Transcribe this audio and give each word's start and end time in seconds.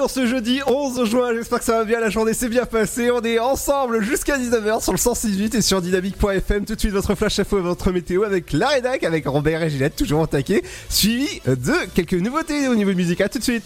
En 0.00 0.08
ce 0.08 0.26
jeudi 0.26 0.60
11 0.66 1.04
juin, 1.10 1.34
j'espère 1.34 1.58
que 1.58 1.64
ça 1.64 1.78
va 1.78 1.84
bien, 1.84 2.00
la 2.00 2.08
journée 2.08 2.32
s'est 2.32 2.48
bien 2.48 2.64
passée, 2.64 3.10
on 3.10 3.20
est 3.20 3.38
ensemble 3.38 4.02
jusqu'à 4.02 4.38
19h 4.38 4.82
sur 4.82 4.92
le 4.92 4.98
168 4.98 5.56
et 5.56 5.60
sur 5.60 5.82
dynamique.fm, 5.82 6.64
tout 6.64 6.74
de 6.74 6.80
suite 6.80 6.92
votre 6.92 7.14
flash 7.14 7.38
info 7.38 7.58
et 7.58 7.60
votre 7.60 7.92
météo 7.92 8.24
avec 8.24 8.54
la 8.54 8.68
rédac, 8.68 9.04
avec 9.04 9.26
Robert 9.26 9.62
et 9.62 9.68
Gillette, 9.68 9.96
toujours 9.96 10.20
en 10.20 10.26
taquet, 10.26 10.62
suivi 10.88 11.42
de 11.44 11.74
quelques 11.94 12.14
nouveautés 12.14 12.66
au 12.68 12.74
niveau 12.74 12.94
musical, 12.94 13.28
tout 13.28 13.40
de 13.40 13.44
suite. 13.44 13.64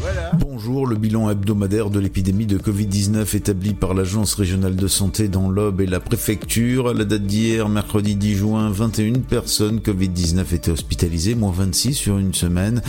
Voilà. 0.00 0.32
Bonjour, 0.56 0.86
le 0.86 0.94
bilan 0.94 1.28
hebdomadaire 1.30 1.90
de 1.90 1.98
l'épidémie 1.98 2.46
de 2.46 2.58
Covid-19 2.58 3.34
établi 3.34 3.74
par 3.74 3.92
l'Agence 3.92 4.34
régionale 4.34 4.76
de 4.76 4.86
santé 4.86 5.26
dans 5.26 5.50
l'Aube 5.50 5.80
et 5.80 5.86
la 5.86 5.98
préfecture. 5.98 6.86
À 6.90 6.94
la 6.94 7.04
date 7.04 7.26
d'hier, 7.26 7.68
mercredi 7.68 8.14
10 8.14 8.36
juin, 8.36 8.70
21 8.70 9.14
personnes 9.14 9.80
Covid-19 9.80 10.54
étaient 10.54 10.70
hospitalisées, 10.70 11.34
moins 11.34 11.50
26 11.50 11.94
sur 11.94 12.18
une 12.18 12.34
semaine, 12.34 12.82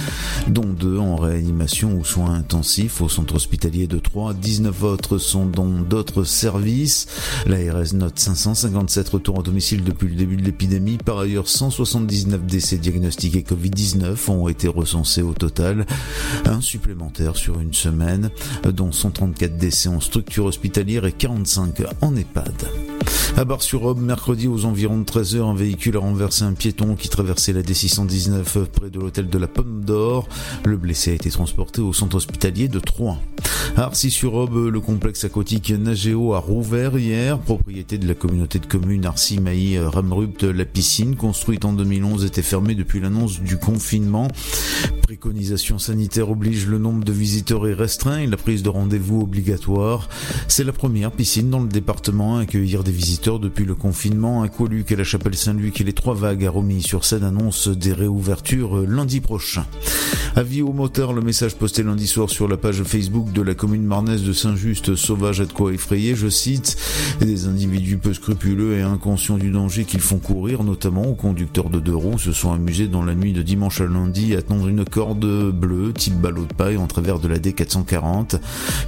dont 0.47 0.67
deux 0.67 0.99
en 0.99 1.15
réanimation 1.15 1.97
ou 1.97 2.05
soins 2.05 2.35
intensifs 2.35 3.01
au 3.01 3.09
centre 3.09 3.33
hospitalier 3.33 3.87
de 3.87 3.97
Troyes. 3.97 4.35
19 4.35 4.83
autres 4.83 5.17
sont 5.17 5.47
dans 5.47 5.65
d'autres 5.65 6.23
services. 6.23 7.07
L'ARS 7.47 7.95
note 7.95 8.19
557 8.19 9.09
retours 9.09 9.39
à 9.39 9.41
domicile 9.41 9.83
depuis 9.83 10.07
le 10.07 10.13
début 10.13 10.37
de 10.37 10.43
l'épidémie. 10.43 10.99
Par 11.03 11.17
ailleurs, 11.17 11.47
179 11.47 12.45
décès 12.45 12.77
diagnostiqués 12.77 13.41
Covid-19 13.41 14.29
ont 14.29 14.49
été 14.49 14.67
recensés 14.67 15.23
au 15.23 15.33
total. 15.33 15.87
Un 16.45 16.61
supplémentaire 16.61 17.35
sur 17.35 17.54
une 17.59 17.73
semaine, 17.73 18.29
dont 18.63 18.91
134 18.91 19.57
décès 19.57 19.89
en 19.89 19.99
structure 19.99 20.45
hospitalière 20.45 21.05
et 21.05 21.11
45 21.11 21.81
en 22.01 22.15
EHPAD. 22.15 22.94
À 23.37 23.43
Bar-sur-Aube, 23.43 24.01
mercredi 24.01 24.47
aux 24.47 24.63
environs 24.63 24.99
de 24.99 25.03
13h, 25.03 25.41
un 25.41 25.55
véhicule 25.55 25.97
a 25.97 25.99
renversé 25.99 26.43
un 26.43 26.53
piéton 26.53 26.95
qui 26.95 27.09
traversait 27.09 27.51
la 27.51 27.61
D619 27.61 28.65
près 28.67 28.89
de 28.89 28.99
l'hôtel 28.99 29.27
de 29.27 29.37
la 29.37 29.47
Pomme 29.47 29.83
d'Or. 29.83 30.29
Le 30.63 30.77
blessé 30.77 31.11
a 31.11 31.13
été 31.15 31.29
transporté 31.29 31.81
au 31.81 31.91
centre 31.91 32.15
hospitalier 32.15 32.69
de 32.69 32.79
Troyes. 32.79 33.17
À 33.75 33.83
Arcy-sur-Aube, 33.83 34.69
le 34.71 34.79
complexe 34.79 35.25
aquatique 35.25 35.71
Nagéo 35.71 36.33
a 36.33 36.39
rouvert 36.39 36.97
hier, 36.97 37.37
propriété 37.37 37.97
de 37.97 38.07
la 38.07 38.13
communauté 38.13 38.59
de 38.59 38.65
communes 38.67 39.05
arcy 39.05 39.39
mailly 39.41 39.79
ramrupt 39.79 40.43
La 40.43 40.63
piscine, 40.63 41.17
construite 41.17 41.65
en 41.65 41.73
2011, 41.73 42.23
était 42.23 42.41
fermée 42.41 42.73
depuis 42.73 43.01
l'annonce 43.01 43.41
du 43.41 43.57
confinement. 43.57 44.29
Préconisation 45.01 45.77
sanitaire 45.77 46.31
oblige 46.31 46.67
le 46.67 46.77
nombre 46.77 47.03
de 47.03 47.11
visiteurs 47.11 47.67
est 47.67 47.73
restreint 47.73 48.19
et 48.19 48.27
la 48.27 48.37
prise 48.37 48.63
de 48.63 48.69
rendez-vous 48.69 49.21
obligatoire. 49.21 50.07
C'est 50.47 50.63
la 50.63 50.73
première 50.73 51.11
piscine 51.11 51.49
dans 51.49 51.59
le 51.59 51.67
département 51.67 52.37
à 52.37 52.41
accueillir 52.41 52.83
des 52.83 52.91
visiteurs 52.95 53.39
depuis 53.39 53.65
le 53.65 53.75
confinement. 53.75 54.41
Aqualuc 54.41 54.91
et 54.91 54.95
la 54.95 55.03
chapelle 55.03 55.35
Saint-Luc 55.35 55.81
et 55.81 55.83
les 55.83 55.93
trois 55.93 56.15
vagues 56.15 56.45
à 56.45 56.49
Romilly 56.49 56.81
sur 56.81 57.05
scène 57.05 57.23
annoncent 57.23 57.71
des 57.71 57.93
réouvertures 57.93 58.77
lundi 58.87 59.19
prochain. 59.19 59.65
Avis 60.35 60.61
aux 60.61 60.73
moteurs, 60.73 61.13
le 61.13 61.21
message 61.21 61.55
posté 61.55 61.81
lundi 61.81 62.07
soir 62.07 62.29
sur 62.29 62.47
la 62.47 62.57
page 62.57 62.83
Facebook 62.83 63.31
de 63.31 63.41
la 63.41 63.53
commune 63.53 63.85
marnaise 63.85 64.23
de 64.23 64.33
Saint-Just, 64.33 64.95
sauvage 64.95 65.39
à 65.39 65.45
de 65.45 65.53
quoi 65.53 65.71
effrayer, 65.71 66.13
je 66.13 66.27
cite, 66.27 66.77
des 67.21 67.47
individus 67.47 67.97
peu 67.97 68.13
scrupuleux 68.13 68.77
et 68.77 68.81
inconscients 68.81 69.37
du 69.37 69.49
danger 69.49 69.85
qu'ils 69.85 70.01
font 70.01 70.17
courir, 70.17 70.63
notamment 70.63 71.03
aux 71.03 71.15
conducteurs 71.15 71.69
de 71.69 71.79
deux 71.79 71.95
roues, 71.95 72.19
se 72.19 72.33
sont 72.33 72.51
amusés 72.51 72.87
dans 72.87 73.03
la 73.03 73.15
nuit 73.15 73.31
de 73.31 73.41
dimanche 73.41 73.79
à 73.79 73.85
lundi 73.85 74.35
à 74.35 74.41
tendre 74.41 74.67
une 74.67 74.83
corde 74.83 75.51
bleue 75.51 75.93
type 75.93 76.15
ballot 76.15 76.45
de 76.45 76.53
paille 76.53 76.77
en 76.77 76.87
travers 76.87 77.19
de 77.19 77.27
la 77.27 77.39
D440. 77.39 78.39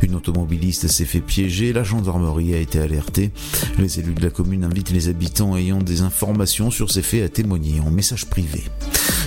Une 0.02 0.16
automobiliste 0.16 0.88
s'est 0.88 1.06
fait 1.06 1.22
piéger, 1.22 1.72
la 1.72 1.84
gendarmerie 1.84 2.56
a 2.56 2.60
été 2.60 2.80
alertée. 2.80 3.32
Élus 4.00 4.14
de 4.14 4.24
la 4.24 4.30
commune 4.30 4.64
invitent 4.64 4.92
les 4.92 5.10
habitants 5.10 5.56
ayant 5.58 5.80
des 5.80 6.02
informations 6.02 6.72
sur 6.72 6.92
ces 6.92 7.02
faits 7.02 7.24
à 7.24 7.30
témoigner 7.30 7.80
en 7.80 7.92
message 7.92 8.26
privé. 8.26 8.64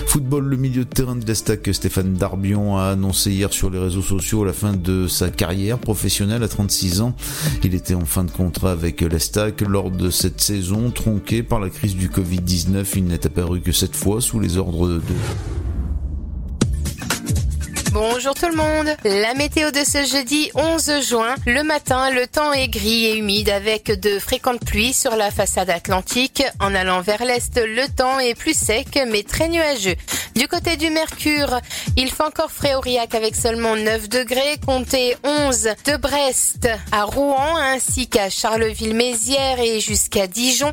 Football, 0.07 0.45
le 0.45 0.57
milieu 0.57 0.83
de 0.83 0.89
terrain 0.89 1.15
de 1.15 1.25
l'Estac, 1.25 1.69
Stéphane 1.71 2.15
Darbion 2.15 2.77
a 2.77 2.89
annoncé 2.89 3.31
hier 3.31 3.53
sur 3.53 3.69
les 3.69 3.79
réseaux 3.79 4.01
sociaux 4.01 4.43
la 4.43 4.51
fin 4.51 4.73
de 4.73 5.07
sa 5.07 5.29
carrière 5.29 5.77
professionnelle 5.77 6.43
à 6.43 6.47
36 6.47 7.01
ans. 7.01 7.15
Il 7.63 7.73
était 7.73 7.93
en 7.93 8.05
fin 8.05 8.23
de 8.23 8.31
contrat 8.31 8.71
avec 8.71 9.01
l'Estac 9.01 9.61
lors 9.61 9.89
de 9.89 10.09
cette 10.09 10.41
saison 10.41 10.91
tronquée 10.91 11.43
par 11.43 11.59
la 11.59 11.69
crise 11.69 11.95
du 11.95 12.09
Covid-19. 12.09 12.85
Il 12.97 13.05
n'est 13.05 13.25
apparu 13.25 13.61
que 13.61 13.71
cette 13.71 13.95
fois 13.95 14.19
sous 14.19 14.39
les 14.39 14.57
ordres 14.57 14.87
de... 14.87 15.01
Bonjour 17.93 18.33
tout 18.33 18.47
le 18.47 18.55
monde. 18.55 18.95
La 19.03 19.33
météo 19.33 19.69
de 19.69 19.83
ce 19.83 20.05
jeudi 20.05 20.49
11 20.55 21.01
juin. 21.09 21.35
Le 21.45 21.61
matin, 21.61 22.09
le 22.09 22.25
temps 22.25 22.53
est 22.53 22.69
gris 22.69 23.05
et 23.07 23.17
humide 23.17 23.49
avec 23.49 23.99
de 23.99 24.17
fréquentes 24.17 24.65
pluies 24.65 24.93
sur 24.93 25.17
la 25.17 25.29
façade 25.29 25.69
atlantique. 25.69 26.41
En 26.61 26.73
allant 26.73 27.01
vers 27.01 27.25
l'est, 27.25 27.57
le 27.57 27.93
temps 27.93 28.17
est 28.19 28.33
plus 28.33 28.57
sec 28.57 28.97
mais 29.09 29.23
très 29.23 29.49
nuageux. 29.49 29.95
Du 30.35 30.47
côté 30.47 30.77
du 30.77 30.89
Mercure, 30.89 31.59
il 31.97 32.09
fait 32.09 32.23
encore 32.23 32.51
frais 32.51 32.75
Aurillac 32.75 33.13
avec 33.13 33.35
seulement 33.35 33.75
9 33.75 34.07
degrés, 34.07 34.57
comptez 34.65 35.17
11 35.25 35.69
de 35.85 35.97
Brest 35.97 36.69
à 36.93 37.03
Rouen 37.03 37.57
ainsi 37.57 38.07
qu'à 38.07 38.29
Charleville-Mézières 38.29 39.59
et 39.59 39.81
jusqu'à 39.81 40.27
Dijon. 40.27 40.71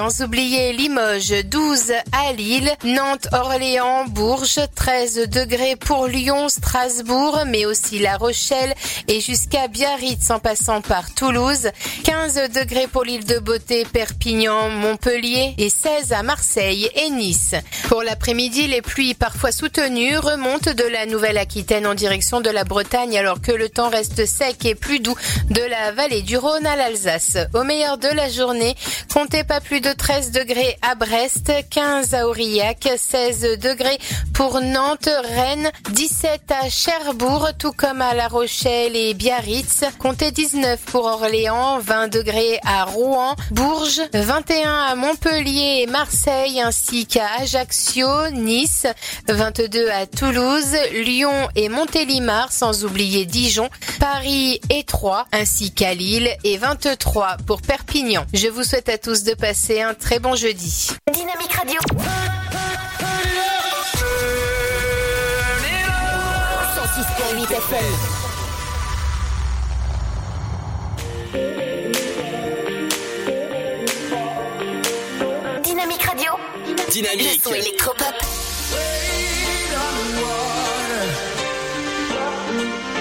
Sans 0.00 0.22
oublier 0.22 0.72
Limoges, 0.72 1.44
12 1.44 1.92
à 2.12 2.32
Lille, 2.32 2.72
Nantes, 2.84 3.28
Orléans, 3.32 4.06
Bourges, 4.06 4.60
13 4.74 5.28
degrés 5.28 5.76
pour 5.76 6.06
Lyon, 6.06 6.48
Strasbourg, 6.48 7.40
mais 7.46 7.66
aussi 7.66 7.98
La 7.98 8.16
Rochelle 8.16 8.74
et 9.08 9.20
jusqu'à 9.20 9.68
Biarritz 9.68 10.30
en 10.30 10.38
passant 10.38 10.80
par 10.80 11.12
Toulouse, 11.14 11.68
15 12.04 12.48
degrés 12.54 12.86
pour 12.86 13.04
l'île 13.04 13.26
de 13.26 13.40
Beauté, 13.40 13.84
Perpignan, 13.84 14.70
Montpellier 14.70 15.54
et 15.58 15.68
16 15.68 16.14
à 16.14 16.22
Marseille 16.22 16.88
et 16.94 17.10
Nice. 17.10 17.54
Pour 17.88 18.02
l'après-midi, 18.02 18.68
les 18.68 18.80
pluies 18.80 19.12
parfois 19.12 19.52
soutenues 19.52 20.16
remontent 20.16 20.72
de 20.72 20.84
la 20.84 21.04
Nouvelle-Aquitaine 21.04 21.86
en 21.86 21.94
direction 21.94 22.40
de 22.40 22.48
la 22.48 22.64
Bretagne 22.64 23.18
alors 23.18 23.42
que 23.42 23.52
le 23.52 23.68
temps 23.68 23.90
reste 23.90 24.24
sec 24.24 24.64
et 24.64 24.74
plus 24.74 25.00
doux 25.00 25.16
de 25.50 25.60
la 25.60 25.92
vallée 25.92 26.22
du 26.22 26.38
Rhône 26.38 26.64
à 26.64 26.76
l'Alsace. 26.76 27.36
Au 27.52 27.64
meilleur 27.64 27.98
de 27.98 28.08
la 28.08 28.30
journée, 28.30 28.74
comptez 29.12 29.44
pas 29.44 29.60
plus 29.60 29.82
de 29.82 29.89
13 29.94 30.30
degrés 30.32 30.76
à 30.82 30.94
Brest, 30.94 31.52
15 31.70 32.14
à 32.14 32.26
Aurillac, 32.26 32.88
16 32.96 33.58
degrés 33.58 33.98
pour 34.34 34.60
Nantes, 34.60 35.08
Rennes, 35.34 35.70
17 35.90 36.42
à 36.50 36.68
Cherbourg, 36.68 37.48
tout 37.58 37.72
comme 37.72 38.00
à 38.00 38.14
La 38.14 38.28
Rochelle 38.28 38.96
et 38.96 39.14
Biarritz. 39.14 39.84
Comptez 39.98 40.32
19 40.32 40.80
pour 40.80 41.04
Orléans, 41.04 41.78
20 41.78 42.08
degrés 42.08 42.58
à 42.64 42.84
Rouen, 42.84 43.36
Bourges, 43.50 44.02
21 44.12 44.72
à 44.72 44.94
Montpellier 44.94 45.82
et 45.82 45.86
Marseille, 45.86 46.60
ainsi 46.60 47.06
qu'à 47.06 47.26
Ajaccio, 47.40 48.30
Nice, 48.32 48.86
22 49.28 49.88
à 49.90 50.06
Toulouse, 50.06 50.76
Lyon 50.92 51.48
et 51.54 51.68
Montélimar, 51.68 52.52
sans 52.52 52.84
oublier 52.84 53.24
Dijon, 53.24 53.68
Paris 53.98 54.60
et 54.70 54.84
Troyes, 54.84 55.26
ainsi 55.32 55.72
qu'à 55.72 55.94
Lille 55.94 56.30
et 56.44 56.56
23 56.56 57.36
pour 57.46 57.62
Perpignan. 57.62 58.24
Je 58.34 58.48
vous 58.48 58.64
souhaite 58.64 58.88
à 58.88 58.98
tous 58.98 59.22
de 59.22 59.34
passer 59.34 59.69
un 59.78 59.94
très 59.94 60.18
bon 60.18 60.34
jeudi. 60.34 60.88
Dynamique 61.12 61.52
Radio. 61.52 61.80
106.8 66.74 67.52
FM. 67.52 67.78
Dynamique 75.62 76.02
Radio. 76.02 76.32
Dynamique. 76.90 77.40
Le 77.44 77.50
son 77.50 77.54
électropop. 77.54 78.14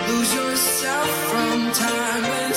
Lose 0.07 0.33
yourself 0.35 1.09
from 1.31 1.71
time 1.71 2.48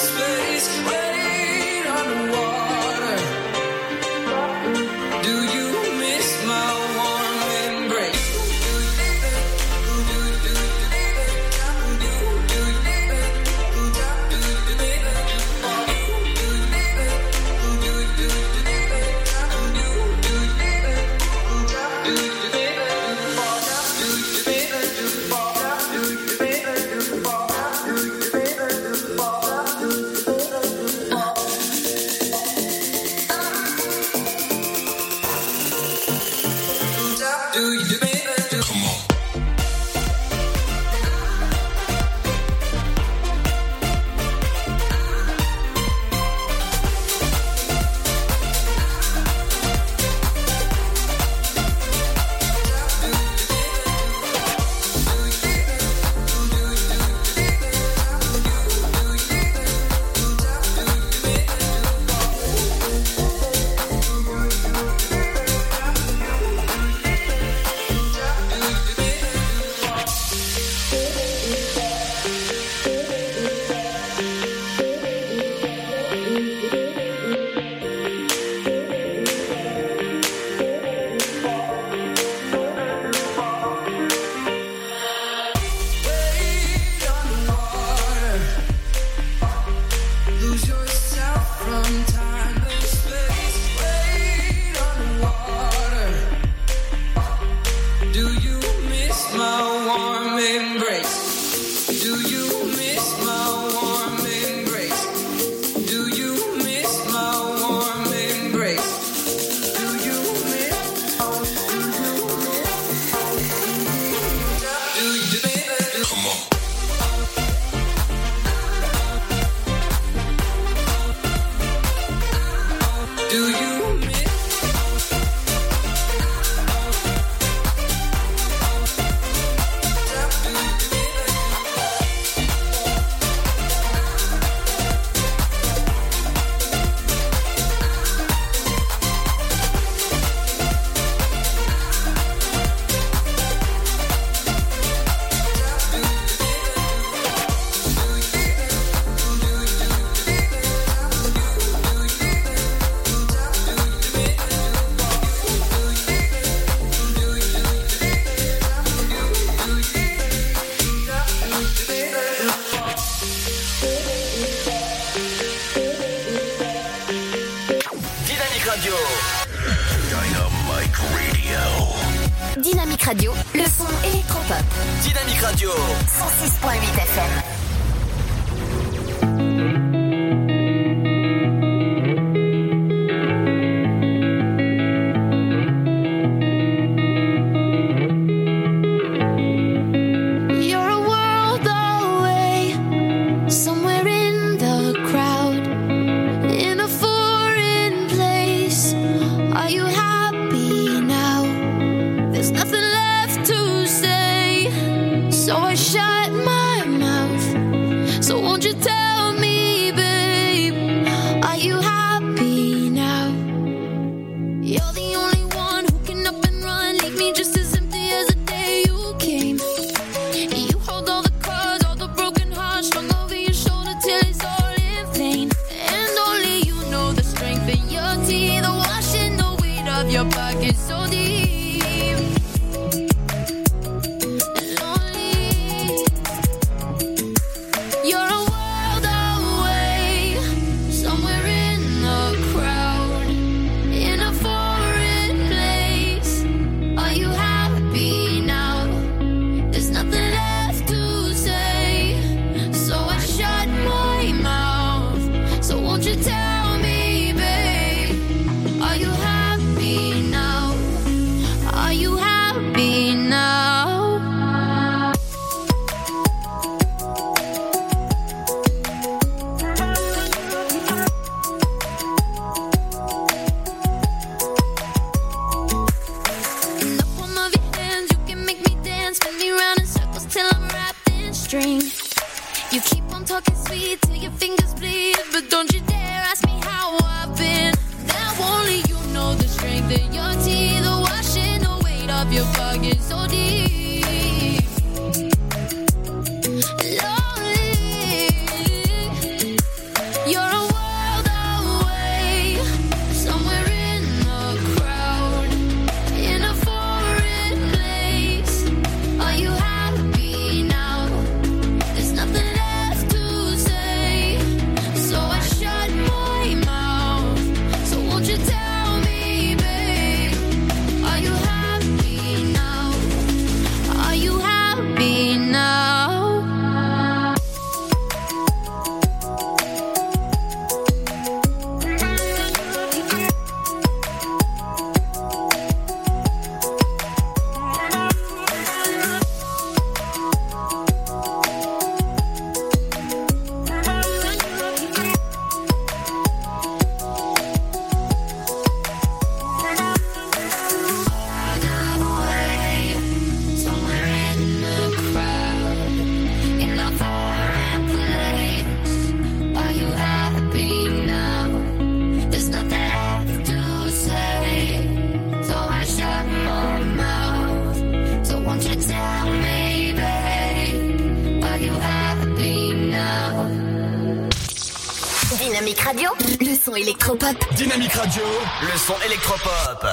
Le 375.94 376.56
son 376.56 376.74
électropop. 376.74 377.36
Dynamique 377.54 377.92
Radio, 377.92 378.22
le 378.62 378.78
son 378.78 378.94
électropop. 379.04 379.86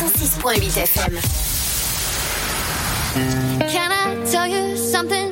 106.8 0.00 0.76
FM. 0.82 1.20
Can 3.70 3.92
I 3.92 4.16
tell 4.28 4.48
you 4.48 4.76
something? 4.76 5.25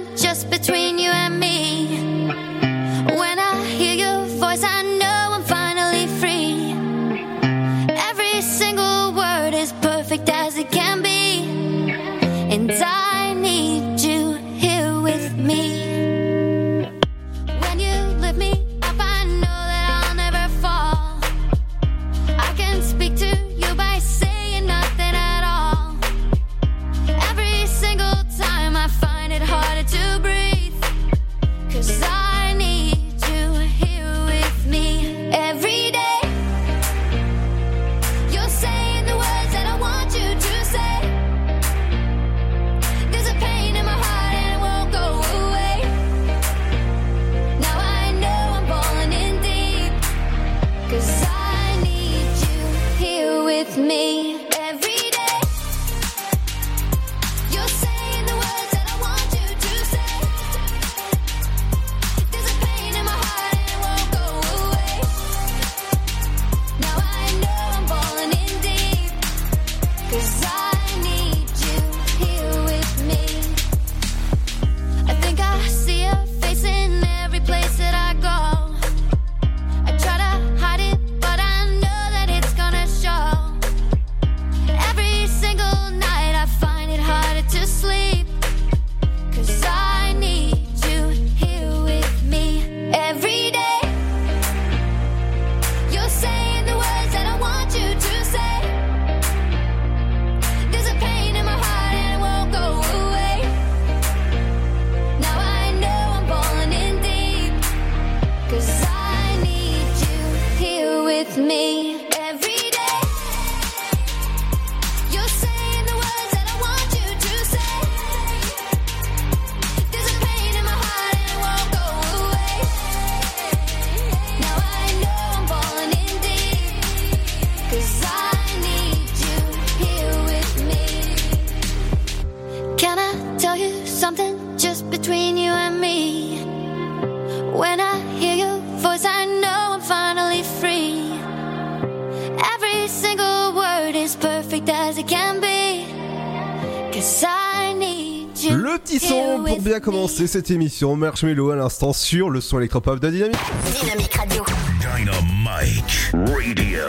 Commencer 150.14 150.26
cette 150.33 150.50
émission. 150.52 150.94
Marshmello 150.97 151.50
à 151.50 151.56
l'instant 151.56 151.92
sur 151.92 152.30
le 152.30 152.40
son 152.40 152.59
électropop 152.59 153.00
de 153.00 153.11
Dynamique. 153.11 153.37
Dynamique 153.80 154.14
Radio. 154.14 154.44
Dynamite 154.80 156.12
Radio. 156.12 156.85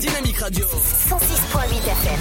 Dynamique 0.00 0.38
Radio. 0.38 0.64
106.8 0.66 1.76
FM. 1.90 2.20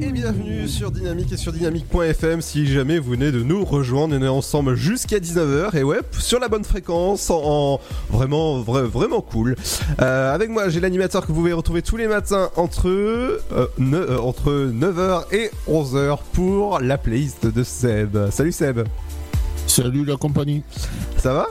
Et 0.00 0.12
bienvenue 0.12 0.68
sur 0.68 0.92
Dynamique 0.92 1.32
et 1.32 1.36
sur 1.36 1.52
dynamique.fm 1.52 2.40
si 2.40 2.66
jamais 2.72 2.98
vous 3.00 3.10
venez 3.10 3.32
de 3.32 3.42
nous 3.42 3.64
rejoindre. 3.64 4.16
On 4.16 4.22
est 4.22 4.28
ensemble 4.28 4.76
jusqu'à 4.76 5.18
19h 5.18 5.76
et 5.76 5.82
ouais, 5.82 5.98
sur 6.18 6.38
la 6.38 6.48
bonne 6.48 6.62
fréquence, 6.64 7.30
en, 7.30 7.42
en- 7.44 7.80
vraiment, 8.22 8.60
vra- 8.62 8.82
vraiment 8.82 9.20
cool. 9.20 9.54
Euh, 10.02 10.34
avec 10.34 10.50
moi, 10.50 10.68
j'ai 10.68 10.80
l'animateur 10.80 11.22
que 11.22 11.28
vous 11.28 11.34
pouvez 11.34 11.52
retrouver 11.52 11.82
tous 11.82 11.96
les 11.96 12.08
matins 12.08 12.50
entre, 12.56 12.88
euh, 12.88 13.40
ne- 13.78 13.96
euh, 13.96 14.18
entre 14.20 14.50
9h 14.72 15.26
et 15.32 15.50
11h 15.68 16.18
pour 16.32 16.80
la 16.80 16.98
playlist 16.98 17.46
de 17.46 17.62
Seb. 17.62 18.18
Salut 18.30 18.50
Seb, 18.52 18.80
Salut 19.68 20.04
la 20.04 20.16
compagnie. 20.16 20.62
ça 21.16 21.32
va? 21.32 21.46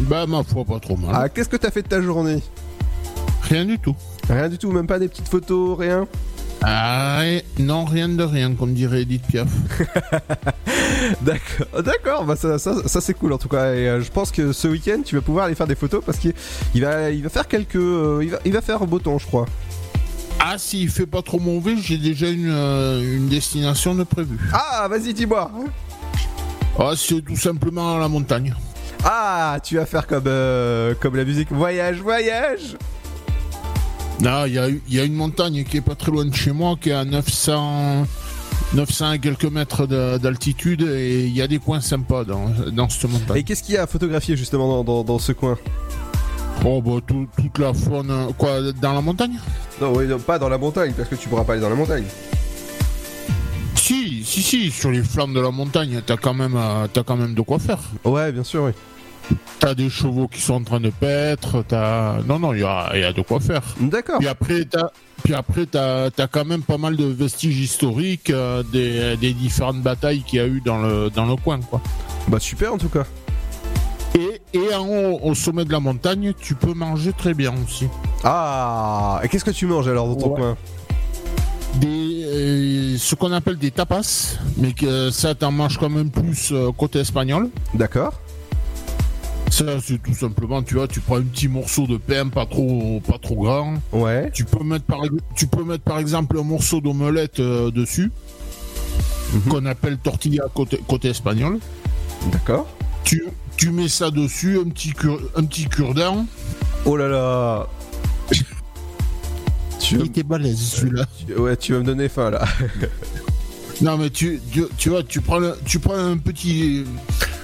Bah 0.00 0.26
ma 0.26 0.42
foi 0.42 0.64
pas 0.64 0.80
trop 0.80 0.96
mal. 0.96 1.10
Ah, 1.14 1.28
qu'est-ce 1.28 1.48
que 1.48 1.56
t'as 1.56 1.70
fait 1.70 1.82
de 1.82 1.88
ta 1.88 2.02
journée? 2.02 2.42
Rien 3.42 3.64
du 3.64 3.78
tout. 3.78 3.94
Rien 4.28 4.48
du 4.48 4.58
tout, 4.58 4.72
même 4.72 4.86
pas 4.88 4.98
des 4.98 5.06
petites 5.08 5.28
photos, 5.28 5.78
rien? 5.78 6.08
Ah 6.68 7.22
non 7.60 7.84
rien 7.84 8.08
de 8.08 8.24
rien 8.24 8.52
comme 8.54 8.74
dirait 8.74 9.02
Edith 9.02 9.22
Piaf. 9.28 9.46
D'accord, 11.22 11.82
d'accord, 11.82 12.24
bah 12.24 12.34
ça, 12.34 12.58
ça, 12.58 12.74
ça, 12.86 13.00
c'est 13.00 13.14
cool 13.14 13.32
en 13.32 13.38
tout 13.38 13.48
cas. 13.48 13.72
Et 13.74 13.88
euh, 13.88 14.00
je 14.00 14.10
pense 14.10 14.32
que 14.32 14.52
ce 14.52 14.66
week-end 14.66 15.02
tu 15.04 15.14
vas 15.14 15.22
pouvoir 15.22 15.44
aller 15.44 15.54
faire 15.54 15.68
des 15.68 15.76
photos 15.76 16.02
parce 16.04 16.18
qu'il 16.18 16.34
il 16.74 16.82
va, 16.82 17.10
il 17.10 17.22
va 17.22 17.28
faire 17.28 17.46
quelques, 17.46 17.76
euh, 17.76 18.20
il 18.22 18.30
va, 18.30 18.38
il 18.44 18.52
va 18.52 18.60
faire 18.62 18.84
beau 18.86 18.98
temps, 18.98 19.18
je 19.18 19.26
crois. 19.26 19.46
Ah 20.40 20.58
s'il 20.58 20.90
fait 20.90 21.06
pas 21.06 21.22
trop 21.22 21.38
mauvais 21.38 21.76
j'ai 21.80 21.98
déjà 21.98 22.28
une, 22.28 22.50
euh, 22.50 23.16
une 23.16 23.28
destination 23.28 23.94
de 23.94 24.02
prévue. 24.02 24.38
Ah, 24.52 24.88
vas-y, 24.88 25.14
dis-moi. 25.14 25.50
Ah 26.78 26.92
c'est 26.96 27.22
tout 27.24 27.36
simplement 27.36 27.96
la 27.98 28.08
montagne. 28.08 28.54
Ah, 29.04 29.58
tu 29.62 29.76
vas 29.76 29.86
faire 29.86 30.06
comme, 30.06 30.24
euh, 30.26 30.94
comme 31.00 31.14
la 31.14 31.24
musique 31.24 31.52
voyage, 31.52 32.00
voyage. 32.00 32.76
Là 34.22 34.46
il 34.46 34.54
y 34.54 34.58
a, 34.58 34.68
il 34.68 34.94
y 34.94 34.98
a 35.00 35.04
une 35.04 35.14
montagne 35.14 35.64
qui 35.64 35.76
est 35.76 35.80
pas 35.82 35.94
très 35.94 36.10
loin 36.10 36.24
de 36.24 36.34
chez 36.34 36.52
moi 36.52 36.76
qui 36.80 36.90
est 36.90 36.92
à 36.94 37.04
900 37.04 38.06
900 38.74 39.12
et 39.12 39.18
quelques 39.18 39.44
mètres 39.44 39.86
de- 39.86 40.18
d'altitude 40.18 40.82
et 40.82 41.26
il 41.26 41.36
y 41.36 41.42
a 41.42 41.46
des 41.46 41.58
coins 41.58 41.80
sympas 41.80 42.24
dans, 42.24 42.50
dans 42.72 42.88
cette 42.88 43.10
montagne. 43.10 43.36
Et 43.36 43.42
qu'est-ce 43.44 43.62
qu'il 43.62 43.74
y 43.74 43.78
a 43.78 43.82
à 43.82 43.86
photographier 43.86 44.36
justement 44.36 44.68
dans, 44.68 44.84
dans, 44.84 45.04
dans 45.04 45.18
ce 45.18 45.32
coin? 45.32 45.56
Oh 46.64 46.80
bah 46.82 47.00
tout- 47.06 47.28
toute 47.40 47.58
la 47.58 47.72
faune 47.74 48.12
quoi 48.38 48.72
dans 48.72 48.94
la 48.94 49.00
montagne? 49.02 49.38
Non, 49.80 49.92
oui, 49.94 50.06
non, 50.06 50.18
pas 50.18 50.38
dans 50.38 50.48
la 50.48 50.58
montagne 50.58 50.92
parce 50.96 51.08
que 51.08 51.14
tu 51.14 51.28
pourras 51.28 51.44
pas 51.44 51.52
aller 51.52 51.60
dans 51.62 51.68
la 51.68 51.74
montagne. 51.76 52.04
Si, 53.76 54.24
si, 54.24 54.42
si, 54.42 54.70
sur 54.72 54.90
les 54.90 55.02
flancs 55.02 55.28
de 55.28 55.38
la 55.40 55.50
montagne, 55.52 56.00
t'as 56.04 56.16
quand 56.16 56.34
même, 56.34 56.56
euh, 56.56 56.88
t'as 56.92 57.04
quand 57.04 57.16
même 57.16 57.34
de 57.34 57.42
quoi 57.42 57.58
faire. 57.60 57.78
Ouais, 58.04 58.32
bien 58.32 58.42
sûr, 58.42 58.64
oui. 58.64 58.72
T'as 59.58 59.74
des 59.74 59.88
chevaux 59.90 60.28
qui 60.28 60.40
sont 60.40 60.54
en 60.54 60.62
train 60.62 60.80
de 60.80 60.90
paître, 60.90 61.64
t'as, 61.66 62.20
non, 62.22 62.38
non, 62.38 62.52
il 62.52 62.60
y 62.60 62.64
a, 62.64 62.96
y 62.96 63.02
a 63.04 63.12
de 63.12 63.22
quoi 63.22 63.40
faire. 63.40 63.62
D'accord. 63.80 64.18
Puis 64.18 64.28
après, 64.28 64.64
t'as, 64.66 64.90
puis 65.24 65.34
après, 65.34 65.66
t'as, 65.66 66.10
t'as 66.10 66.26
quand 66.28 66.44
même 66.44 66.62
pas 66.62 66.76
mal 66.78 66.94
de 66.96 67.04
vestiges 67.06 67.58
historiques 67.58 68.30
euh, 68.30 68.62
des, 68.62 69.16
des 69.16 69.32
différentes 69.32 69.80
batailles 69.82 70.22
qu'il 70.22 70.38
y 70.38 70.42
a 70.42 70.46
eu 70.46 70.60
dans 70.64 70.78
le, 70.78 71.10
dans 71.10 71.24
le 71.26 71.36
coin, 71.36 71.58
quoi. 71.60 71.80
Bah 72.28 72.38
super 72.38 72.74
en 72.74 72.78
tout 72.78 72.88
cas. 72.90 73.04
Et, 74.14 74.40
et 74.56 74.74
en 74.74 74.86
haut, 74.86 75.20
au 75.22 75.34
sommet 75.34 75.64
de 75.64 75.72
la 75.72 75.80
montagne, 75.80 76.32
tu 76.38 76.54
peux 76.54 76.72
manger 76.74 77.12
très 77.12 77.34
bien 77.34 77.52
aussi. 77.64 77.86
Ah, 78.24 79.20
et 79.24 79.28
qu'est-ce 79.28 79.44
que 79.44 79.50
tu 79.50 79.66
manges 79.66 79.88
alors 79.88 80.06
dans 80.08 80.14
ton 80.16 80.28
Ouais. 80.30 80.36
coin? 80.36 80.56
Des, 81.74 82.24
euh, 82.24 82.96
ce 82.98 83.14
qu'on 83.14 83.32
appelle 83.32 83.58
des 83.58 83.70
tapas, 83.70 84.36
mais 84.56 84.72
que 84.72 85.10
ça, 85.10 85.34
t'en 85.34 85.50
manges 85.50 85.76
quand 85.78 85.90
même 85.90 86.10
plus 86.10 86.50
euh, 86.52 86.72
côté 86.72 87.00
espagnol. 87.00 87.50
D'accord. 87.74 88.14
Ça, 89.50 89.64
c'est 89.82 90.02
tout 90.02 90.12
simplement, 90.12 90.62
tu 90.62 90.74
vois, 90.74 90.86
tu 90.88 91.00
prends 91.00 91.16
un 91.16 91.22
petit 91.22 91.48
morceau 91.48 91.86
de 91.86 91.96
pain, 91.96 92.28
pas 92.28 92.44
trop, 92.46 93.00
pas 93.06 93.16
trop 93.18 93.36
grand. 93.36 93.74
Ouais. 93.92 94.30
Tu 94.34 94.44
peux 94.44 94.62
mettre 94.64 94.84
par, 94.84 95.00
tu 95.34 95.46
peux 95.46 95.64
mettre 95.64 95.84
par 95.84 95.98
exemple 95.98 96.38
un 96.38 96.42
morceau 96.42 96.80
d'omelette 96.80 97.40
euh, 97.40 97.70
dessus, 97.70 98.10
Mhm. 99.32 99.40
qu'on 99.50 99.66
appelle 99.66 99.98
tortilla 99.98 100.44
côté, 100.54 100.80
côté 100.86 101.08
espagnol. 101.08 101.58
D'accord. 102.32 102.66
Tu, 103.04 103.24
tu 103.56 103.70
mets 103.70 103.88
ça 103.88 104.10
dessus, 104.10 104.58
un 104.58 104.68
petit, 104.68 104.90
cure, 104.92 105.20
un 105.36 105.44
petit 105.44 105.66
cure-dent. 105.66 106.26
Oh 106.84 106.96
là 106.96 107.08
là. 107.08 107.66
tu, 109.80 109.94
Il 109.96 110.06
était 110.06 110.22
balèze 110.22 110.58
celui-là. 110.60 111.06
ouais, 111.38 111.56
tu 111.56 111.72
vas 111.72 111.78
me 111.80 111.84
donner 111.84 112.08
faim 112.08 112.30
là. 112.30 112.44
Non 113.80 113.96
mais 113.96 114.10
tu, 114.10 114.40
tu, 114.50 114.64
tu 114.76 114.88
vois, 114.90 115.02
tu 115.02 115.20
prends, 115.20 115.38
le- 115.38 115.56
tu 115.64 115.78
prends 115.78 115.94
un 115.98 116.16
petit, 116.18 116.84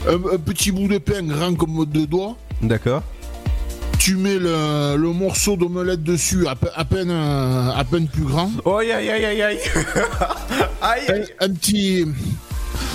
un, 0.08 0.34
un 0.34 0.38
petit 0.38 0.70
bout 0.72 0.88
de 0.88 0.98
pain 0.98 1.22
grand 1.22 1.54
comme 1.54 1.84
deux 1.86 2.06
doigts. 2.06 2.36
D'accord. 2.62 3.02
Tu 3.98 4.16
mets 4.16 4.38
le, 4.38 4.96
le 4.96 5.12
morceau 5.12 5.56
d'omelette 5.56 6.02
dessus, 6.02 6.46
à, 6.48 6.56
pe- 6.56 6.66
à 6.74 6.84
peine, 6.84 7.10
euh, 7.10 7.70
à 7.70 7.84
peine 7.84 8.08
plus 8.08 8.24
grand. 8.24 8.50
Oh 8.64 8.76
aïe 8.78 8.90
aïe 8.90 9.08
aïe 9.10 9.24
aïe 9.24 9.42
aïe. 9.42 9.58
un, 10.82 11.46
un 11.46 11.52
petit 11.54 12.04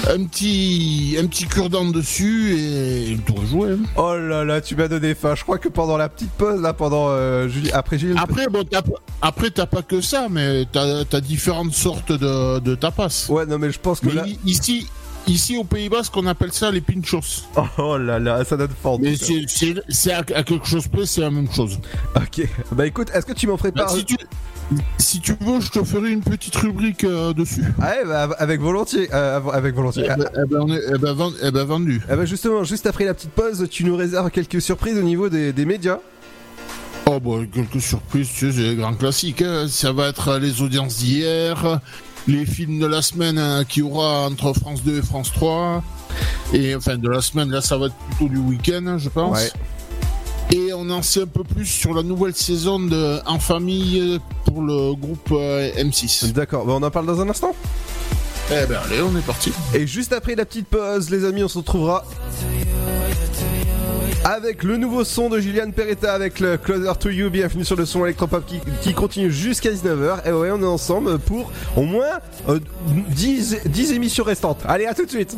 un 0.10 0.24
petit 0.26 1.18
un 1.22 1.28
petit 1.28 1.46
cure-dent 1.46 1.86
dessus 1.86 2.56
et 2.58 3.12
le 3.16 3.20
tour 3.20 3.42
est 3.44 3.48
joué. 3.48 3.72
hein. 3.72 3.78
Oh 3.96 4.16
là 4.18 4.44
là, 4.44 4.60
tu 4.62 4.76
m'as 4.76 4.88
donné 4.90 5.16
faim. 5.16 5.34
Je 5.36 5.44
crois 5.44 5.58
que 5.60 5.70
pendant 5.70 5.96
la 5.98 6.10
petite 6.10 6.32
pause 6.32 6.62
là, 6.62 6.74
pendant 6.74 7.08
euh, 7.10 7.48
Julie, 7.48 7.72
après 7.72 7.98
Julie. 7.98 8.16
Après 8.18 8.48
bon 8.48 8.66
t'as 8.70 8.82
après 9.22 9.50
t'as 9.50 9.66
pas 9.66 9.82
que 9.84 10.02
ça 10.02 10.28
mais 10.30 10.66
t'as 10.72 11.04
as 11.12 11.22
différentes 11.22 11.74
sortes 11.74 12.12
de, 12.12 12.60
de 12.60 12.76
tapas. 12.76 13.28
Ouais, 13.30 13.46
non 13.46 13.58
mais 13.60 13.72
je 13.72 13.80
pense 13.80 14.02
que 14.02 14.10
là. 14.10 14.26
ici 14.46 14.88
ici 15.28 15.58
aux 15.58 15.64
Pays-Bas 15.64 16.04
ce 16.04 16.12
qu'on 16.12 16.26
appelle 16.28 16.52
ça 16.54 16.72
les 16.72 16.82
pinchos. 16.82 17.44
Oh 17.78 17.98
là 17.98 18.20
là, 18.20 18.44
ça 18.46 18.58
donne 18.58 18.70
en 18.84 18.98
Mais 18.98 19.16
c'est 19.90 20.12
à, 20.14 20.20
à 20.20 20.44
quelque 20.44 20.66
chose 20.68 20.88
près 20.88 21.06
c'est 21.06 21.22
la 21.22 21.32
même 21.32 21.52
chose. 21.52 21.80
Ok. 22.16 22.48
Bah 22.72 22.86
écoute, 22.88 23.10
est-ce 23.14 23.26
que 23.26 23.34
tu 23.34 23.48
m'en 23.48 23.54
Bah, 23.54 23.60
prépares 23.60 23.90
si 23.92 24.06
tu 24.06 24.16
si 24.98 25.20
tu 25.22 25.34
veux 25.40 25.62
je 25.62 25.70
te 25.70 25.84
ferai 25.84 26.12
une 26.12 26.22
petite 26.22 26.56
rubrique 26.58 27.04
euh, 27.06 27.32
dessus. 27.34 27.64
Ah 27.82 27.92
ouais, 27.92 28.06
bah, 28.06 28.30
avec 28.38 28.60
volontiers. 28.60 29.08
euh, 29.14 29.40
avec 29.54 29.76
volontiers. 29.76 30.04
Eh 30.08 30.10
Ah, 30.12 30.16
ben, 30.18 30.30
eh 30.36 30.46
ben, 30.50 30.60
on 30.62 30.74
est- 30.74 30.82
eh 30.94 30.98
ben, 30.98 31.14
vend- 31.14 31.32
eh 31.42 31.52
ben, 31.52 31.64
vendu. 31.64 32.02
ah 32.10 32.16
bah 32.18 32.26
justement, 32.26 32.64
juste 32.64 32.86
après 32.86 33.06
la 33.06 33.14
petite 33.14 33.32
pause, 33.32 33.66
tu 33.70 33.86
nous 33.86 33.96
réserves 33.96 34.30
quelques 34.32 34.62
surprises 34.62 34.98
au 34.98 35.04
niveau 35.04 35.30
des, 35.30 35.54
des 35.54 35.66
médias. 35.66 36.00
Oh 37.10 37.20
bah 37.22 37.46
quelques 37.54 37.80
surprises, 37.82 38.28
tu 38.34 38.52
sais, 38.52 38.58
c'est 38.70 38.76
grand 38.76 38.94
classique. 38.94 39.42
Hein. 39.42 39.68
Ça 39.70 39.94
va 39.94 40.10
être 40.10 40.28
euh, 40.28 40.40
les 40.40 40.62
audiences 40.62 40.98
d'hier, 40.98 41.80
les 42.28 42.46
films 42.46 42.80
de 42.80 42.86
la 42.86 43.02
semaine 43.02 43.38
euh, 43.38 43.64
qu'il 43.64 43.84
y 43.84 43.86
aura 43.86 44.28
entre 44.28 44.54
France 44.54 44.84
2 44.84 45.00
et 45.00 45.02
France 45.02 45.32
3. 45.34 45.84
Et 46.54 46.76
enfin 46.76 46.98
de 46.98 47.10
la 47.10 47.22
semaine, 47.22 47.50
là 47.50 47.62
ça 47.62 47.78
va 47.78 47.88
être 47.88 47.96
plutôt 48.10 48.30
du 48.32 48.38
week-end, 48.38 48.98
je 48.98 49.10
pense. 49.10 49.38
Ouais. 49.38 49.52
Et 50.52 50.74
on 50.74 50.90
en 50.90 51.02
sait 51.02 51.24
un 51.24 51.28
peu 51.28 51.44
plus 51.44 51.66
sur 51.66 51.94
la 51.94 52.04
nouvelle 52.04 52.34
saison 52.34 52.80
de 52.80 53.20
En 53.26 53.40
famille 53.40 54.20
pour 54.46 54.62
le 54.62 54.94
groupe 54.96 55.30
euh, 55.32 55.72
M6. 55.76 56.32
D'accord, 56.32 56.66
bah 56.66 56.74
on 56.76 56.84
en 56.84 56.92
parle 56.92 57.06
dans 57.06 57.20
un 57.20 57.30
instant. 57.30 57.54
Eh 58.50 58.66
ben 58.66 58.80
allez, 58.86 59.02
on 59.02 59.18
est 59.18 59.26
parti. 59.26 59.52
Et 59.74 59.86
juste 59.86 60.14
après 60.14 60.36
la 60.36 60.46
petite 60.46 60.68
pause, 60.68 61.10
les 61.10 61.26
amis, 61.26 61.44
on 61.44 61.50
se 61.50 61.58
retrouvera 61.58 62.06
avec 64.28 64.64
le 64.64 64.76
nouveau 64.76 65.06
son 65.06 65.30
de 65.30 65.40
Juliane 65.40 65.72
Peretta 65.72 66.14
avec 66.14 66.42
le 66.42 66.58
Closer 66.58 66.92
to 67.00 67.10
You. 67.10 67.30
Bienvenue 67.30 67.64
sur 67.64 67.78
le 67.78 67.86
son 67.86 68.04
électropop 68.04 68.46
qui, 68.46 68.60
qui 68.82 68.94
continue 68.94 69.32
jusqu'à 69.32 69.70
19h. 69.70 70.28
Et 70.28 70.34
ouais, 70.34 70.52
on 70.52 70.62
est 70.62 70.66
ensemble 70.66 71.18
pour 71.18 71.50
au 71.78 71.84
moins 71.84 72.20
euh, 72.50 72.60
10, 72.88 73.60
10 73.68 73.94
émissions 73.94 74.26
restantes. 74.26 74.60
Allez, 74.68 74.86
à 74.86 74.94
tout 74.94 75.06
de 75.06 75.10
suite. 75.10 75.38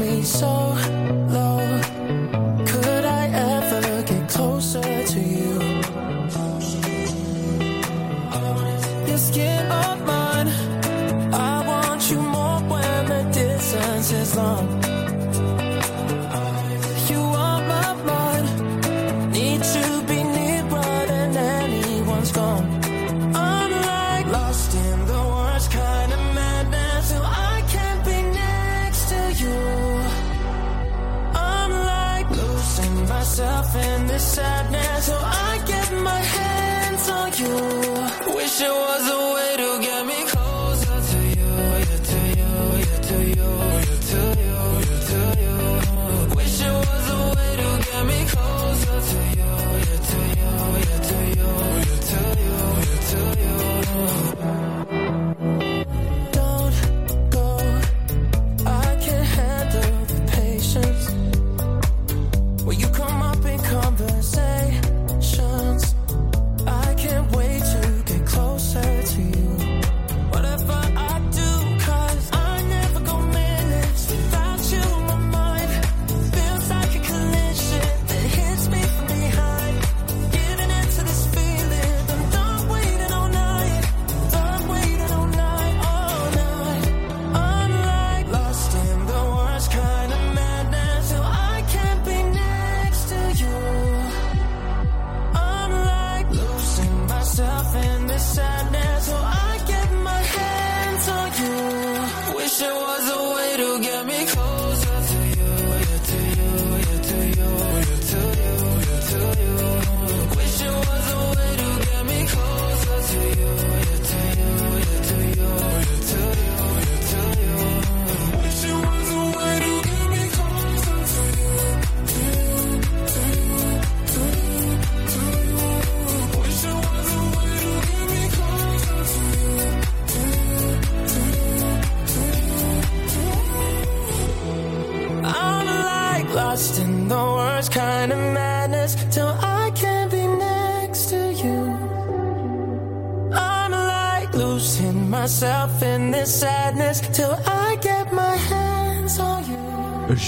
Me 0.00 0.22
so 0.22 1.03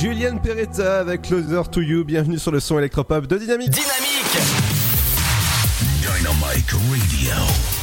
you. 0.02 0.06
Julienne 0.06 0.40
Peretta 0.40 1.00
avec 1.00 1.22
Closer 1.22 1.62
to 1.70 1.80
You. 1.80 2.04
Bienvenue 2.04 2.38
sur 2.38 2.50
le 2.50 2.60
son 2.60 2.78
électropop 2.78 3.26
de 3.26 3.38
Dynamique. 3.38 3.70
Dynamique. 3.70 4.36
Dynamic 6.00 6.70
Radio. 6.70 7.34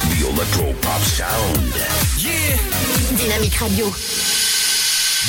The 0.02 0.34
Electro 0.34 0.74
Pop 0.82 1.02
Sound. 1.02 1.74
Yeah. 2.20 2.58
Dynamique 3.18 3.56
Radio. 3.56 3.88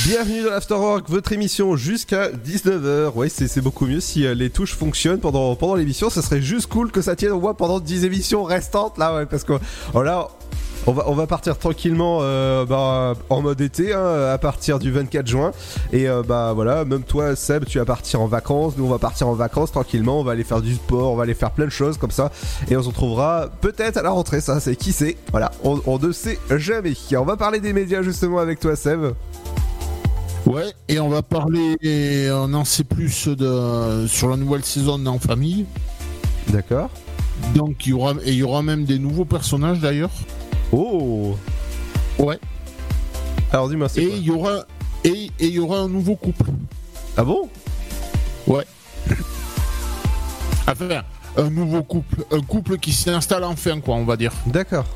Bienvenue 0.06 0.42
dans 0.42 0.50
l'Afterwork, 0.50 1.08
votre 1.08 1.32
émission 1.32 1.76
jusqu'à 1.76 2.30
19h. 2.30 3.12
Ouais, 3.14 3.28
c'est 3.28 3.48
c'est 3.48 3.60
beaucoup 3.60 3.86
mieux 3.86 4.00
si 4.00 4.26
euh, 4.26 4.34
les 4.34 4.50
touches 4.50 4.74
fonctionnent 4.74 5.20
pendant, 5.20 5.54
pendant 5.56 5.76
l'émission. 5.76 6.10
Ça 6.10 6.20
serait 6.20 6.42
juste 6.42 6.66
cool 6.66 6.90
que 6.90 7.00
ça 7.00 7.16
tienne 7.16 7.32
au 7.32 7.40
moins 7.40 7.54
pendant 7.54 7.80
10 7.80 8.04
émissions 8.04 8.42
restantes 8.42 8.98
là, 8.98 9.14
ouais, 9.14 9.26
parce 9.26 9.44
que 9.44 9.54
oh 9.94 10.02
là, 10.02 10.28
on 10.86 10.92
va, 10.92 11.04
on 11.08 11.14
va 11.14 11.26
partir 11.26 11.58
tranquillement 11.58 12.18
euh, 12.22 12.64
bah, 12.66 13.14
en 13.30 13.42
mode 13.42 13.60
été 13.60 13.94
hein, 13.94 14.30
à 14.32 14.38
partir 14.38 14.78
du 14.78 14.90
24 14.90 15.26
juin. 15.26 15.52
Et 15.92 16.08
euh, 16.08 16.22
bah 16.22 16.52
voilà, 16.54 16.84
même 16.84 17.02
toi, 17.02 17.36
Seb, 17.36 17.64
tu 17.64 17.78
vas 17.78 17.84
partir 17.84 18.20
en 18.20 18.26
vacances. 18.26 18.74
Nous, 18.76 18.84
on 18.84 18.90
va 18.90 18.98
partir 18.98 19.28
en 19.28 19.34
vacances 19.34 19.72
tranquillement. 19.72 20.20
On 20.20 20.24
va 20.24 20.32
aller 20.32 20.44
faire 20.44 20.60
du 20.60 20.74
sport, 20.74 21.12
on 21.12 21.16
va 21.16 21.22
aller 21.22 21.34
faire 21.34 21.50
plein 21.50 21.66
de 21.66 21.70
choses 21.70 21.96
comme 21.96 22.10
ça. 22.10 22.30
Et 22.70 22.76
on 22.76 22.82
se 22.82 22.88
retrouvera 22.88 23.48
peut-être 23.60 23.96
à 23.96 24.02
la 24.02 24.10
rentrée, 24.10 24.40
ça, 24.40 24.60
c'est 24.60 24.76
qui 24.76 24.92
sait. 24.92 25.16
Voilà, 25.30 25.50
on, 25.62 25.80
on 25.86 25.98
ne 25.98 26.12
sait 26.12 26.38
jamais. 26.50 26.94
On 27.16 27.24
va 27.24 27.36
parler 27.36 27.60
des 27.60 27.72
médias 27.72 28.02
justement 28.02 28.38
avec 28.38 28.60
toi, 28.60 28.76
Seb. 28.76 29.14
Ouais, 30.46 30.74
et 30.88 31.00
on 31.00 31.08
va 31.08 31.22
parler, 31.22 31.76
et 31.80 32.28
on 32.30 32.52
en 32.52 32.66
sait 32.66 32.84
plus 32.84 33.28
de, 33.28 34.06
sur 34.06 34.28
la 34.28 34.36
nouvelle 34.36 34.64
saison 34.64 34.98
d'En 34.98 35.18
Famille. 35.18 35.64
D'accord. 36.48 36.90
Donc 37.54 37.86
il 37.86 37.90
y 37.90 37.92
aura, 37.94 38.12
et 38.24 38.32
il 38.32 38.34
y 38.34 38.42
aura 38.42 38.62
même 38.62 38.84
des 38.84 38.98
nouveaux 38.98 39.24
personnages 39.24 39.80
d'ailleurs. 39.80 40.10
Oh 40.76 41.36
Ouais. 42.18 42.38
Alors 43.52 43.68
dis-moi, 43.68 43.88
c'est 43.88 44.02
Et 44.02 44.16
il 44.16 44.24
y 44.24 44.30
aura, 44.30 44.64
et, 45.04 45.08
et 45.38 45.46
il 45.46 45.54
y 45.54 45.58
aura 45.60 45.78
un 45.78 45.88
nouveau 45.88 46.16
couple. 46.16 46.50
Ah 47.16 47.22
bon? 47.22 47.48
Ouais. 48.46 48.64
Enfin, 50.66 51.02
un 51.36 51.50
nouveau 51.50 51.82
couple, 51.82 52.24
un 52.32 52.40
couple 52.40 52.78
qui 52.78 52.92
s'installe 52.92 53.44
enfin, 53.44 53.80
quoi, 53.80 53.94
on 53.96 54.04
va 54.04 54.16
dire. 54.16 54.32
D'accord. 54.46 54.86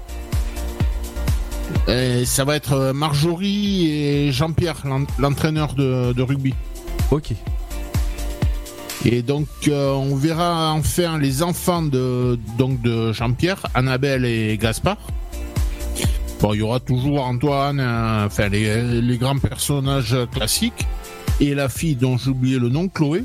Et 1.87 2.25
ça 2.25 2.45
va 2.45 2.57
être 2.57 2.73
euh, 2.73 2.93
Marjorie 2.93 3.91
et 3.91 4.33
Jean-Pierre, 4.33 4.77
l'en- 4.85 5.07
l'entraîneur 5.19 5.75
de, 5.75 6.13
de 6.13 6.23
rugby. 6.23 6.55
Ok. 7.11 7.33
Et 9.05 9.23
donc 9.23 9.47
euh, 9.69 9.93
on 9.93 10.17
verra 10.17 10.73
enfin 10.73 11.19
les 11.19 11.43
enfants 11.45 11.83
de 11.83 12.37
donc 12.59 12.83
de 12.83 13.13
Jean-Pierre, 13.13 13.65
Annabelle 13.75 14.25
et 14.25 14.59
Gaspard. 14.59 14.97
Bon, 16.41 16.55
il 16.55 16.59
y 16.59 16.63
aura 16.63 16.79
toujours 16.79 17.25
Antoine, 17.25 17.81
euh, 17.81 18.27
enfin 18.27 18.49
les, 18.49 19.01
les 19.01 19.19
grands 19.19 19.39
personnages 19.39 20.17
classiques 20.33 20.87
et 21.41 21.55
la 21.55 21.69
fille 21.69 21.97
dont 21.97 22.17
j'ai 22.17 22.31
oublié 22.31 22.59
le 22.59 22.69
nom, 22.69 22.89
Chloé. 22.89 23.25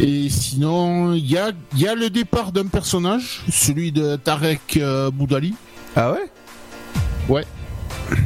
Et 0.00 0.28
sinon, 0.30 1.12
il 1.12 1.26
y 1.30 1.36
a, 1.36 1.50
y 1.76 1.86
a 1.86 1.94
le 1.94 2.10
départ 2.10 2.52
d'un 2.52 2.66
personnage, 2.66 3.42
celui 3.50 3.92
de 3.92 4.16
Tarek 4.16 4.76
euh, 4.78 5.10
Boudali. 5.10 5.54
Ah 5.96 6.12
ouais? 6.12 6.30
Ouais. 7.28 7.44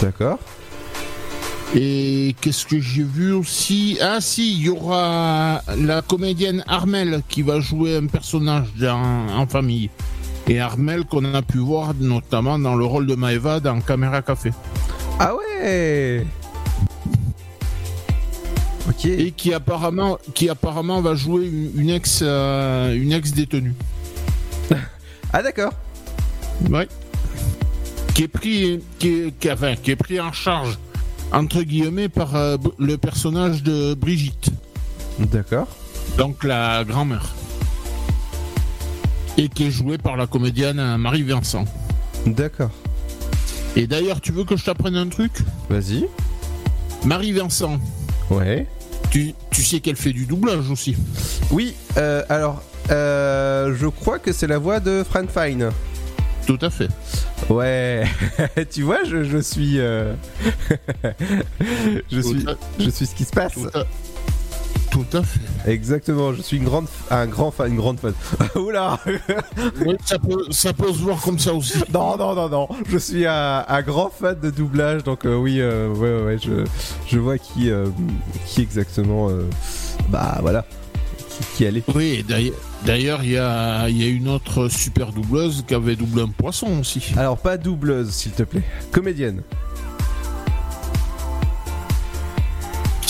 D'accord. 0.00 0.38
Et 1.76 2.34
qu'est-ce 2.40 2.64
que 2.66 2.80
j'ai 2.80 3.02
vu 3.02 3.32
aussi? 3.32 3.98
Ah 4.00 4.20
si, 4.20 4.52
il 4.54 4.60
y 4.62 4.68
aura 4.70 5.62
la 5.78 6.02
comédienne 6.02 6.64
Armel 6.68 7.22
qui 7.28 7.42
va 7.42 7.60
jouer 7.60 7.96
un 7.96 8.06
personnage 8.06 8.68
dans- 8.78 9.28
en 9.36 9.46
famille. 9.46 9.90
Et 10.48 10.60
Armel 10.60 11.04
qu'on 11.04 11.24
a 11.32 11.42
pu 11.42 11.58
voir 11.58 11.94
notamment 11.98 12.58
dans 12.58 12.74
le 12.74 12.84
rôle 12.84 13.06
de 13.06 13.14
Maeva 13.14 13.60
dans 13.60 13.80
Caméra 13.80 14.22
Café. 14.22 14.50
Ah 15.18 15.32
ouais 15.34 16.26
Ok. 18.88 19.06
Et 19.06 19.30
qui 19.32 19.54
apparemment, 19.54 20.18
qui 20.34 20.48
apparemment 20.50 21.00
va 21.00 21.14
jouer 21.14 21.50
une, 21.74 21.88
ex, 21.90 22.20
euh, 22.22 22.94
une 22.94 23.12
ex 23.12 23.32
détenue. 23.32 23.74
Ah 25.36 25.42
d'accord. 25.42 25.72
Ouais. 26.70 26.86
Qui 28.14 28.22
est 28.22 28.28
pris, 28.28 28.80
qui 29.00 29.08
est, 29.08 29.38
qui, 29.38 29.50
enfin, 29.50 29.74
qui 29.74 29.90
est 29.90 29.96
pris 29.96 30.20
en 30.20 30.30
charge 30.30 30.78
entre 31.32 31.62
guillemets 31.62 32.08
par 32.08 32.36
euh, 32.36 32.56
le 32.78 32.96
personnage 32.96 33.62
de 33.62 33.94
Brigitte, 33.94 34.50
D'accord. 35.18 35.66
donc 36.16 36.44
la 36.44 36.84
grand-mère, 36.84 37.34
et 39.38 39.48
qui 39.48 39.66
est 39.66 39.70
jouée 39.70 39.98
par 39.98 40.16
la 40.16 40.26
comédienne 40.26 40.78
euh, 40.78 40.96
Marie 40.98 41.22
Vincent. 41.22 41.64
D'accord. 42.26 42.70
Et 43.76 43.86
d'ailleurs, 43.86 44.20
tu 44.20 44.32
veux 44.32 44.44
que 44.44 44.56
je 44.56 44.64
t'apprenne 44.64 44.96
un 44.96 45.08
truc? 45.08 45.32
Vas-y. 45.68 46.06
Marie 47.04 47.32
Vincent, 47.32 47.78
Ouais. 48.30 48.66
tu, 49.10 49.34
tu 49.50 49.62
sais 49.62 49.80
qu'elle 49.80 49.96
fait 49.96 50.12
du 50.12 50.26
doublage 50.26 50.70
aussi. 50.70 50.96
Oui, 51.50 51.74
euh, 51.98 52.22
alors, 52.28 52.62
euh, 52.90 53.74
je 53.78 53.86
crois 53.88 54.18
que 54.18 54.32
c'est 54.32 54.46
la 54.46 54.58
voix 54.58 54.80
de 54.80 55.04
Fran 55.08 55.24
Fine. 55.26 55.70
Tout 56.46 56.58
à 56.62 56.70
fait. 56.70 56.88
Ouais, 57.50 58.04
tu 58.70 58.82
vois, 58.82 59.04
je, 59.04 59.24
je 59.24 59.38
suis, 59.38 59.78
euh, 59.80 60.14
je 62.12 62.20
suis, 62.20 62.46
à- 62.48 62.56
je 62.78 62.90
suis 62.90 63.06
ce 63.06 63.14
qui 63.14 63.24
se 63.24 63.30
passe. 63.32 63.52
Tout 63.54 63.68
à, 63.74 63.84
tout 64.94 65.16
à 65.18 65.22
fait. 65.22 65.40
Exactement, 65.72 66.32
je 66.32 66.40
suis 66.42 66.56
une 66.56 66.64
grande, 66.64 66.86
un 67.10 67.26
grand 67.26 67.50
fan, 67.50 67.70
une 67.72 67.76
grande 67.76 67.98
fan. 67.98 68.12
Oula 68.56 68.98
Oui, 69.84 69.96
ça, 70.04 70.18
peut, 70.20 70.44
ça 70.50 70.72
peut 70.72 70.92
se 70.92 70.98
voir 70.98 71.20
comme 71.20 71.38
ça 71.38 71.52
aussi. 71.52 71.78
Non, 71.92 72.16
non, 72.16 72.34
non, 72.34 72.48
non. 72.48 72.68
Je 72.88 72.98
suis 72.98 73.26
un, 73.26 73.64
un 73.66 73.82
grand 73.82 74.10
fan 74.10 74.38
de 74.40 74.50
doublage, 74.50 75.02
donc 75.02 75.24
euh, 75.24 75.34
oui, 75.36 75.60
euh, 75.60 75.88
ouais, 75.92 76.24
ouais, 76.24 76.38
je, 76.42 76.64
je 77.08 77.18
vois 77.18 77.38
qui, 77.38 77.70
euh, 77.70 77.86
qui 78.46 78.60
exactement, 78.62 79.30
bah 80.10 80.38
voilà, 80.40 80.64
qui, 81.56 81.64
est. 81.64 81.82
Oui, 81.94 82.16
et 82.20 82.22
d'ailleurs- 82.22 82.54
d'ailleurs, 82.84 83.24
il 83.24 83.30
y 83.32 83.38
a, 83.38 83.88
il 83.88 84.00
y 84.00 84.06
a 84.06 84.08
une 84.08 84.28
autre 84.28 84.68
super 84.68 85.10
doubleuse 85.12 85.64
qui 85.66 85.74
avait 85.74 85.96
doublé 85.96 86.22
un 86.22 86.28
poisson 86.28 86.78
aussi. 86.80 87.12
Alors 87.16 87.38
pas 87.38 87.56
doubleuse, 87.56 88.10
s'il 88.10 88.32
te 88.32 88.42
plaît, 88.44 88.62
comédienne. 88.92 89.42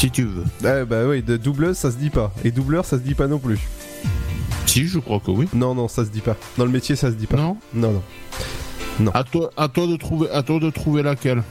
Si 0.04 0.10
tu 0.10 0.24
veux. 0.24 0.44
Ah, 0.62 0.84
bah 0.84 1.06
oui, 1.08 1.22
de 1.22 1.38
doubleuse, 1.38 1.78
ça 1.78 1.90
se 1.90 1.96
dit 1.96 2.10
pas, 2.10 2.30
et 2.44 2.50
doubleur, 2.50 2.84
ça 2.84 2.98
se 2.98 3.02
dit 3.02 3.14
pas 3.14 3.26
non 3.26 3.38
plus. 3.38 3.58
Si, 4.66 4.86
je 4.86 4.98
crois 4.98 5.18
que 5.18 5.30
oui. 5.30 5.48
Non, 5.54 5.74
non, 5.74 5.88
ça 5.88 6.04
se 6.04 6.10
dit 6.10 6.20
pas. 6.20 6.36
Dans 6.58 6.66
le 6.66 6.70
métier, 6.70 6.94
ça 6.94 7.08
se 7.08 7.14
dit 7.14 7.26
pas. 7.26 7.38
Non 7.38 7.56
Non, 7.72 8.02
non. 9.00 9.10
À 9.14 9.24
toi, 9.24 9.50
à 9.56 9.68
toi 9.68 9.86
de 9.86 9.96
trouver, 9.96 10.28
à 10.30 10.42
toi 10.42 10.60
de 10.60 10.68
trouver 10.68 11.02
laquelle. 11.02 11.42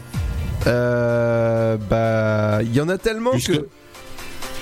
Euh, 0.67 1.77
bah, 1.89 2.61
il 2.61 2.75
y 2.75 2.79
en 2.79 2.89
a 2.89 2.99
tellement 2.99 3.31
Puisque, 3.31 3.53
que. 3.53 3.67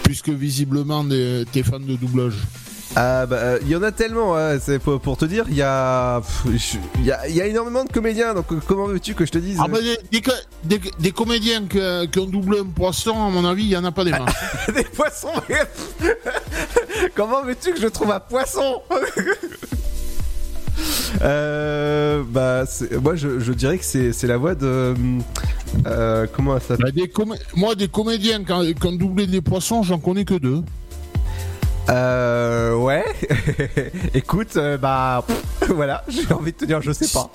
puisque 0.04 0.30
visiblement 0.30 1.04
des- 1.04 1.44
t'es 1.52 1.62
fan 1.62 1.86
de 1.86 1.98
doublage. 1.98 2.36
Ah 2.96 3.26
bah, 3.26 3.38
euh, 3.38 3.60
il 3.62 3.70
y 3.70 3.76
en 3.76 3.84
a 3.84 3.92
tellement, 3.94 4.34
ouais, 4.34 4.58
c'est 4.62 4.78
pour, 4.80 5.00
pour 5.00 5.16
te 5.16 5.24
dire, 5.24 5.46
il 5.48 5.56
y 5.56 5.62
a, 5.62 6.20
pff, 6.22 6.54
je- 6.58 6.78
il 7.00 7.06
y 7.06 7.12
a, 7.12 7.26
il 7.30 7.36
y 7.36 7.40
a 7.42 7.46
énormément 7.48 7.86
de 7.86 7.92
comédiens, 7.92 8.34
donc 8.34 8.52
euh, 8.52 8.60
comment 8.68 8.86
veux-tu 8.88 9.14
que 9.16 9.26
je 9.26 9.32
te 9.32 9.38
dise 9.38 9.60
Ah 9.64 9.68
bah 9.70 9.80
des, 9.82 9.98
des, 10.12 10.22
co- 10.22 10.32
des- 10.66 10.82
des 11.00 11.12
comédiens 11.12 11.64
qui 11.68 12.20
ont 12.20 12.26
doublé 12.26 12.60
un 12.60 12.66
poisson, 12.66 13.12
à 13.12 13.30
mon 13.30 13.46
avis, 13.46 13.64
il 13.64 13.70
y 13.70 13.78
en 13.78 13.86
a 13.86 13.92
pas 13.94 14.04
des 14.04 14.12
masses. 14.12 14.34
des 14.76 14.84
poissons 14.84 15.30
Comment 17.16 17.44
veux-tu 17.44 17.74
que 17.74 17.80
je 17.80 17.88
trouve 17.88 18.12
un 18.12 18.20
poisson? 18.20 18.82
Euh, 21.22 22.24
bah, 22.28 22.64
moi 23.04 23.16
je, 23.16 23.40
je 23.40 23.54
dirais 23.54 23.78
que 23.78 23.84
c'est 23.84 24.24
la 24.24 24.38
voix 24.38 24.56
de. 24.56 24.96
Euh, 25.86 26.26
comment 26.34 26.56
elle 26.56 26.62
s'appelle? 26.62 26.92
Bah, 26.96 27.36
Moi, 27.56 27.76
des 27.76 27.88
comédiens 27.88 28.44
qui 28.44 28.52
ont, 28.52 28.64
qui 28.64 28.88
ont 28.88 28.92
doublé 28.94 29.28
des 29.28 29.42
poissons, 29.42 29.84
j'en 29.84 30.00
connais 30.00 30.26
que 30.26 30.34
deux. 30.36 30.64
Euh, 31.90 32.76
ouais. 32.76 33.04
Écoute, 34.14 34.56
euh, 34.58 34.78
bah, 34.78 35.24
pff, 35.28 35.70
voilà, 35.76 36.04
j'ai 36.08 36.32
envie 36.34 36.52
de 36.52 36.58
te 36.58 36.66
dire, 36.66 36.82
je 36.82 36.92
sais 36.92 37.08
pas. 37.08 37.30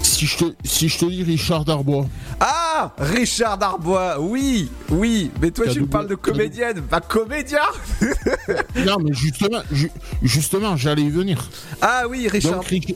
Si 0.00 0.26
je 0.26 0.36
te, 0.36 0.44
si 0.64 0.88
je 0.88 0.98
te 0.98 1.04
dis 1.06 1.22
Richard 1.22 1.64
Darbois. 1.64 2.06
Ah 2.38 2.92
Richard 2.98 3.56
Darbois, 3.58 4.20
oui, 4.20 4.68
oui, 4.90 5.30
mais 5.40 5.50
toi 5.50 5.66
tu 5.66 5.80
me 5.80 5.86
parles 5.86 6.08
de 6.08 6.14
comédienne, 6.14 6.82
bah 6.90 7.00
comédien 7.00 7.58
non, 8.86 8.96
mais 9.02 9.12
justement, 9.14 9.60
ju- 9.72 9.90
justement, 10.22 10.76
j'allais 10.76 11.02
y 11.02 11.10
venir. 11.10 11.42
Ah 11.80 12.02
oui, 12.08 12.28
Richard. 12.28 12.56
Donc, 12.56 12.66
Ri- 12.66 12.94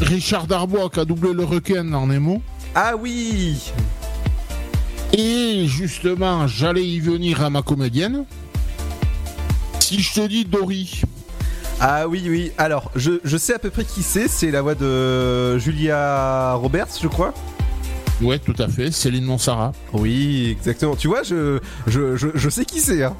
Richard 0.00 0.46
Darbois 0.46 0.88
qui 0.90 1.00
a 1.00 1.04
doublé 1.04 1.32
le 1.34 1.44
requin 1.44 1.84
dans 1.84 2.06
Nemo. 2.06 2.42
Ah 2.74 2.94
oui 2.96 3.70
Et 5.12 5.66
justement, 5.68 6.46
j'allais 6.48 6.84
y 6.86 7.00
venir 7.00 7.42
à 7.44 7.50
ma 7.50 7.62
comédienne. 7.62 8.24
Si 9.86 10.02
je 10.02 10.14
te 10.14 10.26
dis 10.26 10.44
Dory, 10.44 11.02
Ah 11.78 12.08
oui, 12.08 12.24
oui, 12.28 12.50
alors, 12.58 12.90
je, 12.96 13.20
je 13.22 13.36
sais 13.36 13.54
à 13.54 13.60
peu 13.60 13.70
près 13.70 13.84
qui 13.84 14.02
c'est, 14.02 14.26
c'est 14.26 14.50
la 14.50 14.60
voix 14.60 14.74
de 14.74 15.58
Julia 15.58 16.54
Roberts, 16.54 16.88
je 17.00 17.06
crois. 17.06 17.32
ouais, 18.20 18.40
tout 18.40 18.56
à 18.58 18.66
fait, 18.66 18.90
Céline 18.90 19.22
Monsara. 19.22 19.70
Oui, 19.92 20.48
exactement. 20.50 20.96
Tu 20.96 21.06
vois, 21.06 21.22
je, 21.22 21.60
je, 21.86 22.16
je, 22.16 22.26
je 22.34 22.48
sais 22.50 22.64
qui 22.64 22.80
c'est. 22.80 23.04
Hein. 23.04 23.14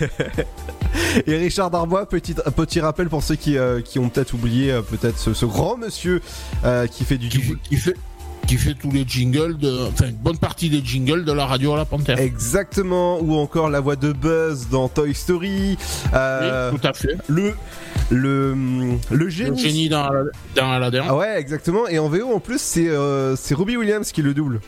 Et 1.28 1.36
Richard 1.36 1.70
Darbois, 1.70 2.06
petit, 2.06 2.34
petit 2.56 2.80
rappel 2.80 3.08
pour 3.08 3.22
ceux 3.22 3.36
qui, 3.36 3.56
euh, 3.56 3.80
qui 3.82 4.00
ont 4.00 4.08
peut-être 4.08 4.34
oublié 4.34 4.72
euh, 4.72 4.82
peut-être 4.82 5.16
ce, 5.16 5.32
ce 5.32 5.46
grand 5.46 5.76
monsieur 5.76 6.22
euh, 6.64 6.88
qui 6.88 7.04
fait 7.04 7.18
du 7.18 7.28
qui, 7.28 7.76
fait, 7.76 7.94
qui 8.46 8.56
fait 8.56 8.74
tous 8.74 8.90
les 8.90 9.04
jingles, 9.06 9.56
de, 9.58 9.88
enfin, 9.88 10.06
une 10.08 10.16
bonne 10.16 10.38
partie 10.38 10.70
des 10.70 10.82
jingles 10.84 11.24
de 11.24 11.32
la 11.32 11.46
radio 11.46 11.74
à 11.74 11.76
la 11.76 11.84
Panthère. 11.84 12.18
Exactement, 12.18 13.18
ou 13.20 13.34
encore 13.34 13.68
la 13.70 13.80
voix 13.80 13.96
de 13.96 14.12
Buzz 14.12 14.68
dans 14.70 14.88
Toy 14.88 15.14
Story. 15.14 15.76
euh, 16.14 16.70
Oui, 16.72 16.78
tout 16.80 16.86
à 16.86 16.92
fait. 16.92 17.16
le, 17.28 17.52
le, 18.10 18.54
le 18.54 18.96
Le 19.10 19.28
génie. 19.28 19.58
génie 19.60 19.88
dans, 19.88 20.08
dans 20.54 20.70
Aladdin. 20.70 21.04
Ah 21.08 21.16
ouais, 21.16 21.38
exactement. 21.40 21.88
Et 21.88 21.98
en 21.98 22.08
VO 22.08 22.32
en 22.34 22.40
plus, 22.40 22.60
c'est 22.60 22.88
euh, 22.88 23.34
c'est 23.36 23.54
Robbie 23.54 23.76
Williams 23.76 24.10
qui 24.12 24.22
le 24.22 24.32
double. 24.34 24.60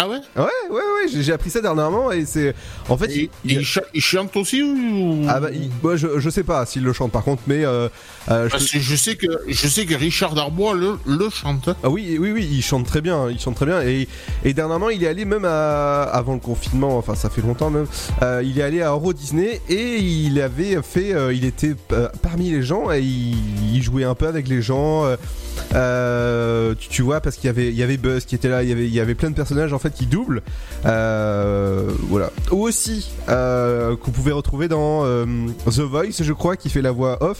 Ah 0.00 0.08
ouais? 0.08 0.18
Ouais, 0.36 0.44
ouais, 0.70 0.76
ouais, 0.76 1.08
j'ai 1.22 1.32
appris 1.32 1.50
ça 1.50 1.60
dernièrement 1.60 2.12
et 2.12 2.24
c'est. 2.24 2.54
En 2.88 2.96
fait, 2.96 3.10
Et, 3.10 3.22
et 3.24 3.30
il, 3.44 3.64
cha- 3.64 3.82
il 3.92 4.00
chante 4.00 4.36
aussi 4.36 4.62
ou... 4.62 5.24
Ah 5.28 5.40
bah, 5.40 5.48
il- 5.52 5.70
je, 5.96 6.20
je 6.20 6.30
sais 6.30 6.44
pas 6.44 6.64
s'il 6.66 6.84
le 6.84 6.92
chante 6.92 7.10
par 7.10 7.24
contre, 7.24 7.42
mais. 7.48 7.64
Euh, 7.64 7.88
euh, 8.30 8.44
je 8.46 8.50
Parce 8.52 8.66
te- 8.66 8.72
que 8.74 8.78
je 8.78 8.94
sais 8.94 9.16
que 9.16 9.26
je 9.48 9.66
sais 9.66 9.86
que 9.86 9.94
Richard 9.96 10.34
Darbois 10.34 10.74
le, 10.74 10.98
le 11.04 11.28
chante. 11.30 11.68
Ah 11.82 11.90
oui, 11.90 12.16
oui, 12.20 12.30
oui, 12.30 12.48
il 12.48 12.62
chante 12.62 12.86
très 12.86 13.00
bien, 13.00 13.28
il 13.28 13.40
chante 13.40 13.56
très 13.56 13.66
bien. 13.66 13.82
Et, 13.82 14.06
et 14.44 14.54
dernièrement, 14.54 14.90
il 14.90 15.02
est 15.02 15.08
allé 15.08 15.24
même 15.24 15.44
à, 15.44 16.02
avant 16.04 16.34
le 16.34 16.40
confinement, 16.40 16.96
enfin 16.96 17.16
ça 17.16 17.28
fait 17.28 17.42
longtemps 17.42 17.70
même, 17.70 17.86
euh, 18.22 18.40
il 18.44 18.56
est 18.60 18.62
allé 18.62 18.82
à 18.82 18.90
Euro 18.90 19.12
Disney 19.12 19.60
et 19.68 19.96
il 19.98 20.40
avait 20.40 20.80
fait, 20.82 21.12
euh, 21.12 21.34
il 21.34 21.44
était 21.44 21.74
euh, 21.92 22.08
parmi 22.22 22.50
les 22.52 22.62
gens 22.62 22.92
et 22.92 23.00
il, 23.00 23.74
il 23.74 23.82
jouait 23.82 24.04
un 24.04 24.14
peu 24.14 24.28
avec 24.28 24.46
les 24.46 24.62
gens. 24.62 25.04
euh, 25.06 25.16
euh, 25.74 26.74
tu, 26.78 26.88
tu 26.88 27.02
vois, 27.02 27.20
parce 27.20 27.36
qu'il 27.36 27.46
y 27.46 27.50
avait, 27.50 27.68
il 27.68 27.74
y 27.76 27.82
avait 27.82 27.96
Buzz 27.96 28.24
qui 28.24 28.34
était 28.34 28.48
là, 28.48 28.62
il 28.62 28.68
y 28.68 28.72
avait, 28.72 28.86
il 28.86 28.94
y 28.94 29.00
avait 29.00 29.14
plein 29.16 29.30
de 29.30 29.34
personnages 29.34 29.72
en 29.72 29.78
fait 29.78 29.87
qui 29.90 30.06
doublent. 30.06 30.42
Euh, 30.86 31.90
voilà. 32.08 32.30
Ou 32.50 32.66
aussi, 32.66 33.10
euh, 33.28 33.96
qu'on 33.96 34.10
pouvait 34.10 34.32
retrouver 34.32 34.68
dans 34.68 35.04
euh, 35.04 35.26
The 35.66 35.80
Voice, 35.80 36.20
je 36.22 36.32
crois, 36.32 36.56
qui 36.56 36.70
fait 36.70 36.82
la 36.82 36.90
voix 36.90 37.22
off. 37.22 37.38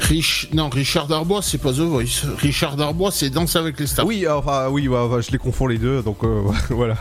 Rich... 0.00 0.50
Non, 0.52 0.68
Richard 0.68 1.08
Darbois, 1.08 1.42
c'est 1.42 1.58
pas 1.58 1.72
The 1.72 1.80
Voice. 1.80 2.26
Richard 2.38 2.76
Darbois, 2.76 3.10
c'est 3.10 3.30
Danse 3.30 3.56
avec 3.56 3.78
les 3.80 3.86
stars. 3.86 4.06
Oui, 4.06 4.26
enfin, 4.28 4.68
oui, 4.70 4.84
je 4.84 5.32
les 5.32 5.38
confonds 5.38 5.66
les 5.66 5.78
deux, 5.78 6.02
donc 6.02 6.22
euh, 6.22 6.42
voilà. 6.70 6.96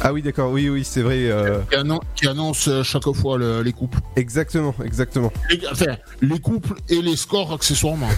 Ah 0.00 0.12
oui, 0.12 0.22
d'accord, 0.22 0.52
oui, 0.52 0.68
oui, 0.68 0.84
c'est 0.84 1.02
vrai. 1.02 1.28
euh, 1.30 1.58
Qui, 1.70 1.76
annon- 1.76 2.00
qui 2.14 2.28
annonce 2.28 2.68
euh, 2.68 2.82
chaque 2.84 3.10
fois 3.14 3.36
le- 3.36 3.62
les 3.62 3.72
couples. 3.72 3.98
exactement, 4.14 4.72
exactement. 4.84 5.32
Les- 5.50 5.60
enfin, 5.70 5.96
les 6.22 6.38
couples 6.38 6.74
et 6.88 7.02
les 7.02 7.16
scores 7.16 7.52
accessoirement. 7.52 8.08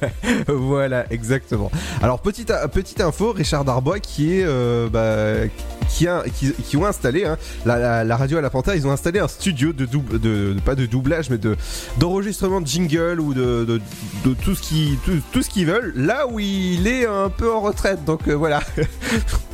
voilà, 0.48 1.06
exactement. 1.10 1.70
Alors, 2.02 2.20
petite, 2.20 2.52
petite 2.72 3.00
info, 3.00 3.32
Richard 3.32 3.64
Darbois 3.64 4.00
qui 4.00 4.34
est. 4.38 4.44
euh, 4.44 4.88
bah, 4.90 5.48
qui, 5.88 6.06
a, 6.06 6.22
qui, 6.32 6.52
qui 6.52 6.76
ont 6.76 6.84
installé 6.86 7.24
hein, 7.24 7.36
la, 7.66 7.78
la- 7.78 8.04
la 8.04 8.16
radio 8.16 8.38
à 8.38 8.40
la 8.42 8.50
Panthère, 8.50 8.74
ils 8.76 8.86
ont 8.86 8.92
installé 8.92 9.18
un 9.18 9.26
studio 9.26 9.72
de 9.72 9.86
double, 9.86 10.20
de, 10.20 10.52
de- 10.54 10.60
pas 10.60 10.74
de 10.76 10.86
doublage, 10.86 11.30
mais 11.30 11.38
de 11.38 11.56
d'enregistrement 11.98 12.60
de 12.60 12.66
jingle 12.66 13.18
ou 13.18 13.34
de, 13.34 13.64
de, 13.64 13.80
de 14.24 14.34
tout 14.34 14.54
ce 14.54 14.62
qui 14.62 14.98
tout, 15.04 15.20
tout 15.32 15.42
ce 15.42 15.48
qu'ils 15.50 15.66
veulent. 15.66 15.92
Là 15.96 16.26
où 16.28 16.38
il 16.38 16.86
est 16.86 17.06
un 17.06 17.28
peu 17.30 17.50
en 17.52 17.60
retraite, 17.60 18.04
donc 18.04 18.28
euh, 18.28 18.34
voilà. 18.34 18.60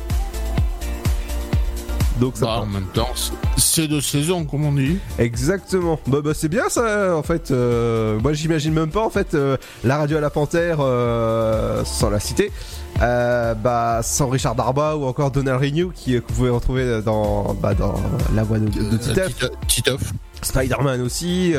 donc 2.19 2.37
ça. 2.37 2.45
Bah, 2.45 2.59
en 2.61 2.65
même 2.65 2.87
temps, 2.93 3.09
c'est- 3.57 3.87
de 3.87 3.99
saison, 4.01 4.43
comme 4.43 4.65
on 4.65 4.71
dit. 4.73 4.97
Exactement. 5.19 5.99
Bah, 6.07 6.19
bah, 6.23 6.31
c'est 6.33 6.49
bien 6.49 6.67
ça 6.69 7.15
en 7.15 7.23
fait. 7.23 7.51
Euh, 7.51 8.19
moi 8.19 8.33
j'imagine 8.33 8.73
même 8.73 8.89
pas 8.89 9.01
en 9.05 9.09
fait 9.09 9.33
euh, 9.35 9.55
la 9.83 9.97
radio 9.97 10.17
à 10.17 10.21
la 10.21 10.29
Panthère 10.31 10.77
euh, 10.81 11.83
sans 11.85 12.09
la 12.09 12.19
citer. 12.19 12.51
bah 12.99 13.99
sans 14.03 14.27
Richard 14.29 14.55
Darbois 14.55 14.95
ou 14.95 15.05
encore 15.05 15.29
Donald 15.31 15.61
Renew 15.61 15.91
qui 15.93 16.13
que 16.13 16.17
vous 16.27 16.33
pouvez 16.33 16.49
retrouver 16.49 17.01
dans 17.03 17.53
bah, 17.53 17.73
dans 17.75 17.93
la 18.35 18.43
voix 18.43 18.57
de, 18.59 18.65
de 18.65 18.97
Titeuf. 18.97 19.35
Tite- 19.37 19.51
Titeuf. 19.67 20.13
Spider-Man 20.41 21.01
aussi, 21.01 21.53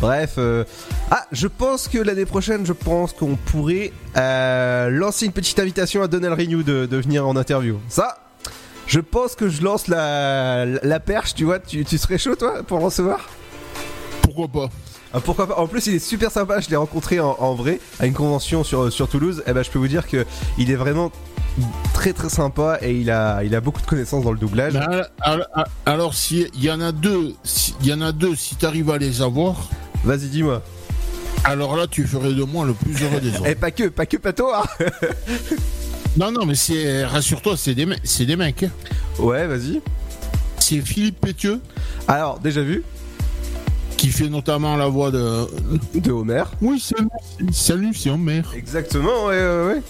bref. 0.00 0.38
Ah, 1.10 1.26
je 1.32 1.46
pense 1.46 1.86
que 1.86 1.98
l'année 1.98 2.24
prochaine, 2.24 2.64
je 2.64 2.72
pense 2.72 3.12
qu'on 3.12 3.36
pourrait 3.36 3.92
lancer 4.16 5.26
une 5.26 5.32
petite 5.32 5.58
invitation 5.58 6.02
à 6.02 6.08
Donald 6.08 6.38
Renew 6.38 6.62
de, 6.62 6.86
de 6.86 6.96
venir 6.96 7.26
en 7.26 7.36
interview. 7.36 7.78
Ça, 7.88 8.18
je 8.92 9.00
pense 9.00 9.34
que 9.34 9.48
je 9.48 9.62
lance 9.62 9.88
la, 9.88 10.66
la 10.66 11.00
perche, 11.00 11.34
tu 11.34 11.44
vois, 11.44 11.58
tu, 11.58 11.82
tu 11.84 11.96
serais 11.96 12.18
chaud 12.18 12.34
toi 12.36 12.62
pour 12.62 12.78
le 12.78 12.84
recevoir? 12.84 13.20
Pourquoi 14.20 14.48
pas 14.48 14.68
Ah, 15.14 15.20
Pourquoi 15.20 15.46
pas 15.46 15.56
En 15.58 15.66
plus, 15.66 15.86
il 15.86 15.94
est 15.94 15.98
super 15.98 16.30
sympa, 16.30 16.60
je 16.60 16.68
l'ai 16.68 16.76
rencontré 16.76 17.18
en, 17.18 17.34
en 17.38 17.54
vrai 17.54 17.80
à 18.00 18.06
une 18.06 18.12
convention 18.12 18.64
sur, 18.64 18.92
sur 18.92 19.08
Toulouse. 19.08 19.42
Et 19.46 19.52
ben, 19.54 19.62
je 19.62 19.70
peux 19.70 19.78
vous 19.78 19.88
dire 19.88 20.06
que 20.06 20.26
il 20.58 20.70
est 20.70 20.76
vraiment 20.76 21.10
très 21.94 22.12
très 22.12 22.28
sympa 22.28 22.78
et 22.82 22.92
il 22.92 23.10
a, 23.10 23.42
il 23.44 23.54
a 23.54 23.60
beaucoup 23.62 23.80
de 23.80 23.86
connaissances 23.86 24.24
dans 24.24 24.32
le 24.32 24.38
doublage. 24.38 24.74
Mais 24.74 24.80
al- 24.80 25.10
al- 25.20 25.48
al- 25.54 25.66
Alors, 25.86 26.12
s'il 26.14 26.50
y 26.62 26.70
en 26.70 26.80
a 26.82 26.92
deux, 26.92 27.34
si- 27.44 27.74
il 27.80 27.86
y 27.86 27.94
en 27.94 28.02
a 28.02 28.12
deux, 28.12 28.34
si 28.36 28.56
tu 28.56 28.66
arrives 28.66 28.90
à 28.90 28.98
les 28.98 29.22
avoir, 29.22 29.56
Vas-y, 30.04 30.26
dis-moi. 30.28 30.60
alors 31.44 31.76
là, 31.76 31.86
tu 31.86 32.06
ferais 32.06 32.32
de 32.34 32.42
moi 32.44 32.66
le 32.66 32.74
plus 32.74 33.02
heureux 33.02 33.20
des 33.20 33.34
hommes. 33.38 33.46
Et 33.46 33.54
pas 33.54 33.70
que, 33.70 33.84
pas 33.88 34.04
que 34.04 34.18
Pato, 34.18 34.48
hein 34.52 34.64
Non, 36.16 36.30
non, 36.30 36.44
mais 36.44 36.54
c'est, 36.54 37.04
rassure-toi, 37.04 37.56
c'est 37.56 37.74
des, 37.74 37.86
c'est 38.04 38.26
des 38.26 38.36
mecs. 38.36 38.66
Ouais, 39.18 39.46
vas-y. 39.46 39.80
C'est 40.58 40.80
Philippe 40.80 41.20
Pétieux, 41.20 41.60
Alors, 42.06 42.38
déjà 42.38 42.62
vu 42.62 42.82
qui 43.96 44.08
fait 44.08 44.28
notamment 44.28 44.76
la 44.76 44.88
voix 44.88 45.10
de. 45.12 45.46
De 45.94 46.10
Homer. 46.10 46.42
Oui, 46.60 46.80
salut, 46.80 47.08
salut, 47.52 47.94
c'est 47.94 48.10
Homer. 48.10 48.42
Exactement, 48.56 49.26
ouais, 49.26 49.38
ouais, 49.38 49.64
ouais. 49.74 49.82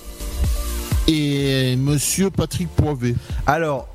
Et 1.09 1.77
monsieur 1.77 2.31
Patrick 2.31 2.69
Poivet. 2.69 3.15
Alors, 3.47 3.89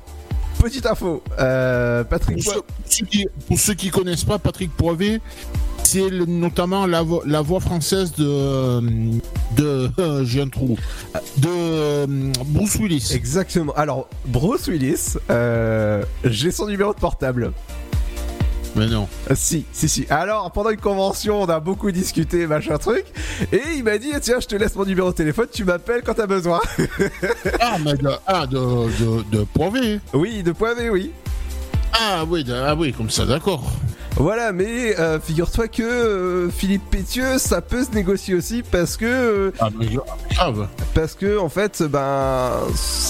petite 0.58 0.86
info. 0.86 1.22
Euh, 1.38 2.02
Patrick 2.04 2.42
Pour 2.42 2.52
Poivet. 2.52 2.60
ceux, 2.60 2.62
pour 2.82 2.92
ceux 2.92 3.06
qui, 3.06 3.26
pour 3.46 3.58
ceux 3.60 3.74
qui 3.74 3.90
connaissent 3.90 4.24
pas 4.24 4.38
Patrick 4.38 4.72
Poivet, 4.76 5.20
c'est 5.90 6.10
notamment 6.26 6.86
la, 6.86 7.02
vo- 7.02 7.22
la 7.26 7.40
voix 7.40 7.60
française 7.60 8.12
de. 8.12 8.80
de. 9.56 9.90
euh, 9.98 10.24
J'ai 10.24 10.42
un 10.42 10.48
trou. 10.48 10.76
De 11.38 11.48
euh, 11.48 12.06
Bruce 12.46 12.74
Willis. 12.76 13.10
Exactement. 13.14 13.72
Alors, 13.74 14.08
Bruce 14.26 14.66
Willis, 14.68 15.14
euh, 15.30 16.02
j'ai 16.24 16.50
son 16.50 16.66
numéro 16.66 16.92
de 16.92 16.98
portable. 16.98 17.52
Mais 18.76 18.86
non. 18.86 19.08
Euh, 19.30 19.34
Si, 19.34 19.64
si, 19.72 19.88
si. 19.88 20.06
Alors, 20.10 20.50
pendant 20.52 20.70
une 20.70 20.76
convention, 20.80 21.42
on 21.42 21.46
a 21.46 21.58
beaucoup 21.58 21.90
discuté, 21.90 22.46
machin 22.46 22.76
truc. 22.78 23.04
Et 23.50 23.60
il 23.76 23.82
m'a 23.84 23.96
dit, 23.98 24.10
tiens, 24.20 24.40
je 24.40 24.46
te 24.46 24.54
laisse 24.56 24.76
mon 24.76 24.84
numéro 24.84 25.08
de 25.10 25.14
téléphone, 25.16 25.46
tu 25.50 25.64
m'appelles 25.64 26.02
quand 26.04 26.14
t'as 26.14 26.26
besoin. 26.26 26.60
Ah, 27.60 27.76
mais 27.84 27.94
de, 27.94 28.08
ah, 28.26 28.46
de, 28.46 28.56
de, 28.56 29.38
de 29.38 29.44
Poivet. 29.44 30.00
oui, 30.12 30.42
de 30.42 30.52
Poivet, 30.52 30.90
oui. 30.90 31.10
Ah 31.92 32.24
oui, 32.28 32.44
ah 32.52 32.74
oui, 32.76 32.92
comme 32.92 33.10
ça, 33.10 33.24
d'accord. 33.24 33.64
Voilà, 34.20 34.50
mais 34.50 34.98
euh, 34.98 35.20
figure-toi 35.20 35.68
que 35.68 35.82
euh, 35.82 36.50
Philippe 36.50 36.90
Pétieux, 36.90 37.38
ça 37.38 37.60
peut 37.60 37.84
se 37.84 37.92
négocier 37.92 38.34
aussi 38.34 38.64
parce 38.68 38.96
que, 38.96 39.04
euh, 39.06 39.50
Ah, 39.60 39.68
mais 39.78 39.86
grave. 40.34 40.66
parce 40.92 41.14
que 41.14 41.38
en 41.38 41.48
fait, 41.48 41.84
ben, 41.84 42.50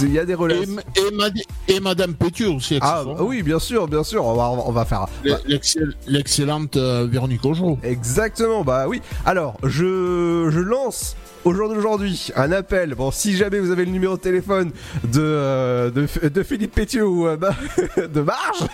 il 0.03 0.13
y 0.13 0.19
a 0.19 0.27
des 0.27 0.35
relations. 0.35 0.77
et, 0.97 1.15
Mad- 1.15 1.33
et 1.67 1.81
Madame 1.81 2.13
Pétieux 2.15 2.51
aussi. 2.51 2.79
Ah 2.83 3.05
oui, 3.21 3.43
bien 3.43 3.59
sûr, 3.59 3.89
bien 3.89 4.05
sûr. 4.05 4.23
On 4.27 4.35
va, 4.35 4.51
on 4.51 4.71
va 4.71 4.85
faire. 4.85 5.07
L'excell- 5.47 5.95
L'excellente 6.07 6.77
euh, 6.77 7.09
Véronique 7.11 7.43
Augereau. 7.45 7.79
Exactement, 7.83 8.63
bah 8.63 8.85
oui. 8.87 9.01
Alors, 9.25 9.57
je, 9.63 10.49
je 10.53 10.61
lance 10.61 11.17
au 11.45 11.55
jour 11.55 11.69
d'aujourd'hui 11.69 12.31
un 12.37 12.53
appel. 12.53 12.95
Bon, 12.95 13.11
si 13.11 13.37
jamais 13.37 13.59
vous 13.61 13.71
avez 13.71 13.85
le 13.85 13.91
numéro 13.91 14.17
de 14.17 14.21
téléphone 14.21 14.71
de, 15.05 15.21
euh, 15.21 15.91
de, 15.91 16.29
de 16.29 16.43
Philippe 16.43 16.75
Pétieux 16.75 17.07
ou 17.07 17.27
euh, 17.27 17.37
bah, 17.37 17.55
de 17.97 18.21
Marge, 18.21 18.65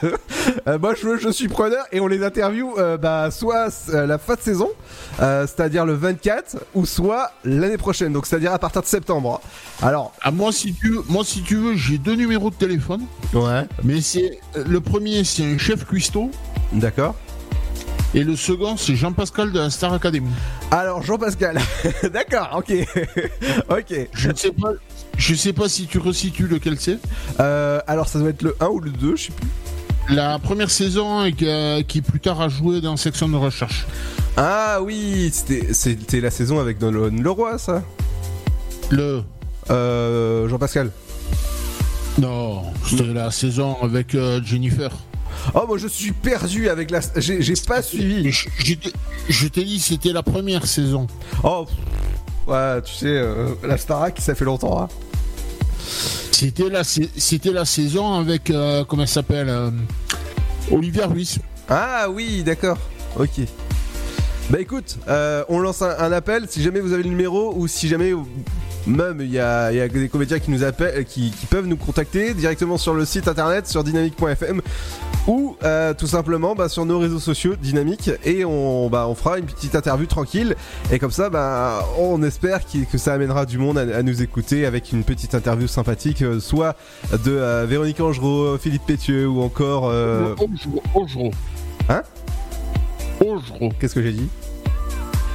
euh, 0.67 0.79
moi 0.79 0.95
je, 1.01 1.17
je 1.19 1.29
suis 1.31 1.49
preneur 1.49 1.85
et 1.93 2.01
on 2.01 2.07
les 2.07 2.23
interview 2.25 2.75
bah, 3.01 3.31
soit 3.31 3.69
la 3.93 4.19
fin 4.19 4.35
de 4.35 4.41
saison, 4.41 4.71
c'est-à-dire 5.19 5.87
le 5.87 5.95
24, 5.95 6.57
ou 6.75 6.87
soit 6.87 7.31
l'année 7.45 7.77
prochaine, 7.79 8.13
donc 8.13 8.27
c'est-à-dire 8.27 8.53
à 8.53 8.59
partir 8.59 8.83
de 8.83 8.87
septembre. 8.87 9.41
Alors, 9.83 10.13
Ah, 10.23 10.31
moi, 10.31 10.53
si 10.53 10.73
tu 10.75 10.91
veux, 10.91 11.03
moi, 11.09 11.25
si 11.25 11.43
tu 11.43 11.57
veux, 11.57 11.77
j'ai 11.77 11.99
deux 11.99 12.15
numéros 12.15 12.51
de 12.51 12.55
téléphone. 12.55 13.03
ouais, 13.35 13.67
Mais 13.83 14.01
c'est 14.01 14.39
le 14.67 14.81
premier, 14.81 15.25
c'est 15.25 15.45
un 15.45 15.59
chef 15.59 15.85
cuistot. 15.85 16.31
d'accord. 16.73 17.15
Et 18.15 18.23
le 18.23 18.37
second, 18.37 18.77
c'est 18.77 18.95
Jean-Pascal 18.95 19.51
de 19.51 19.59
la 19.59 19.71
Star 19.71 19.93
Academy. 19.93 20.31
Alors, 20.71 21.03
Jean-Pascal, 21.03 21.59
d'accord, 22.13 22.51
ok, 22.59 22.73
ok. 23.71 24.09
Je 24.13 24.31
ne 24.31 24.37
sais 24.37 24.53
pas, 24.53 24.71
je 25.17 25.35
sais 25.35 25.53
pas 25.53 25.69
si 25.69 25.87
tu 25.87 25.99
resitues 25.99 26.47
lequel 26.47 26.79
c'est. 26.79 26.99
Euh, 27.41 27.81
alors, 27.89 28.07
ça 28.07 28.21
doit 28.21 28.31
être 28.31 28.43
le 28.43 28.57
1 28.61 28.67
ou 28.69 28.81
le 28.81 28.91
2, 28.91 29.17
je 29.17 29.23
sais 29.25 29.33
plus. 29.33 29.49
La 30.15 30.39
première 30.39 30.71
saison 30.71 31.25
et 31.25 31.33
qui, 31.33 31.47
euh, 31.49 31.83
qui 31.83 32.03
plus 32.03 32.21
tard 32.21 32.41
a 32.41 32.49
joué 32.49 32.81
dans 32.81 32.97
section 32.97 33.29
de 33.29 33.37
recherche. 33.37 33.87
Ah 34.37 34.79
oui, 34.83 35.31
c'était 35.33 36.21
la 36.21 36.31
saison 36.31 36.61
avec 36.61 36.81
Nolan 36.81 37.17
Leroy, 37.21 37.59
ça 37.59 37.83
Le. 38.91 39.23
Euh, 39.71 40.49
Jean-Pascal. 40.49 40.91
Non, 42.19 42.63
c'était 42.87 43.13
la 43.13 43.31
saison 43.31 43.77
avec 43.83 44.15
euh, 44.15 44.41
Jennifer. 44.45 44.91
Oh, 45.55 45.65
moi 45.67 45.79
je 45.79 45.89
suis 45.89 46.13
perdu 46.13 46.69
avec 46.69 46.91
la. 46.91 47.01
J'ai 47.17 47.43
j'ai 47.43 47.55
pas 47.67 47.83
suivi. 47.83 48.31
je, 48.31 48.49
je 48.59 48.75
t'ai- 48.75 48.93
je 49.29 49.47
t'ai 49.49 49.65
dit, 49.65 49.79
c'était 49.81 50.13
la 50.13 50.23
première 50.23 50.67
saison. 50.67 51.07
Oh, 51.43 51.67
ouais, 52.47 52.83
tu 52.83 52.93
sais, 52.95 53.07
euh, 53.07 53.49
la 53.63 53.77
Starac, 53.79 54.17
ça 54.21 54.35
fait 54.35 54.45
longtemps. 54.45 54.83
Hein. 54.83 54.89
C'était 56.33 56.69
la, 56.69 56.83
sa- 56.85 57.03
c'était 57.17 57.53
la 57.53 57.65
saison 57.65 58.15
avec, 58.15 58.51
euh, 58.51 58.85
comment 58.85 59.03
elle 59.03 59.09
s'appelle 59.09 59.49
euh, 59.49 59.71
Olivia 60.71 61.07
Ruiz. 61.07 61.39
Ah 61.69 62.07
oui, 62.11 62.43
d'accord. 62.43 62.79
Ok. 63.17 63.41
Bah 64.51 64.61
écoute, 64.61 64.99
euh, 65.09 65.43
on 65.49 65.59
lance 65.61 65.81
un, 65.81 65.97
un 65.99 66.13
appel 66.13 66.47
si 66.51 66.63
jamais 66.63 66.81
vous 66.81 66.93
avez 66.93 67.03
le 67.03 67.09
numéro 67.09 67.55
ou 67.57 67.67
si 67.69 67.89
jamais 67.89 68.13
même 68.87 69.19
il 69.21 69.31
y 69.31 69.39
a, 69.39 69.73
il 69.73 69.79
y 69.79 69.81
a 69.81 69.89
des 69.89 70.09
comédiens 70.09 70.39
qui 70.39 70.51
nous 70.51 70.65
appellent, 70.65 71.05
qui, 71.05 71.31
qui 71.31 71.47
peuvent 71.47 71.67
nous 71.67 71.77
contacter 71.77 72.35
directement 72.35 72.79
sur 72.79 72.95
le 72.95 73.05
site 73.05 73.29
internet 73.29 73.67
sur 73.67 73.85
dynamique.fm 73.85 74.61
ou 75.27 75.57
euh, 75.63 75.95
tout 75.95 76.07
simplement 76.07 76.55
bah, 76.55 76.69
sur 76.69 76.85
nos 76.85 76.99
réseaux 76.99 77.19
sociaux 77.19 77.57
Dynamique 77.57 78.11
et 78.25 78.45
on, 78.45 78.91
bah, 78.91 79.07
on 79.09 79.15
fera 79.15 79.39
une 79.39 79.47
petite 79.47 79.75
interview 79.75 80.07
tranquille 80.07 80.55
et 80.93 80.99
comme 80.99 81.11
ça 81.11 81.31
bah, 81.31 81.87
on 81.99 82.23
espère 82.23 82.61
que 82.91 82.99
ça 82.99 83.15
amènera 83.15 83.47
du 83.47 83.59
monde 83.59 83.79
à, 83.79 83.97
à 83.97 84.03
nous 84.03 84.23
écouter 84.23 84.67
avec 84.67 84.93
une 84.93 85.05
petite 85.05 85.35
interview 85.35 85.67
sympathique 85.67 86.23
euh, 86.23 86.41
soit 86.41 86.77
de 87.13 87.31
euh, 87.31 87.67
Véronique 87.67 88.01
Angerot, 88.01 88.59
Philippe 88.59 88.85
Pétieux 88.87 89.27
ou 89.27 89.41
encore 89.43 89.89
euh. 89.89 90.35
Augereau. 90.95 91.31
Hein? 91.89 92.03
Augereau. 93.21 93.73
qu'est-ce 93.79 93.95
que 93.95 94.03
j'ai 94.03 94.13
dit? 94.13 94.29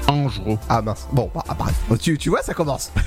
Angereau. 0.10 0.58
Ah 0.68 0.82
mince. 0.82 1.08
Bon, 1.12 1.30
bah, 1.34 1.44
bref. 1.58 1.76
Tu, 2.00 2.18
tu 2.18 2.30
vois, 2.30 2.42
ça 2.42 2.54
commence. 2.54 2.92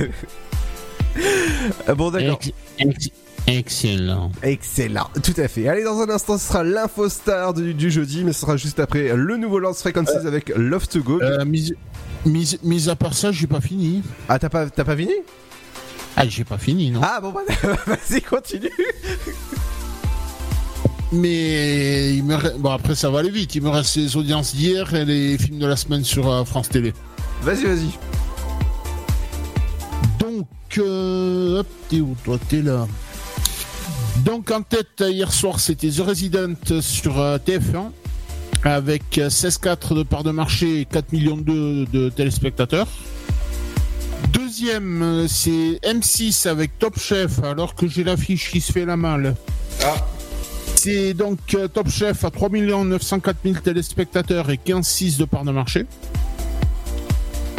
Bon, 1.97 2.11
d'accord. 2.11 2.39
Ex- 2.41 2.53
ex- 2.79 3.11
excellent. 3.47 4.33
Excellent. 4.43 5.09
Tout 5.23 5.35
à 5.37 5.47
fait. 5.49 5.69
Allez, 5.69 5.85
dans 5.85 6.01
un 6.01 6.09
instant, 6.09 6.39
ce 6.39 6.49
sera 6.49 6.65
l'info 6.65 7.09
star 7.11 7.53
du, 7.53 7.75
du 7.75 7.91
jeudi, 7.91 8.25
mais 8.25 8.33
ce 8.33 8.41
sera 8.41 8.57
juste 8.57 8.81
après 8.81 9.15
le 9.15 9.37
nouveau 9.37 9.59
Lance 9.59 9.81
Frequencies 9.81 10.27
avec 10.27 10.49
Love 10.57 10.89
to 10.89 11.03
Go. 11.03 11.21
Euh, 11.21 11.45
mis, 11.45 11.75
mis, 12.25 12.59
mis 12.63 12.89
à 12.89 12.97
part 12.97 13.13
ça, 13.15 13.31
j'ai 13.31 13.47
pas 13.47 13.61
fini. 13.61 14.03
Ah, 14.29 14.39
t'as 14.39 14.49
pas, 14.49 14.71
t'as 14.71 14.85
pas 14.85 14.97
fini? 14.97 15.13
Ah, 16.17 16.27
j'ai 16.27 16.45
pas 16.45 16.57
fini, 16.59 16.91
non. 16.91 17.01
Ah, 17.03 17.21
bon, 17.21 17.33
bah, 17.33 17.41
vas-y, 17.87 18.23
continue. 18.23 18.71
Mais 21.13 22.15
il 22.15 22.25
me 22.25 22.59
bon, 22.59 22.71
après, 22.71 22.95
ça 22.95 23.11
va 23.11 23.19
aller 23.21 23.31
vite. 23.31 23.55
Il 23.55 23.63
me 23.63 23.69
reste 23.69 23.97
les 23.97 24.17
audiences 24.17 24.55
d'hier 24.55 24.95
et 24.95 25.05
les 25.05 25.37
films 25.37 25.59
de 25.59 25.67
la 25.67 25.77
semaine 25.77 26.05
sur 26.05 26.31
euh, 26.31 26.45
France 26.45 26.71
Télé. 26.71 26.95
Vas-y, 27.43 27.65
vas-y. 27.65 27.91
Donc, 30.19 30.47
euh, 30.79 31.61
hop, 31.61 31.67
t'es 31.89 32.01
où 32.01 32.17
toi? 32.25 32.39
T'es 32.49 32.63
là. 32.63 32.87
Donc, 34.25 34.51
en 34.51 34.63
tête, 34.63 35.03
hier 35.07 35.33
soir, 35.33 35.61
c'était 35.61 35.91
The 35.91 36.01
Resident 36.01 36.55
sur 36.81 37.21
euh, 37.21 37.39
TF1 37.39 37.91
avec 38.65 39.19
euh, 39.19 39.29
16,4 39.29 39.97
de 39.97 40.03
part 40.03 40.23
de 40.23 40.31
marché 40.31 40.81
et 40.81 40.85
4 40.85 41.13
millions 41.13 41.37
de, 41.37 41.85
de 41.93 42.09
téléspectateurs. 42.09 42.87
Deuxième, 44.33 45.27
c'est 45.29 45.81
M6 45.83 46.49
avec 46.49 46.79
Top 46.79 46.99
Chef, 46.99 47.43
alors 47.43 47.75
que 47.75 47.89
j'ai 47.89 48.05
l'affiche 48.05 48.51
qui 48.51 48.61
se 48.61 48.73
fait 48.73 48.85
la 48.85 48.97
malle. 48.97 49.35
C'est 50.85 51.15
donc 51.15 51.39
euh, 51.55 51.69
Top 51.69 51.89
Chef 51.89 52.25
à 52.25 52.31
3 52.33 52.49
904 52.49 53.37
000 53.45 53.55
téléspectateurs 53.63 54.51
et 54.51 54.57
15,6 54.57 55.17
de 55.17 55.25
part 55.25 55.45
de 55.45 55.53
marché. 55.53 55.87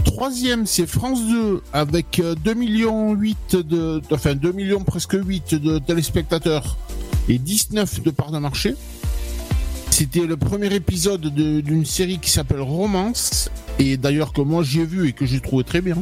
Troisième, 0.04 0.66
c'est 0.66 0.86
France 0.86 1.22
2 1.30 1.62
avec 1.72 2.20
euh, 2.20 2.36
2 2.36 2.54
millions 2.54 3.14
8 3.14 3.56
de, 3.56 4.02
enfin 4.12 4.36
2 4.36 4.52
millions 4.52 4.84
presque 4.84 5.14
8 5.14 5.56
de 5.56 5.80
téléspectateurs 5.80 6.76
et 7.30 7.38
19 7.38 8.02
de 8.04 8.12
part 8.12 8.32
de 8.32 8.40
marché. 8.40 8.76
C'était 9.90 10.26
le 10.26 10.36
premier 10.36 10.74
épisode 10.76 11.22
de- 11.22 11.62
d'une 11.62 11.86
série 11.86 12.20
qui 12.20 12.30
s'appelle 12.30 12.60
Romance 12.60 13.50
et 13.80 13.96
d'ailleurs 13.96 14.34
que 14.34 14.42
moi 14.42 14.64
j'ai 14.64 14.84
vu 14.84 15.08
et 15.08 15.14
que 15.14 15.26
j'ai 15.26 15.40
trouvé 15.40 15.64
très 15.64 15.80
bien. 15.80 15.96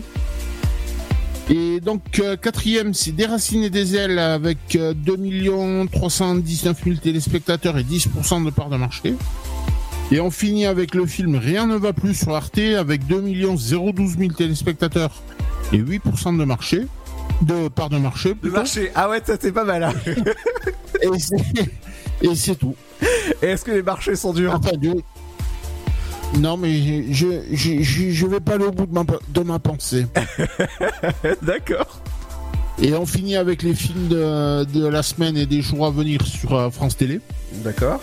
Et 1.49 1.79
donc 1.81 2.19
euh, 2.19 2.37
quatrième, 2.37 2.93
c'est 2.93 3.11
Déraciner 3.11 3.69
des 3.69 3.95
ailes 3.95 4.19
avec 4.19 4.75
euh, 4.75 4.93
2 4.93 5.87
319 5.91 6.83
000 6.83 6.95
téléspectateurs 6.97 7.77
et 7.77 7.83
10% 7.83 8.45
de 8.45 8.49
part 8.51 8.69
de 8.69 8.77
marché. 8.77 9.15
Et 10.11 10.19
on 10.19 10.29
finit 10.31 10.65
avec 10.65 10.93
le 10.93 11.05
film 11.05 11.35
Rien 11.35 11.67
ne 11.67 11.75
va 11.75 11.93
plus 11.93 12.13
sur 12.15 12.35
Arte 12.35 12.57
avec 12.59 13.05
2 13.07 13.21
012 13.21 14.17
000 14.17 14.31
téléspectateurs 14.33 15.21
et 15.73 15.77
8% 15.79 16.37
de 16.37 16.43
marché. 16.45 16.85
De 17.41 17.69
part 17.69 17.89
de 17.89 17.97
marché. 17.97 18.29
Le 18.29 18.35
plutôt. 18.35 18.55
marché. 18.57 18.91
Ah 18.93 19.09
ouais, 19.09 19.21
ça 19.25 19.35
c'est 19.39 19.51
pas 19.51 19.63
mal. 19.63 19.83
hein. 19.83 19.93
Et 21.01 22.35
c'est- 22.35 22.55
tout. 22.55 22.75
Et 23.41 23.47
est-ce 23.47 23.65
que 23.65 23.71
les 23.71 23.81
marchés 23.81 24.15
sont 24.15 24.31
durs? 24.33 24.59
Non, 26.39 26.57
mais 26.57 27.11
je, 27.13 27.41
je, 27.51 27.81
je, 27.81 28.11
je 28.11 28.25
vais 28.25 28.39
pas 28.39 28.53
aller 28.53 28.65
au 28.65 28.71
bout 28.71 28.85
de 28.85 28.93
ma, 28.93 29.03
de 29.29 29.41
ma 29.41 29.59
pensée. 29.59 30.07
D'accord. 31.41 32.01
Et 32.81 32.93
on 32.95 33.05
finit 33.05 33.35
avec 33.35 33.63
les 33.63 33.75
films 33.75 34.07
de, 34.07 34.63
de 34.63 34.87
la 34.87 35.03
semaine 35.03 35.37
et 35.37 35.45
des 35.45 35.61
jours 35.61 35.85
à 35.85 35.91
venir 35.91 36.25
sur 36.25 36.53
euh, 36.55 36.69
France 36.69 36.97
Télé. 36.97 37.19
D'accord. 37.63 38.01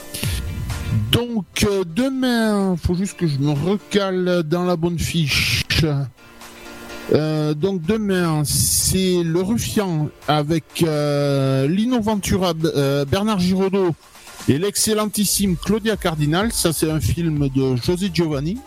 Donc 1.11 1.47
euh, 1.65 1.85
demain, 1.85 2.77
faut 2.77 2.95
juste 2.95 3.17
que 3.17 3.27
je 3.27 3.39
me 3.39 3.51
recale 3.51 4.43
dans 4.45 4.65
la 4.65 4.77
bonne 4.77 4.99
fiche. 4.99 5.65
Euh, 7.13 7.55
donc 7.55 7.83
demain, 7.83 8.43
c'est 8.45 9.23
le 9.25 9.41
Ruffian 9.41 10.09
avec 10.29 10.85
euh, 10.87 11.67
Lino 11.67 12.01
Ventura, 12.01 12.53
euh, 12.65 13.05
Bernard 13.07 13.39
Giraudot 13.41 13.95
et 14.49 14.59
l'excellentissime 14.59 15.57
Claudia 15.57 15.97
Cardinal. 15.97 16.53
Ça, 16.53 16.73
c'est 16.73 16.91
un 16.91 17.01
film 17.01 17.49
de 17.49 17.77
José 17.77 18.11
Giovanni. 18.13 18.59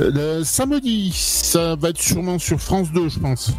Euh, 0.00 0.38
Le 0.38 0.44
samedi, 0.44 1.12
ça 1.14 1.76
va 1.76 1.90
être 1.90 2.00
sûrement 2.00 2.38
sur 2.38 2.60
France 2.60 2.90
2, 2.92 3.08
je 3.08 3.18
pense. 3.20 3.52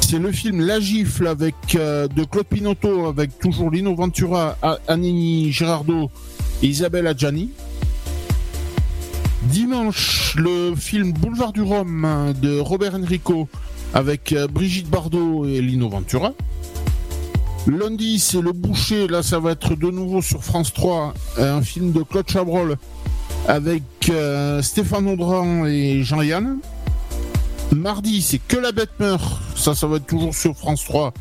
C'est 0.00 0.18
le 0.18 0.32
film 0.32 0.60
La 0.60 0.80
Gifle 0.80 1.28
avec 1.28 1.54
euh, 1.76 2.08
de 2.08 2.24
Claude 2.24 2.46
Pinotto 2.46 3.06
avec 3.06 3.38
toujours 3.38 3.70
Lino 3.70 3.94
Ventura, 3.94 4.56
Annie 4.88 5.52
Girardot 5.52 6.10
et 6.62 6.66
Isabelle 6.66 7.06
Adjani. 7.06 7.50
Dimanche, 9.42 10.34
le 10.36 10.74
film 10.74 11.12
Boulevard 11.12 11.52
du 11.52 11.62
Rhum 11.62 12.04
hein, 12.04 12.34
de 12.42 12.58
Robert 12.58 12.94
Enrico 12.94 13.48
avec 13.94 14.32
euh, 14.32 14.46
Brigitte 14.48 14.88
Bardot 14.88 15.46
et 15.46 15.60
Lino 15.60 15.88
Ventura. 15.88 16.32
Lundi, 17.66 18.18
c'est 18.18 18.40
Le 18.40 18.52
Boucher. 18.52 19.06
Là, 19.06 19.22
ça 19.22 19.38
va 19.38 19.52
être 19.52 19.74
de 19.74 19.90
nouveau 19.90 20.22
sur 20.22 20.42
France 20.42 20.72
3, 20.72 21.14
un 21.38 21.62
film 21.62 21.92
de 21.92 22.02
Claude 22.02 22.28
Chabrol 22.28 22.76
avec 23.48 23.82
euh, 24.08 24.62
Stéphane 24.62 25.08
Audran 25.08 25.66
et 25.66 26.02
Jean-Yann. 26.02 26.58
Mardi, 27.72 28.22
c'est 28.22 28.38
Que 28.38 28.56
la 28.56 28.72
bête 28.72 28.98
meurt. 28.98 29.40
Ça, 29.56 29.74
ça 29.74 29.86
va 29.86 29.96
être 29.96 30.06
toujours 30.06 30.34
sur 30.34 30.56
France 30.56 30.84
3. 30.84 31.12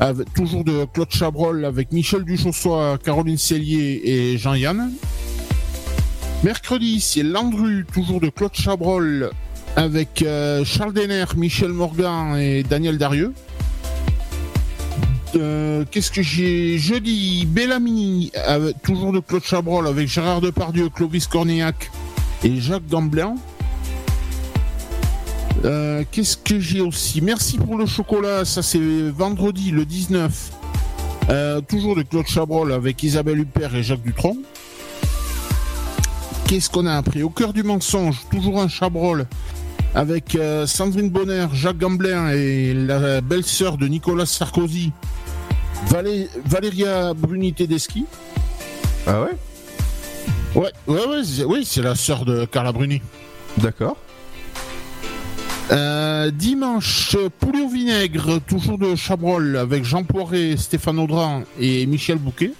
Avec, 0.00 0.32
toujours 0.34 0.64
de 0.64 0.84
Claude 0.92 1.10
Chabrol 1.10 1.64
avec 1.64 1.90
Michel 1.92 2.24
Duchossois, 2.24 2.98
Caroline 3.02 3.38
Cellier 3.38 4.02
et 4.04 4.38
Jean-Yann. 4.38 4.92
Mercredi, 6.44 7.00
c'est 7.00 7.22
Landru, 7.22 7.86
toujours 7.92 8.20
de 8.20 8.28
Claude 8.28 8.54
Chabrol 8.54 9.30
avec 9.74 10.22
euh, 10.22 10.64
Charles 10.64 10.92
Denner, 10.92 11.24
Michel 11.36 11.70
Morgan 11.70 12.36
et 12.36 12.62
Daniel 12.62 12.98
Darieux. 12.98 13.32
Euh, 15.36 15.84
Qu'est-ce 15.90 16.10
que 16.10 16.22
j'ai 16.22 16.78
Jeudi, 16.78 17.46
Bellamy, 17.46 18.32
avec- 18.46 18.80
toujours 18.82 19.12
de 19.12 19.20
Claude 19.20 19.44
Chabrol 19.44 19.86
avec 19.86 20.08
Gérard 20.08 20.40
Depardieu, 20.40 20.88
Clovis 20.88 21.26
Cornillac 21.26 21.90
et 22.42 22.58
Jacques 22.60 22.86
Gamblin. 22.88 23.34
Euh, 25.64 26.04
Qu'est-ce 26.10 26.36
que 26.36 26.58
j'ai 26.60 26.80
aussi 26.80 27.20
Merci 27.20 27.58
pour 27.58 27.76
le 27.76 27.86
chocolat, 27.86 28.44
ça 28.44 28.62
c'est 28.62 28.80
vendredi 29.10 29.70
le 29.72 29.84
19. 29.84 30.52
Euh, 31.28 31.60
toujours 31.60 31.96
de 31.96 32.02
Claude 32.02 32.26
Chabrol 32.26 32.72
avec 32.72 33.02
Isabelle 33.02 33.40
Huppert 33.40 33.74
et 33.74 33.82
Jacques 33.82 34.02
Dutronc. 34.02 34.36
Qu'est-ce 36.46 36.70
qu'on 36.70 36.86
a 36.86 36.94
appris 36.94 37.22
Au 37.24 37.30
cœur 37.30 37.52
du 37.52 37.62
mensonge, 37.64 38.18
toujours 38.30 38.60
un 38.62 38.68
Chabrol 38.68 39.26
avec 39.94 40.34
euh, 40.36 40.66
Sandrine 40.66 41.10
Bonner, 41.10 41.46
Jacques 41.52 41.78
Gamblin 41.78 42.30
et 42.30 42.72
la 42.74 43.20
belle-sœur 43.20 43.76
de 43.78 43.88
Nicolas 43.88 44.26
Sarkozy, 44.26 44.92
Valé- 45.86 46.28
Valéria 46.44 47.14
Bruni 47.14 47.52
Tedeschi. 47.52 48.04
Ah 49.06 49.22
ouais? 49.22 49.36
Ouais, 50.54 50.72
ouais, 50.86 51.44
oui, 51.46 51.64
c'est 51.64 51.82
la 51.82 51.94
sœur 51.94 52.24
de 52.24 52.44
Carla 52.46 52.72
Bruni. 52.72 53.02
D'accord. 53.58 53.96
Euh, 55.72 56.30
dimanche, 56.30 57.16
poulet 57.40 57.60
au 57.62 57.68
vinaigre, 57.68 58.40
toujours 58.46 58.78
de 58.78 58.94
Chabrol, 58.94 59.56
avec 59.56 59.84
Jean 59.84 60.04
Poiret, 60.04 60.56
Stéphane 60.56 60.98
Audran 60.98 61.42
et 61.60 61.86
Michel 61.86 62.18
Bouquet. 62.18 62.52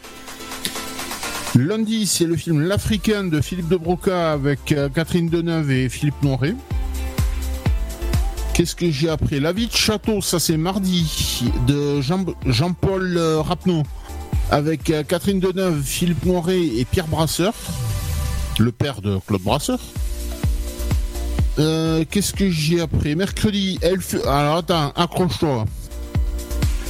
Lundi, 1.54 2.06
c'est 2.06 2.26
le 2.26 2.36
film 2.36 2.60
L'Africain 2.62 3.24
de 3.24 3.40
Philippe 3.40 3.68
de 3.68 3.76
Broca 3.76 4.32
avec 4.32 4.72
euh, 4.72 4.88
Catherine 4.90 5.28
Deneuve 5.30 5.70
et 5.70 5.88
Philippe 5.88 6.20
Noiret. 6.22 6.54
Qu'est-ce 8.56 8.74
que 8.74 8.90
j'ai 8.90 9.10
après 9.10 9.38
La 9.38 9.52
vie 9.52 9.66
de 9.66 9.72
château, 9.72 10.22
ça 10.22 10.38
c'est 10.40 10.56
mardi, 10.56 11.42
de 11.66 12.00
Jean- 12.00 12.24
Jean-Paul 12.46 13.14
euh, 13.18 13.42
Rapneau, 13.42 13.82
avec 14.50 14.88
euh, 14.88 15.02
Catherine 15.02 15.40
Deneuve, 15.40 15.82
Philippe 15.82 16.24
Noiret 16.24 16.62
et 16.62 16.86
Pierre 16.86 17.06
Brasseur, 17.06 17.52
le 18.58 18.72
père 18.72 19.02
de 19.02 19.18
Claude 19.26 19.42
Brasseur. 19.42 19.78
Euh, 21.58 22.04
Qu'est-ce 22.10 22.32
que 22.32 22.48
j'ai 22.48 22.80
après 22.80 23.14
Mercredi, 23.14 23.78
elle 23.82 24.00
fume. 24.00 24.22
Alors 24.26 24.56
attends, 24.56 24.90
accroche-toi. 24.96 25.66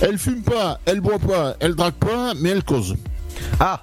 Elle 0.02 0.18
fume 0.18 0.42
pas, 0.42 0.78
elle 0.84 1.00
boit 1.00 1.18
pas, 1.18 1.56
elle 1.58 1.74
drague 1.74 1.94
pas, 1.94 2.34
mais 2.38 2.50
elle 2.50 2.62
cause. 2.62 2.94
Ah 3.58 3.82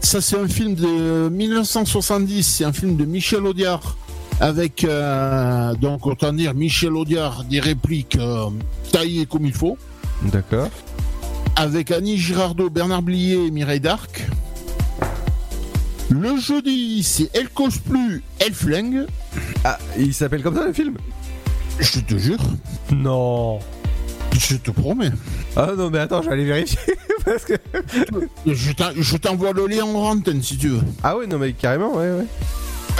Ça, 0.00 0.20
c'est 0.20 0.36
un 0.38 0.48
film 0.48 0.74
de 0.74 1.28
1970. 1.28 2.42
C'est 2.42 2.64
un 2.64 2.72
film 2.72 2.96
de 2.96 3.04
Michel 3.04 3.46
Audiard. 3.46 3.96
Avec, 4.40 4.84
euh, 4.84 5.74
donc, 5.74 6.06
autant 6.06 6.32
dire, 6.32 6.54
Michel 6.54 6.94
Audiard, 6.94 7.44
des 7.44 7.58
répliques 7.60 8.16
euh, 8.16 8.46
taillées 8.92 9.26
comme 9.26 9.44
il 9.44 9.52
faut. 9.52 9.76
D'accord. 10.22 10.68
Avec 11.56 11.90
Annie 11.90 12.16
Girardot, 12.18 12.70
Bernard 12.70 13.02
Blier 13.02 13.46
et 13.46 13.50
Mireille 13.50 13.80
Darc. 13.80 14.24
Le 16.10 16.38
jeudi, 16.40 17.02
c'est 17.02 17.28
Elle 17.34 17.48
cause 17.50 17.78
plus, 17.78 18.22
Elle 18.38 18.54
flingue. 18.54 19.06
Ah, 19.64 19.78
il 19.98 20.14
s'appelle 20.14 20.42
comme 20.42 20.54
ça 20.56 20.64
le 20.66 20.72
film? 20.72 20.94
Je 21.80 22.00
te 22.00 22.16
jure. 22.16 22.38
Non. 22.92 23.58
Je 24.38 24.56
te 24.56 24.70
promets. 24.70 25.10
Ah 25.56 25.70
non, 25.76 25.90
mais 25.90 25.98
attends, 25.98 26.22
je 26.22 26.28
vais 26.28 26.34
aller 26.34 26.44
vérifier 26.44 26.78
parce 27.24 27.44
que. 27.44 27.54
Je 28.46 28.72
t'en- 28.72 28.92
je 28.96 29.16
t'envoie 29.16 29.52
le 29.52 29.66
lien 29.66 29.84
en 29.84 29.94
antenne 29.96 30.42
si 30.42 30.56
tu 30.56 30.68
veux. 30.68 30.80
Ah 31.02 31.16
ouais, 31.16 31.26
non, 31.26 31.38
mais 31.38 31.52
carrément, 31.52 31.92
ouais, 31.94 32.10
ouais. 32.12 32.26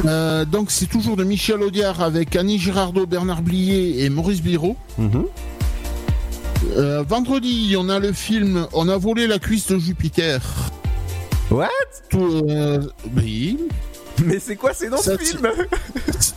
Euh, 0.05 0.45
donc 0.45 0.71
c'est 0.71 0.87
toujours 0.87 1.17
de 1.17 1.25
Michel 1.25 1.63
Audiard 1.63 2.01
avec 2.03 2.37
Annie 2.37 2.59
Girardot, 2.59 3.07
Bernard 3.07 3.43
Blier 3.43 4.05
et 4.05 4.11
Maurice 4.11 4.43
Biro. 4.43 4.77
Mhm. 4.97 5.25
Euh, 6.77 7.03
vendredi, 7.07 7.77
on 7.79 7.89
a 7.89 7.99
le 7.99 8.13
film 8.13 8.67
On 8.73 8.89
a 8.89 8.97
volé 8.97 9.27
la 9.27 9.39
cuisse 9.39 9.69
de 9.69 9.79
Jupiter. 9.79 10.41
What? 11.51 11.69
Tout, 12.11 12.43
euh, 12.49 12.83
oui. 13.17 13.59
Mais 14.25 14.39
c'est 14.39 14.57
quoi 14.57 14.75
ces 14.75 14.89
noms 14.89 14.97
de 14.97 15.17
film? 15.17 15.49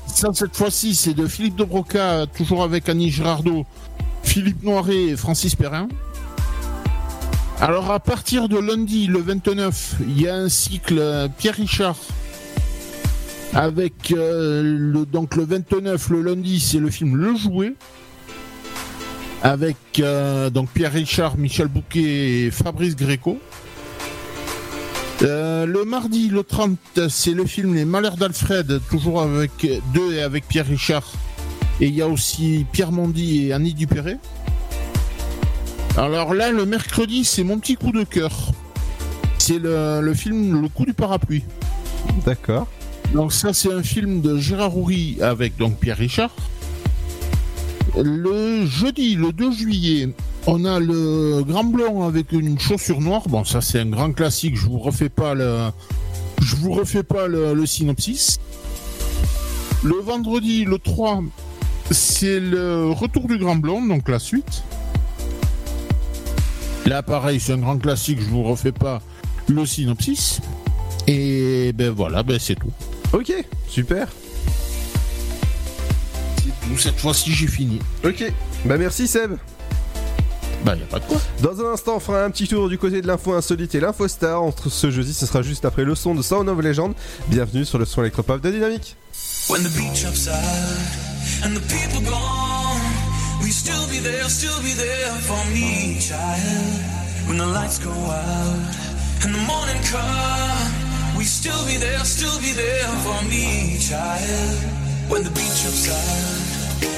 Ça, 0.07 0.29
cette 0.33 0.55
fois-ci, 0.55 0.93
c'est 0.93 1.13
de 1.13 1.25
Philippe 1.25 1.55
de 1.55 1.63
Broca, 1.63 2.25
toujours 2.37 2.63
avec 2.63 2.87
Annie 2.89 3.09
Girardot, 3.09 3.65
Philippe 4.23 4.63
Noiret 4.63 5.05
et 5.05 5.17
Francis 5.17 5.55
Perrin. 5.55 5.87
Alors, 7.59 7.91
à 7.91 7.99
partir 7.99 8.47
de 8.47 8.59
lundi, 8.59 9.07
le 9.07 9.19
29, 9.19 9.95
il 10.07 10.21
y 10.21 10.27
a 10.27 10.35
un 10.35 10.49
cycle 10.49 11.29
Pierre 11.37 11.55
Richard. 11.55 11.97
Avec 13.53 14.13
euh, 14.13 14.63
le, 14.63 15.05
donc 15.05 15.35
le 15.35 15.43
29, 15.43 16.09
le 16.09 16.21
lundi, 16.21 16.59
c'est 16.59 16.79
le 16.79 16.89
film 16.89 17.17
Le 17.17 17.35
Jouet. 17.35 17.73
Avec 19.43 19.75
euh, 19.99 20.49
donc 20.49 20.69
Pierre 20.69 20.93
Richard, 20.93 21.37
Michel 21.37 21.67
Bouquet 21.67 22.45
et 22.45 22.51
Fabrice 22.51 22.95
Gréco. 22.95 23.39
Euh, 25.23 25.65
le 25.65 25.83
mardi, 25.83 26.29
le 26.29 26.43
30, 26.43 26.77
c'est 27.09 27.33
le 27.33 27.45
film 27.45 27.75
Les 27.75 27.85
Malheurs 27.85 28.15
d'Alfred, 28.15 28.79
toujours 28.89 29.21
avec 29.21 29.51
deux 29.93 30.13
et 30.13 30.21
avec 30.21 30.47
Pierre 30.47 30.67
Richard. 30.67 31.11
Et 31.81 31.87
il 31.87 31.93
y 31.93 32.01
a 32.01 32.07
aussi 32.07 32.65
Pierre 32.71 32.91
Mondy 32.91 33.47
et 33.47 33.53
Annie 33.53 33.73
Dupéré. 33.73 34.17
Alors 35.97 36.33
là, 36.33 36.51
le 36.51 36.65
mercredi, 36.65 37.25
c'est 37.25 37.43
mon 37.43 37.59
petit 37.59 37.75
coup 37.75 37.91
de 37.91 38.03
cœur. 38.03 38.31
C'est 39.39 39.59
le, 39.59 39.99
le 40.01 40.13
film 40.13 40.61
Le 40.61 40.69
coup 40.69 40.85
du 40.85 40.93
parapluie. 40.93 41.43
D'accord. 42.25 42.67
Donc 43.13 43.33
ça, 43.33 43.53
c'est 43.53 43.71
un 43.71 43.83
film 43.83 44.21
de 44.21 44.37
Gérard 44.37 44.77
Houry 44.77 45.17
avec 45.21 45.57
donc 45.57 45.77
Pierre 45.77 45.97
Richard. 45.97 46.33
Le 47.97 48.65
jeudi, 48.65 49.15
le 49.15 49.33
2 49.33 49.51
juillet, 49.51 50.09
on 50.47 50.63
a 50.63 50.79
le 50.79 51.43
Grand 51.43 51.65
Blanc 51.65 52.07
avec 52.07 52.31
une 52.31 52.57
chaussure 52.57 53.01
noire. 53.01 53.23
Bon, 53.27 53.43
ça 53.43 53.59
c'est 53.59 53.79
un 53.79 53.85
grand 53.87 54.13
classique. 54.13 54.55
Je 54.55 54.65
vous 54.65 54.79
refais 54.79 55.09
pas 55.09 55.33
le, 55.33 55.71
je 56.41 56.55
vous 56.55 56.71
refais 56.71 57.03
pas 57.03 57.27
le, 57.27 57.65
synopsis. 57.65 58.39
Le 59.83 59.95
vendredi, 59.95 60.63
le 60.63 60.77
3, 60.79 61.21
c'est 61.91 62.39
le 62.39 62.91
retour 62.91 63.27
du 63.27 63.37
Grand 63.37 63.57
Blanc, 63.57 63.81
donc 63.85 64.07
la 64.07 64.19
suite. 64.19 64.63
Là, 66.85 67.03
pareil, 67.03 67.41
c'est 67.41 67.53
un 67.53 67.57
grand 67.57 67.77
classique. 67.77 68.19
Je 68.21 68.29
vous 68.29 68.43
refais 68.43 68.71
pas 68.71 69.01
le 69.47 69.65
synopsis. 69.65 70.39
Et 71.07 71.73
ben 71.73 71.91
voilà, 71.91 72.23
ben 72.23 72.39
c'est 72.39 72.55
tout. 72.55 72.71
Ok, 73.13 73.33
super. 73.67 74.07
Cette 76.77 76.99
fois-ci, 76.99 77.33
j'ai 77.33 77.47
fini. 77.47 77.79
Ok, 78.05 78.23
bah 78.65 78.77
merci 78.77 79.07
Seb. 79.07 79.37
Bah, 80.63 80.75
y 80.75 80.81
a 80.81 80.85
pas 80.85 80.99
de 80.99 81.05
quoi. 81.05 81.17
Dans 81.41 81.59
un 81.59 81.73
instant, 81.73 81.95
on 81.95 81.99
fera 81.99 82.23
un 82.23 82.29
petit 82.29 82.47
tour 82.47 82.69
du 82.69 82.77
côté 82.77 83.01
de 83.01 83.07
l'info 83.07 83.33
insolite 83.33 83.75
et 83.75 83.79
l'info 83.79 84.07
star. 84.07 84.41
Entre 84.41 84.69
ce 84.69 84.91
jeudi, 84.91 85.13
ce 85.13 85.25
sera 85.25 85.41
juste 85.41 85.65
après 85.65 85.83
le 85.83 85.95
son 85.95 86.15
de 86.15 86.21
Sound 86.21 86.47
of 86.47 86.59
Legend. 86.59 86.93
Bienvenue 87.27 87.65
sur 87.65 87.79
le 87.79 87.85
son 87.85 88.01
électropop 88.01 88.39
de 88.41 88.51
Dynamique. 88.51 88.95
When 89.49 89.63
the 89.63 89.75
beach 89.75 90.05
upside 90.05 90.33
and 91.43 91.55
the 91.55 91.61
people 91.61 92.01
gone, 92.09 92.79
we 93.41 93.51
still 93.51 93.85
be 93.89 94.01
there, 94.01 94.29
still 94.29 94.61
be 94.61 94.73
there 94.75 95.11
for 95.21 95.43
me, 95.51 95.99
child. 95.99 97.27
When 97.27 97.37
the 97.37 97.45
lights 97.45 97.79
go 97.79 97.89
out 97.89 99.25
and 99.25 99.33
the 99.33 99.41
morning 99.45 99.81
come, 99.91 100.90
we 101.21 101.25
still 101.25 101.65
be 101.67 101.77
there, 101.77 101.99
still 101.99 102.35
be 102.41 102.51
there 102.53 102.89
for 103.05 103.21
me, 103.29 103.77
child. 103.77 104.57
When 105.07 105.21
the 105.21 105.29
beach 105.29 105.61
upside 105.69 106.41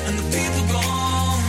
and 0.08 0.16
the 0.18 0.28
people 0.32 0.64
gone, 0.72 1.44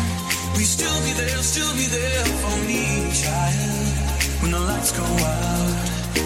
we 0.56 0.64
still 0.64 0.98
be 1.06 1.12
there, 1.14 1.38
still 1.38 1.72
be 1.78 1.86
there 1.86 2.24
for 2.42 2.56
me, 2.66 2.82
child. 3.14 3.94
When 4.42 4.50
the 4.50 4.58
lights 4.58 4.90
go 4.90 5.06
out 5.06 5.74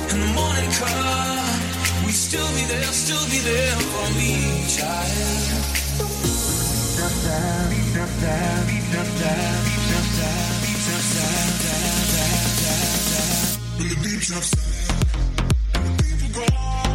and 0.08 0.18
the 0.24 0.32
morning 0.40 0.70
come, 0.80 1.52
we 2.06 2.12
still 2.16 2.48
be 2.56 2.64
there, 2.72 2.92
still 2.96 3.24
be 3.28 3.40
there 3.44 3.76
for 3.92 4.08
me, 4.16 4.32
child. 4.72 5.28
When 13.76 13.88
the 13.90 13.96
beach 14.02 14.32
upside 14.32 14.67
When 16.38 16.87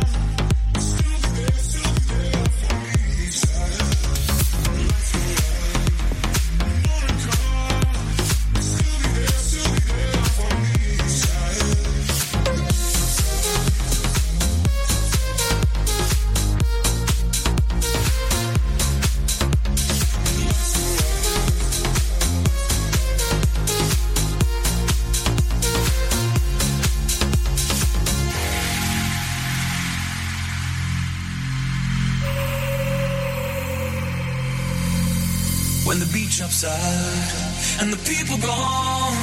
upside 36.66 37.82
and 37.82 37.94
the 37.94 37.98
people 38.10 38.38
gone, 38.38 39.18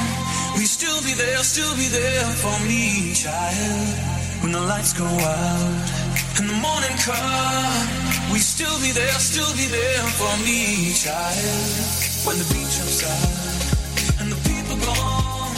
we 0.55 0.65
still 0.65 1.01
be 1.01 1.13
there, 1.13 1.37
still 1.37 1.73
be 1.75 1.87
there 1.87 2.25
for 2.37 2.57
me, 2.65 3.13
child. 3.13 3.97
When 4.41 4.51
the 4.51 4.61
lights 4.61 4.93
go 4.93 5.05
out 5.05 5.89
and 6.37 6.49
the 6.49 6.57
morning 6.61 6.95
come, 7.01 8.33
we 8.33 8.39
still 8.39 8.77
be 8.81 8.91
there, 8.91 9.17
still 9.19 9.51
be 9.55 9.67
there 9.67 10.03
for 10.19 10.33
me, 10.45 10.93
child. 10.93 11.81
When 12.25 12.37
the 12.37 12.47
beach 12.53 12.77
upside 12.83 14.21
and 14.21 14.31
the 14.31 14.39
people 14.49 14.77
gone, 14.85 15.55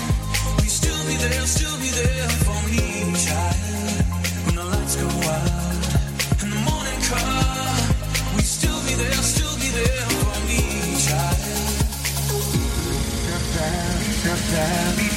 we 0.61 0.67
still 0.67 1.01
be 1.07 1.15
there, 1.17 1.45
still 1.45 1.77
be 1.79 1.89
there 1.91 2.29
for 2.45 2.59
me, 2.71 3.13
child. 3.17 4.05
When 4.45 4.55
the 4.55 4.65
lights 4.65 4.95
go 4.95 5.07
out 5.07 6.43
and 6.43 6.51
the 6.51 6.61
morning 6.69 7.01
come, 7.11 8.36
we 8.36 8.43
still 8.43 8.79
be 8.88 8.93
there, 8.95 9.21
still 9.23 9.55
be 9.59 9.69
there 9.69 10.12
Le 14.64 15.12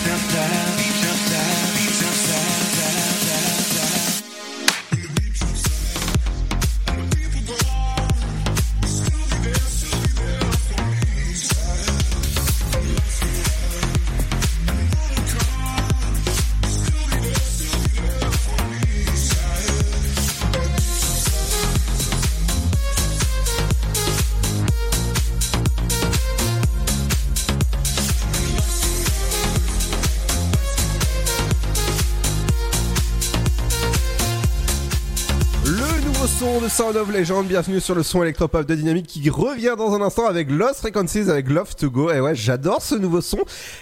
son 36.46 36.60
de 36.60 36.68
Sound 36.68 36.96
of 36.96 37.10
Legend, 37.10 37.44
bienvenue 37.44 37.80
sur 37.80 37.96
le 37.96 38.04
son 38.04 38.22
électropop 38.22 38.64
de 38.66 38.76
Dynamique 38.76 39.06
qui 39.08 39.28
revient 39.30 39.74
dans 39.76 39.94
un 39.94 40.00
instant 40.00 40.26
avec 40.26 40.48
Lost 40.48 40.76
Frequencies 40.76 41.28
avec 41.28 41.48
Love 41.48 41.74
to 41.74 41.90
Go. 41.90 42.12
Et 42.12 42.20
ouais, 42.20 42.36
j'adore 42.36 42.82
ce 42.82 42.94
nouveau 42.94 43.20
son. 43.20 43.38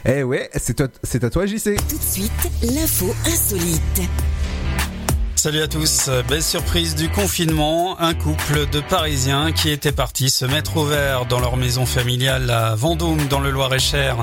Et 0.07 0.23
ouais, 0.23 0.49
c'est 0.57 0.83
c'est 1.03 1.25
à 1.25 1.31
toi 1.31 1.45
JC. 1.45 1.77
Tout 1.77 1.99
de 1.99 2.03
suite, 2.03 2.33
l'info 2.63 3.15
insolite. 3.27 4.09
Salut 5.45 5.61
à 5.61 5.69
tous. 5.69 6.09
Belle 6.27 6.43
surprise 6.43 6.95
du 6.95 7.11
confinement. 7.11 8.01
Un 8.01 8.15
couple 8.15 8.67
de 8.71 8.81
Parisiens 8.81 9.53
qui 9.53 9.69
étaient 9.69 9.93
partis 9.93 10.31
se 10.31 10.47
mettre 10.47 10.79
au 10.79 10.87
vert 10.87 11.27
dans 11.27 11.39
leur 11.39 11.59
maison 11.59 11.85
familiale 11.85 12.49
à 12.49 12.75
Vendôme 12.75 13.29
dans 13.29 13.41
le 13.41 13.51
Loir-et-Cher 13.51 14.17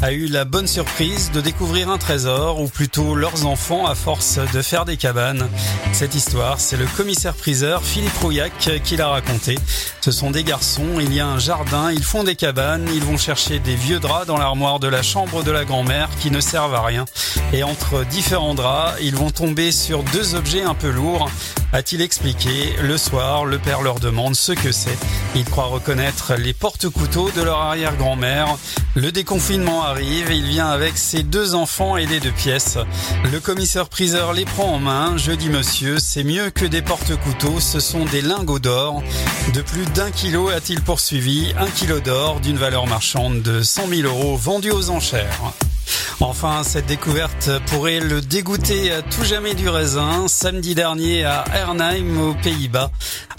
a 0.00 0.12
eu 0.12 0.28
la 0.28 0.46
bonne 0.46 0.66
surprise 0.66 1.30
de 1.30 1.42
découvrir 1.42 1.90
un 1.90 1.98
trésor 1.98 2.58
ou 2.58 2.68
plutôt 2.68 3.14
leurs 3.14 3.44
enfants 3.44 3.86
à 3.86 3.94
force 3.94 4.38
de 4.54 4.62
faire 4.62 4.86
des 4.86 4.96
cabanes. 4.96 5.46
Cette 5.92 6.14
histoire, 6.14 6.58
c'est 6.58 6.78
le 6.78 6.86
commissaire 6.86 7.34
priseur 7.34 7.82
Philippe 7.82 8.16
Rouillac 8.22 8.80
qui 8.82 8.96
l'a 8.96 9.08
raconté. 9.08 9.58
Ce 10.00 10.10
sont 10.10 10.30
des 10.30 10.42
garçons, 10.42 10.98
il 10.98 11.12
y 11.12 11.20
a 11.20 11.26
un 11.26 11.38
jardin, 11.38 11.92
ils 11.92 12.02
font 12.02 12.24
des 12.24 12.34
cabanes, 12.34 12.88
ils 12.94 13.04
vont 13.04 13.18
chercher 13.18 13.58
des 13.58 13.76
vieux 13.76 14.00
draps 14.00 14.26
dans 14.26 14.38
l'armoire 14.38 14.80
de 14.80 14.88
la 14.88 15.02
chambre 15.02 15.44
de 15.44 15.50
la 15.50 15.66
grand-mère 15.66 16.08
qui 16.18 16.30
ne 16.30 16.40
servent 16.40 16.74
à 16.74 16.82
rien. 16.82 17.04
Et 17.52 17.62
entre 17.62 18.04
différents 18.06 18.54
draps, 18.54 18.98
ils 19.02 19.14
vont 19.14 19.30
tomber 19.30 19.70
sur 19.70 20.02
deux 20.04 20.34
objets 20.34 20.61
un 20.62 20.74
peu 20.74 20.90
lourds. 20.90 21.30
A-t-il 21.72 22.02
expliqué 22.02 22.74
Le 22.82 22.98
soir, 22.98 23.44
le 23.44 23.58
père 23.58 23.82
leur 23.82 23.98
demande 23.98 24.34
ce 24.36 24.52
que 24.52 24.72
c'est. 24.72 24.96
Ils 25.34 25.44
croient 25.44 25.66
reconnaître 25.66 26.34
les 26.34 26.52
porte-couteaux 26.52 27.30
de 27.30 27.42
leur 27.42 27.58
arrière-grand-mère. 27.58 28.56
Le 28.94 29.10
déconfinement 29.10 29.82
arrive 29.82 30.30
il 30.30 30.44
vient 30.44 30.68
avec 30.68 30.98
ses 30.98 31.22
deux 31.22 31.54
enfants 31.54 31.96
et 31.96 32.06
les 32.06 32.20
deux 32.20 32.32
pièces. 32.32 32.78
Le 33.30 33.40
commissaire 33.40 33.88
priseur 33.88 34.32
les 34.32 34.44
prend 34.44 34.74
en 34.74 34.78
main. 34.78 35.16
Je 35.16 35.32
dis 35.32 35.48
monsieur, 35.48 35.98
c'est 35.98 36.24
mieux 36.24 36.50
que 36.50 36.66
des 36.66 36.82
porte-couteaux, 36.82 37.60
ce 37.60 37.80
sont 37.80 38.04
des 38.04 38.20
lingots 38.20 38.58
d'or. 38.58 39.02
De 39.54 39.62
plus 39.62 39.86
d'un 39.86 40.10
kilo 40.10 40.50
a-t-il 40.50 40.82
poursuivi 40.82 41.54
un 41.58 41.68
kilo 41.68 42.00
d'or 42.00 42.40
d'une 42.40 42.58
valeur 42.58 42.86
marchande 42.86 43.42
de 43.42 43.62
100 43.62 43.88
000 43.88 44.02
euros 44.02 44.36
vendus 44.36 44.72
aux 44.72 44.90
enchères. 44.90 45.52
Enfin, 46.20 46.62
cette 46.62 46.86
découverte 46.86 47.50
pourrait 47.66 48.00
le 48.00 48.20
dégoûter 48.20 48.92
à 48.92 49.02
tout 49.02 49.24
jamais 49.24 49.54
du 49.54 49.68
raisin. 49.68 50.28
Samedi 50.52 50.74
dernier 50.74 51.24
à 51.24 51.46
Ernheim, 51.54 52.20
aux 52.20 52.34
Pays-Bas, 52.34 52.90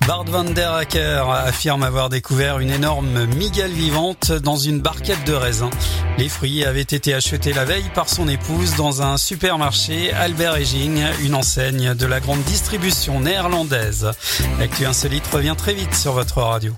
Bart 0.08 0.24
van 0.24 0.46
der 0.46 0.74
Acker 0.74 1.24
affirme 1.30 1.84
avoir 1.84 2.10
découvert 2.10 2.58
une 2.58 2.72
énorme 2.72 3.28
migale 3.36 3.70
vivante 3.70 4.32
dans 4.32 4.56
une 4.56 4.82
barquette 4.82 5.24
de 5.24 5.34
raisin. 5.34 5.70
Les 6.18 6.28
fruits 6.28 6.66
avaient 6.66 6.82
été 6.82 7.14
achetés 7.14 7.54
la 7.54 7.66
veille 7.66 7.92
par 7.94 8.10
son 8.10 8.28
épouse 8.28 8.74
dans 8.78 9.04
un 9.04 9.18
supermarché 9.18 10.12
Albert 10.12 10.56
Heijn, 10.56 11.14
une 11.22 11.36
enseigne 11.36 11.94
de 11.94 12.08
la 12.08 12.20
grande 12.20 12.42
distribution 12.46 13.20
néerlandaise. 13.20 14.10
L'actu 14.58 14.88
insolite 14.88 15.28
revient 15.28 15.56
très 15.56 15.76
vite 15.76 15.94
sur 15.94 16.14
votre 16.14 16.42
radio. 16.42 16.74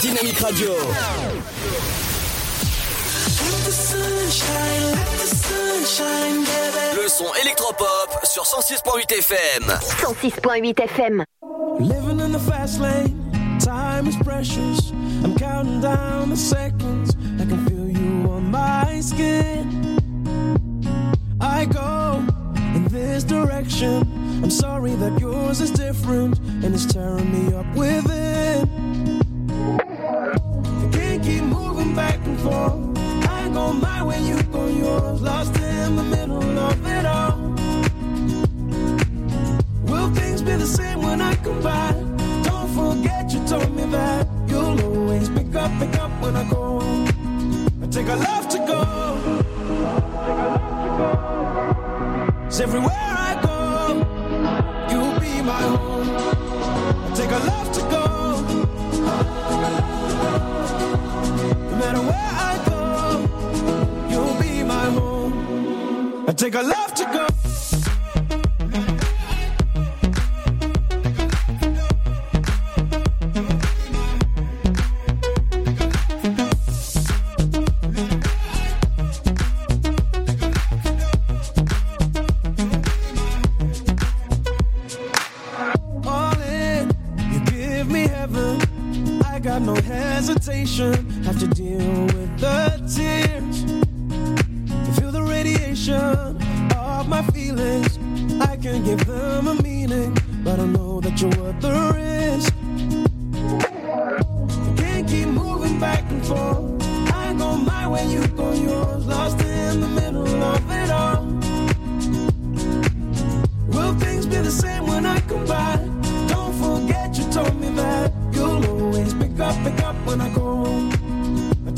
Dynamique 0.00 0.38
Radio. 0.38 0.70
Le 5.98 7.08
son 7.08 7.26
électropop 7.42 8.20
sur 8.22 8.44
106.8 8.44 9.12
FM. 9.12 9.64
106.8 9.80 10.80
FM. 10.84 11.24
Living 11.80 12.20
in 12.20 12.30
the 12.30 12.38
fast 12.38 12.80
lane, 12.80 13.18
time 13.58 14.06
is 14.06 14.14
precious. 14.22 14.92
I'm 15.24 15.34
counting 15.36 15.80
down 15.80 16.30
the 16.30 16.36
seconds. 16.36 17.16
I 17.40 17.44
can 17.44 17.66
feel 17.66 17.90
you 17.90 18.30
on 18.30 18.52
my 18.52 19.00
skin. 19.00 19.98
I 21.40 21.64
go 21.64 22.22
in 22.76 22.84
this 22.84 23.24
direction. 23.24 24.02
I'm 24.44 24.50
sorry 24.50 24.94
that 24.94 25.18
yours 25.18 25.60
is 25.60 25.72
different 25.72 26.38
and 26.62 26.72
it's 26.72 26.86
tearing 26.86 27.32
me 27.32 27.52
up 27.52 27.66
within. 27.74 28.68
I 29.80 30.88
can't 30.92 31.20
keep 31.24 31.42
moving 31.42 31.96
back 31.96 32.24
and 32.24 32.38
forth. 32.38 32.99
Go 33.52 33.72
my 33.72 34.02
way, 34.02 34.20
you 34.22 34.42
go 34.44 34.66
yours. 34.66 35.20
Lost 35.22 35.56
in 35.56 35.96
the 35.96 36.02
middle 36.04 36.58
of 36.58 36.86
it 36.86 37.04
all. 37.06 37.36
Will 39.84 40.10
things 40.14 40.42
be 40.42 40.52
the 40.56 40.66
same 40.66 41.02
when 41.02 41.20
I 41.20 41.34
come 41.36 41.60
by. 41.62 41.92
Don't 42.44 42.68
forget 42.74 43.32
you 43.32 43.44
told 43.46 43.74
me 43.74 43.84
that 43.86 44.26
you'll 44.46 44.80
always 44.82 45.28
pick 45.30 45.54
up, 45.54 45.70
pick 45.80 45.96
up 45.98 46.10
when 46.22 46.36
I 46.36 46.44
go. 46.48 46.80
I 47.82 47.86
take 47.88 48.08
a 48.08 48.16
love 48.16 48.48
to 48.48 48.58
go. 48.58 48.80
It's 52.46 52.60
everywhere 52.60 52.90
I 53.28 53.40
go, 53.42 53.58
you'll 54.90 55.18
be 55.20 55.42
my 55.42 55.62
home. 55.74 56.08
I 57.06 57.14
take 57.14 57.30
a 57.30 57.38
love 57.50 57.72
to 57.72 57.80
go. 57.94 58.04
No 61.70 61.76
matter 61.76 62.00
where 62.00 62.19
I 66.30 66.32
take 66.32 66.54
a 66.54 66.62
love 66.62 66.94
to 66.94 67.04
go. 67.06 67.49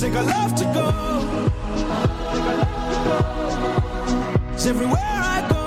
Take 0.02 0.14
a 0.14 0.22
love 0.22 0.52
to 0.56 0.64
go. 0.74 0.88
It's 4.52 4.66
everywhere 4.66 4.98
I 5.36 5.38
go. 5.48 5.64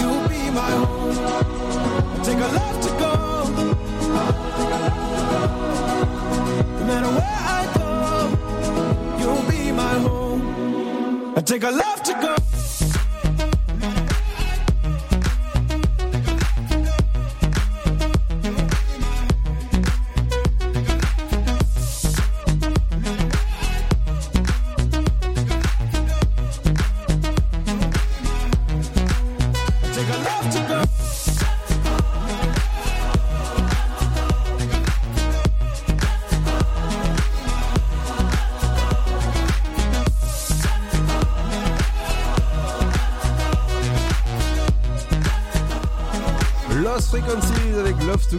You'll 0.00 0.26
be 0.26 0.50
my 0.50 0.70
home. 0.82 1.16
Take 2.24 2.38
a 2.38 2.50
love 2.60 2.80
to 2.86 2.90
go. 3.04 3.12
No 6.78 6.84
matter 6.90 7.10
where 7.18 7.40
I 7.58 7.62
go, 7.76 7.92
you'll 9.20 9.44
be 9.50 9.70
my 9.70 9.94
home. 10.06 11.34
I 11.36 11.42
take 11.42 11.64
a 11.64 11.70
love 11.70 11.93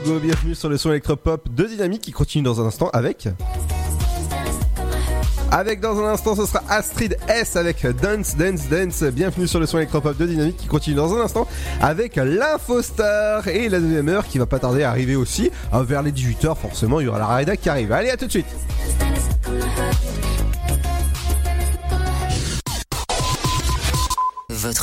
Bienvenue 0.04 0.56
sur 0.56 0.68
le 0.68 0.76
son 0.78 0.90
électropop 0.90 1.48
de 1.56 1.64
Dynamique 1.64 2.02
qui 2.02 2.12
continue 2.12 2.44
dans 2.44 2.60
un 2.60 2.66
instant 2.66 2.90
avec. 2.92 3.30
Avec 5.52 5.80
dans 5.80 5.98
un 6.04 6.10
instant, 6.12 6.36
ce 6.36 6.46
sera 6.46 6.62
Astrid 6.70 7.18
S 7.30 7.56
avec 7.56 7.86
Dance, 8.02 8.36
Dance, 8.36 8.68
Dance. 8.70 9.04
Bienvenue 9.04 9.48
sur 9.48 9.62
le 9.62 9.66
son 9.66 9.78
électropop 9.78 10.18
de 10.18 10.26
Dynamique 10.26 10.58
qui 10.58 10.68
continue 10.68 10.98
dans 10.98 11.14
un 11.16 11.22
instant 11.22 11.48
avec 11.82 12.18
l'Infostar 12.18 13.48
et 13.48 13.70
la 13.70 13.80
deuxième 13.80 14.10
heure 14.10 14.28
qui 14.28 14.38
va 14.38 14.46
pas 14.46 14.60
tarder 14.60 14.84
à 14.84 14.90
arriver 14.90 15.16
aussi. 15.16 15.50
Euh, 15.74 15.84
Vers 15.84 16.02
les 16.02 16.12
18h, 16.12 16.58
forcément, 16.58 17.00
il 17.00 17.06
y 17.06 17.08
aura 17.08 17.20
la 17.20 17.28
rédac 17.28 17.62
qui 17.62 17.70
arrive. 17.70 17.94
Allez, 17.94 18.10
à 18.10 18.18
tout 18.18 18.26
de 18.26 18.32
suite. 18.32 18.48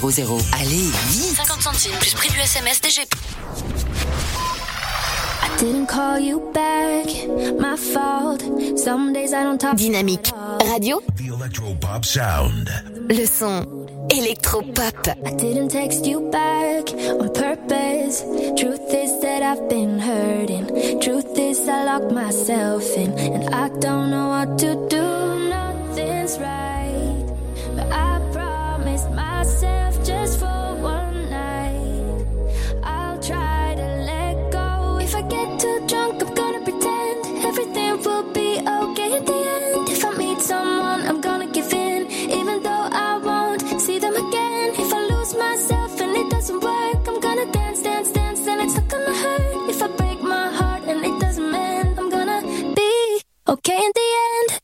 61000. 0.00 0.40
Allez, 0.52 0.90
vite 0.90 1.36
50 1.36 1.60
centimes 1.62 1.98
plus 1.98 2.14
prix 2.14 2.28
du 2.30 2.38
SMS 2.40 2.80
DGP. 2.80 3.14
Didn't 5.58 5.86
call 5.86 6.20
you 6.20 6.40
back, 6.54 7.06
my 7.58 7.76
fault. 7.76 8.42
Some 8.78 9.12
days 9.12 9.32
I 9.32 9.42
don't 9.42 9.58
talk. 9.58 9.76
Dynamique 9.76 10.30
Radio, 10.70 11.00
The 11.16 11.30
Electropop 11.34 12.04
Sound. 12.04 12.70
le 13.10 13.26
son 13.26 13.66
électropop. 14.10 15.08
I 15.26 15.32
didn't 15.34 15.68
text 15.70 16.06
you 16.06 16.20
back 16.30 16.92
on 17.20 17.28
purpose. 17.32 18.22
Truth 18.56 18.94
is 18.94 19.20
that 19.22 19.42
I've 19.42 19.68
been 19.68 19.98
hurting. 19.98 21.00
Truth 21.00 21.36
is 21.36 21.68
I 21.68 21.84
locked 21.84 22.12
myself 22.12 22.84
in, 22.96 23.10
and 23.18 23.52
I 23.52 23.68
don't 23.80 24.10
know 24.10 24.28
what 24.28 24.58
to 24.58 24.74
do. 24.88 25.48
Nothing's 25.48 26.38
right, 26.38 26.77
it's 53.50 53.68
in 53.68 53.92
the 53.94 54.08
end. 54.50 54.60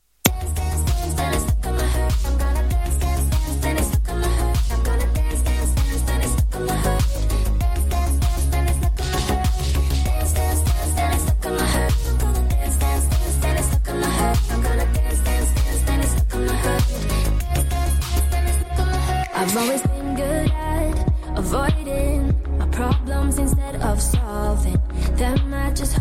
I've 19.37 19.57
always 19.57 19.81
been 19.83 20.15
good 20.15 20.51
at 20.51 21.37
avoiding 21.37 22.35
my 22.57 22.67
problems 22.67 23.37
instead 23.37 23.75
of 23.81 24.01
solving 24.01 24.79
them. 25.15 25.53
I 25.53 25.71
just 25.71 25.97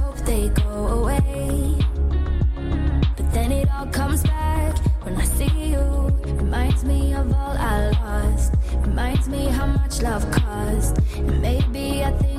Reminds 9.14 9.28
me 9.28 9.46
how 9.46 9.66
much 9.66 10.02
love 10.02 10.28
cost. 10.32 10.98
Maybe 11.40 12.02
I 12.02 12.10
think 12.18 12.33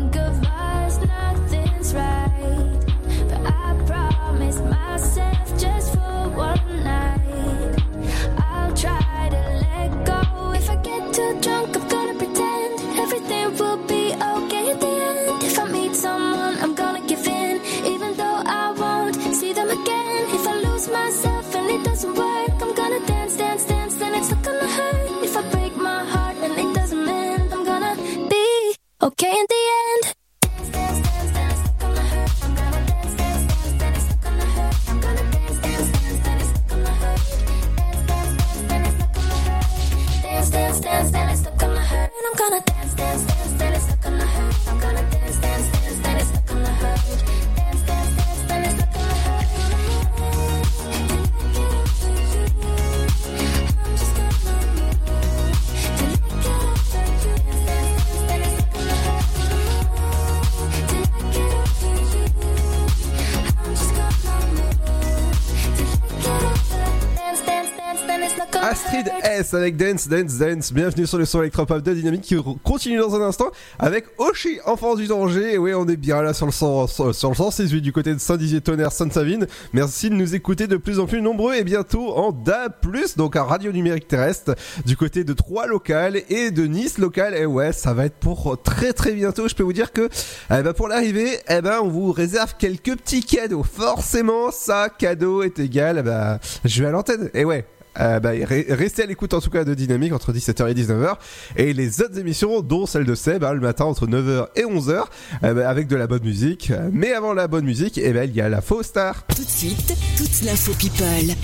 Avec 69.54 69.78
Dance, 69.78 70.08
Dance, 70.08 70.38
Dance. 70.38 70.74
Bienvenue 70.74 71.06
sur 71.06 71.18
le 71.18 71.26
son 71.26 71.42
électropop 71.42 71.82
de 71.82 71.94
Dynamique 71.94 72.22
qui 72.22 72.36
continue 72.64 72.98
dans 72.98 73.16
un 73.16 73.22
instant 73.22 73.52
avec 73.78 74.06
Oshi, 74.18 74.60
enfant 74.66 74.96
du 74.96 75.08
danger. 75.08 75.54
Et 75.54 75.58
oui, 75.58 75.74
on 75.74 75.88
est 75.88 75.98
bien 75.98 76.22
là 76.22 76.34
sur 76.34 76.46
le 76.46 76.52
100, 76.52 76.88
sur 76.88 77.14
sur 77.14 77.30
le 77.30 77.36
168 77.36 77.82
du 77.82 77.92
côté 77.92 78.14
de 78.14 78.20
Saint-Dizier-Tonnerre, 78.20 78.92
Sainte-Savine. 78.92 79.46
Merci 79.74 80.10
de 80.10 80.16
nous 80.16 80.36
écouter 80.36 80.68
de 80.68 80.78
plus 80.78 81.00
en 81.00 81.06
plus 81.06 81.22
nombreux 81.22 81.54
et 81.54 81.64
bientôt 81.64 82.16
en 82.16 82.32
DA+, 82.32 82.70
donc 83.18 83.36
en 83.36 83.46
radio 83.46 83.72
numérique 83.72 84.08
terrestre, 84.08 84.56
du 84.86 84.98
côté 84.98 85.24
de 85.24 85.34
Troyes 85.34 85.68
locales 85.68 86.22
et 86.30 86.50
de 86.50 86.66
Nice 86.66 86.98
locale. 86.98 87.36
Et 87.36 87.46
ouais, 87.46 87.72
ça 87.72 87.94
va 87.94 88.06
être 88.06 88.18
pour 88.18 88.62
très 88.64 88.94
très 88.94 89.12
bientôt. 89.12 89.48
Je 89.48 89.54
peux 89.54 89.64
vous 89.64 89.74
dire 89.74 89.92
que, 89.92 90.10
eh 90.50 90.64
ben, 90.64 90.74
pour 90.74 90.88
l'arrivée, 90.88 91.40
eh 91.50 91.62
ben, 91.62 91.80
on 91.84 91.90
vous 91.90 92.12
réserve 92.12 92.56
quelques 92.58 92.96
petits 92.96 93.24
cadeaux. 93.24 93.64
Forcément, 93.64 94.50
ça, 94.52 94.90
cadeau 94.90 95.44
est 95.44 95.60
égal, 95.60 96.02
ben, 96.04 96.40
je 96.64 96.82
vais 96.82 96.88
à 96.88 96.92
l'antenne. 96.92 97.30
Et 97.34 97.46
ouais, 97.46 97.66
euh, 98.00 98.20
bah, 98.20 98.34
re- 98.34 98.74
restez 98.74 99.04
à 99.04 99.06
l'écoute 99.06 99.34
en 99.34 99.42
tout 99.42 99.50
cas 99.50 99.64
de 99.64 99.74
Dynamique 99.74 100.14
entre 100.14 100.34
17h 100.34 100.70
et 100.70 100.74
19h 100.74 101.16
et 101.56 101.74
les 101.74 102.02
autres 102.02 102.18
émissions 102.20 102.62
dont 102.62 102.86
celle 102.86 103.06
de 103.06 103.16
Seb 103.16 103.44
hein, 103.44 103.54
le 103.54 103.60
matin 103.62 103.86
entre 103.86 104.08
9h 104.08 104.48
et 104.56 104.64
11h 104.64 105.04
euh, 105.44 105.54
bah, 105.54 105.70
avec 105.70 105.88
de 105.88 105.96
la 105.96 106.08
bonne 106.08 106.24
musique. 106.24 106.72
Mais 106.92 107.14
avant 107.14 107.34
la 107.34 107.48
bonne 107.48 107.66
musique 107.66 107.98
eh 107.98 108.12
ben, 108.14 108.30
il 108.30 108.36
y 108.36 108.42
a 108.42 108.50
la 108.50 108.62
faux 108.62 108.84
star. 108.84 109.26
Tout 109.36 109.44
de 109.44 109.50
suite, 109.50 109.94
toute 110.18 110.42
l'info 110.44 110.72
people. 110.80 111.36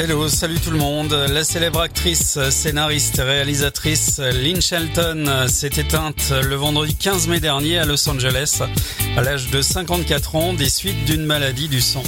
Hello, 0.00 0.28
salut 0.28 0.60
tout 0.60 0.70
le 0.70 0.78
monde. 0.78 1.12
La 1.12 1.42
célèbre 1.42 1.80
actrice, 1.80 2.38
scénariste, 2.50 3.16
réalisatrice 3.16 4.20
Lynn 4.20 4.62
Shelton 4.62 5.48
s'est 5.48 5.72
éteinte 5.76 6.32
le 6.40 6.54
vendredi 6.54 6.94
15 6.94 7.26
mai 7.26 7.40
dernier 7.40 7.78
à 7.78 7.84
Los 7.84 8.08
Angeles 8.08 8.62
à 9.16 9.22
l'âge 9.22 9.50
de 9.50 9.60
54 9.60 10.36
ans 10.36 10.52
des 10.52 10.68
suites 10.68 11.04
d'une 11.04 11.24
maladie 11.24 11.66
du 11.66 11.80
sang. 11.80 12.04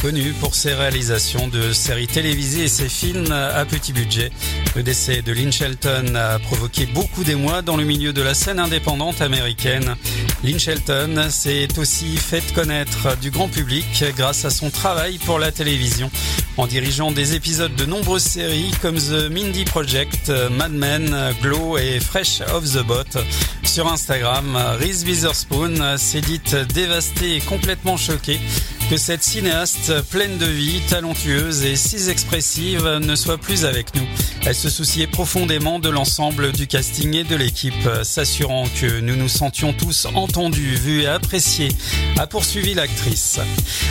Connue 0.00 0.32
pour 0.40 0.54
ses 0.54 0.72
réalisations 0.72 1.48
de 1.48 1.72
séries 1.74 2.06
télévisées 2.06 2.64
et 2.64 2.68
ses 2.68 2.88
films 2.88 3.30
à 3.30 3.64
petit 3.66 3.92
budget, 3.92 4.30
le 4.74 4.82
décès 4.82 5.20
de 5.20 5.32
Lynn 5.32 5.52
Shelton 5.52 6.14
a 6.14 6.38
provoqué 6.38 6.86
beaucoup 6.86 7.24
d'émoi 7.24 7.60
dans 7.60 7.76
le 7.76 7.84
milieu 7.84 8.14
de 8.14 8.22
la 8.22 8.32
scène 8.32 8.58
indépendante 8.58 9.20
américaine. 9.20 9.96
Lynn 10.42 10.58
Shelton 10.58 11.26
s'est 11.28 11.78
aussi 11.78 12.16
fait 12.16 12.52
connaître 12.54 13.16
du 13.18 13.30
grand 13.30 13.48
public 13.48 14.04
grâce 14.16 14.46
à 14.46 14.50
son 14.50 14.70
travail 14.70 15.18
pour 15.18 15.38
la 15.38 15.52
télévision, 15.52 16.10
en 16.56 16.66
dirigeant 16.66 17.12
des 17.12 17.33
épisodes 17.34 17.74
de 17.74 17.84
nombreuses 17.84 18.22
séries 18.22 18.72
comme 18.80 18.94
The 18.94 19.28
Mindy 19.30 19.64
Project, 19.64 20.30
Mad 20.56 20.72
Men, 20.72 21.14
Glow 21.42 21.76
et 21.76 21.98
Fresh 21.98 22.40
Off 22.54 22.64
the 22.72 22.86
Boat. 22.86 23.20
Sur 23.64 23.88
Instagram, 23.88 24.56
Reese 24.78 25.04
Witherspoon 25.04 25.98
s'est 25.98 26.20
dite 26.20 26.54
dévastée 26.72 27.36
et 27.36 27.40
complètement 27.40 27.96
choquée 27.96 28.40
que 28.90 28.96
cette 28.96 29.22
cinéaste 29.22 30.02
pleine 30.10 30.36
de 30.38 30.46
vie, 30.46 30.80
talentueuse 30.88 31.64
et 31.64 31.76
si 31.76 32.10
expressive 32.10 32.86
ne 33.00 33.14
soit 33.14 33.38
plus 33.38 33.64
avec 33.64 33.94
nous. 33.94 34.06
Elle 34.46 34.54
se 34.54 34.68
souciait 34.68 35.06
profondément 35.06 35.78
de 35.78 35.88
l'ensemble 35.88 36.52
du 36.52 36.66
casting 36.66 37.14
et 37.14 37.24
de 37.24 37.36
l'équipe, 37.36 37.88
s'assurant 38.02 38.64
que 38.80 39.00
nous 39.00 39.16
nous 39.16 39.28
sentions 39.28 39.72
tous 39.72 40.06
entendus, 40.14 40.74
vus 40.74 41.02
et 41.02 41.06
appréciés, 41.06 41.68
a 42.18 42.26
poursuivi 42.26 42.74
l'actrice. 42.74 43.38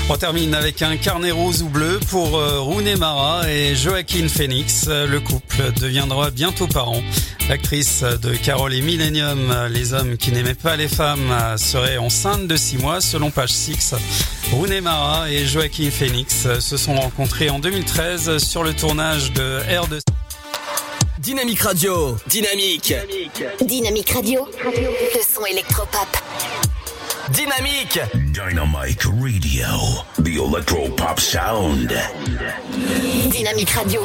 On 0.10 0.18
termine 0.18 0.54
avec 0.54 0.82
un 0.82 0.98
carnet 0.98 1.32
rose 1.32 1.64
ou 1.64 1.70
bleu 1.70 2.00
pour 2.10 2.38
euh, 2.38 2.60
Rooney 2.60 2.96
Mara 2.96 3.50
et 3.50 3.76
Joaquin 3.76 4.28
Phoenix. 4.28 4.88
Le 4.88 5.20
couple 5.20 5.72
deviendra 5.80 6.30
bientôt 6.30 6.68
parents. 6.68 7.04
L'actrice 7.50 8.04
de 8.04 8.36
Carole 8.36 8.74
et 8.74 8.82
Millennium, 8.82 9.54
Les 9.70 9.94
hommes 9.94 10.18
qui 10.18 10.32
n'aimaient 10.32 10.54
pas 10.54 10.76
les 10.76 10.88
femmes, 10.88 11.58
serait 11.58 11.98
enceinte 11.98 12.48
de 12.48 12.56
6 12.56 12.78
mois 12.78 13.02
selon 13.02 13.32
page 13.32 13.52
6. 13.52 13.96
Rooney 14.52 14.82
Mara 14.82 15.30
et 15.30 15.46
Joaquin 15.46 15.90
Phoenix 15.92 16.48
se 16.60 16.78
sont 16.78 16.96
rencontrés 16.96 17.50
en 17.50 17.60
2013 17.60 18.38
sur 18.38 18.64
le 18.64 18.74
tournage 18.74 19.34
de 19.34 19.60
Air 19.68 19.88
de 19.88 20.00
Dynamique 21.20 21.62
Radio. 21.62 22.18
Dynamique. 22.28 22.94
Dynamique 23.62 24.10
Radio. 24.12 24.48
Le 24.66 25.22
son 25.22 25.46
électropop. 25.46 26.08
Dynamique. 27.30 28.00
Dynamite 28.34 29.04
Radio. 29.04 29.68
The 30.24 30.28
Electro 30.28 30.90
Pop 30.90 31.20
Sound. 31.20 31.94
Dynamique 33.30 33.70
Radio. 33.70 34.02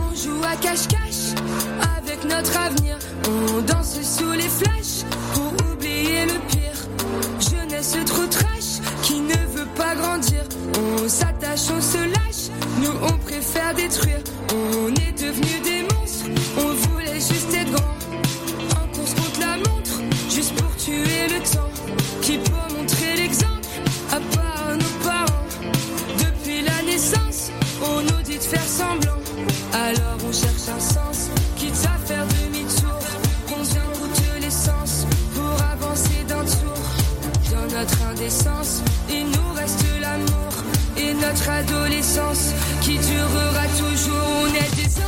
On 0.00 0.14
joue 0.14 0.42
à 0.44 0.56
cache-cache 0.56 1.91
On 2.34 3.60
danse 3.62 4.00
sous 4.02 4.32
les 4.32 4.48
flashs 4.48 5.04
pour 5.34 5.52
oublier 5.70 6.24
le 6.26 6.38
pire. 6.48 6.78
Jeunesse 7.38 7.96
trop 8.06 8.26
trash 8.26 8.80
qui 9.02 9.20
ne 9.20 9.36
veut 9.54 9.68
pas 9.76 9.94
grandir. 9.94 10.42
On 10.78 11.08
s'attache, 11.08 11.70
on 11.76 11.80
se 11.80 11.98
lâche. 11.98 12.50
Nous, 12.78 12.92
on 13.02 13.18
préfère 13.18 13.74
détruire. 13.74 14.22
On 14.50 14.88
est 14.94 15.12
devenus 15.12 15.62
des 15.62 15.82
monstres. 15.82 16.24
On 16.58 16.72
voulait 16.88 17.14
juste 17.14 17.54
être 17.54 17.70
grand. 17.70 17.96
En 18.82 18.96
course 18.96 19.14
contre 19.14 19.40
la 19.40 19.56
montre, 19.58 20.00
juste 20.30 20.54
pour 20.54 20.74
tuer 20.76 21.28
le 21.28 21.38
temps. 21.54 21.70
Qui 22.22 22.38
peut 22.38 22.74
montrer 22.76 23.16
l'exemple 23.16 23.68
à 24.10 24.20
part 24.34 24.76
nos 24.76 25.06
parents? 25.06 25.46
Depuis 26.18 26.62
la 26.62 26.82
naissance, 26.90 27.50
on 27.82 28.00
nous 28.00 28.22
dit 28.22 28.38
de 28.38 28.42
faire 28.42 28.66
semblant. 28.66 29.20
Alors 29.72 30.18
on 30.26 30.32
cherche 30.32 30.68
un 30.74 30.80
sens, 30.80 31.30
notre 37.82 38.02
indécence, 38.04 38.80
il 39.10 39.26
nous 39.26 39.52
reste 39.56 39.84
l'amour 40.00 40.52
et 40.96 41.14
notre 41.14 41.48
adolescence 41.50 42.52
qui 42.80 42.96
durera 42.96 43.66
toujours. 43.76 44.24
On 44.42 44.46
est 44.54 44.76
des 44.76 45.00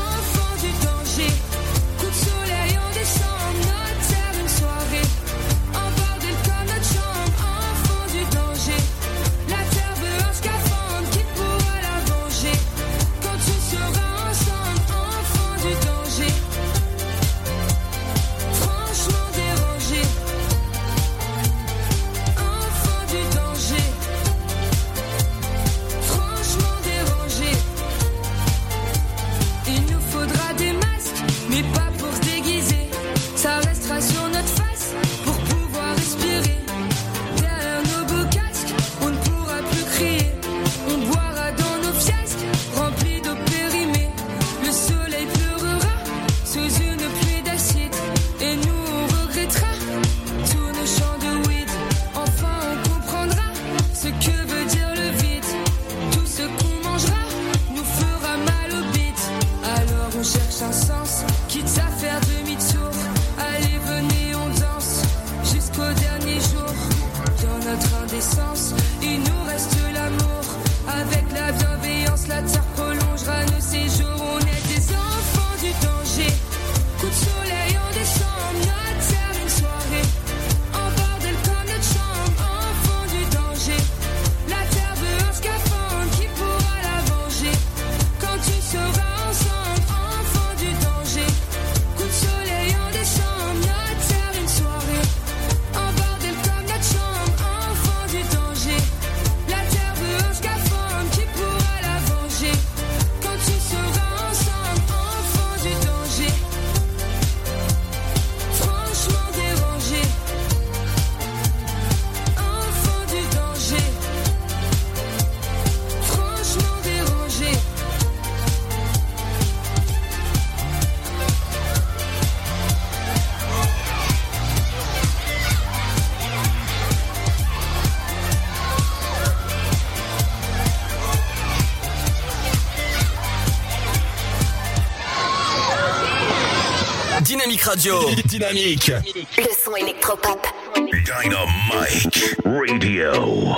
Radio. 137.75 138.09
Dynamique. 138.27 138.93
Le 139.37 139.49
son 139.65 139.75
électropop. 139.75 140.47
Dynamite 140.77 142.37
Radio. 142.45 143.57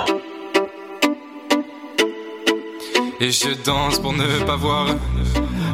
Et 3.19 3.29
je 3.29 3.53
danse 3.63 3.99
pour 3.99 4.13
ne 4.13 4.43
pas 4.43 4.55
voir 4.55 4.87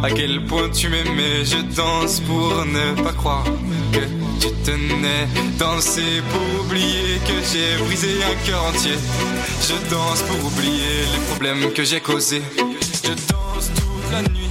à 0.03 0.11
quel 0.11 0.43
point 0.45 0.69
tu 0.71 0.89
m'aimais. 0.89 1.45
Je 1.45 1.59
danse 1.73 2.19
pour 2.19 2.65
ne 2.65 3.01
pas 3.01 3.13
croire 3.13 3.45
que 3.93 3.99
tu 4.41 4.51
tenais. 4.65 5.25
Danser 5.57 6.21
pour 6.29 6.65
oublier 6.65 7.19
que 7.25 7.35
j'ai 7.49 7.81
brisé 7.85 8.09
un 8.25 8.45
cœur 8.45 8.65
entier. 8.65 8.97
Je 9.61 9.89
danse 9.89 10.21
pour 10.23 10.45
oublier 10.47 11.05
les 11.13 11.25
problèmes 11.29 11.71
que 11.71 11.85
j'ai 11.85 12.01
causés. 12.01 12.43
Je 12.57 13.11
danse 13.31 13.71
toute 13.73 14.11
la 14.11 14.21
nuit 14.23 14.42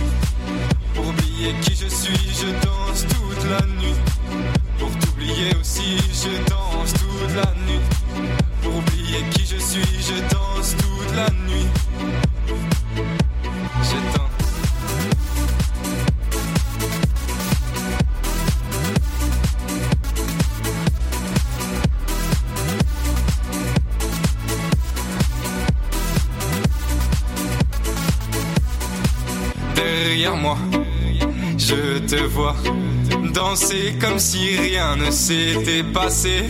comme 34.00 34.18
si 34.18 34.56
rien 34.56 34.96
ne 34.96 35.10
s'était 35.10 35.82
passé. 35.82 36.44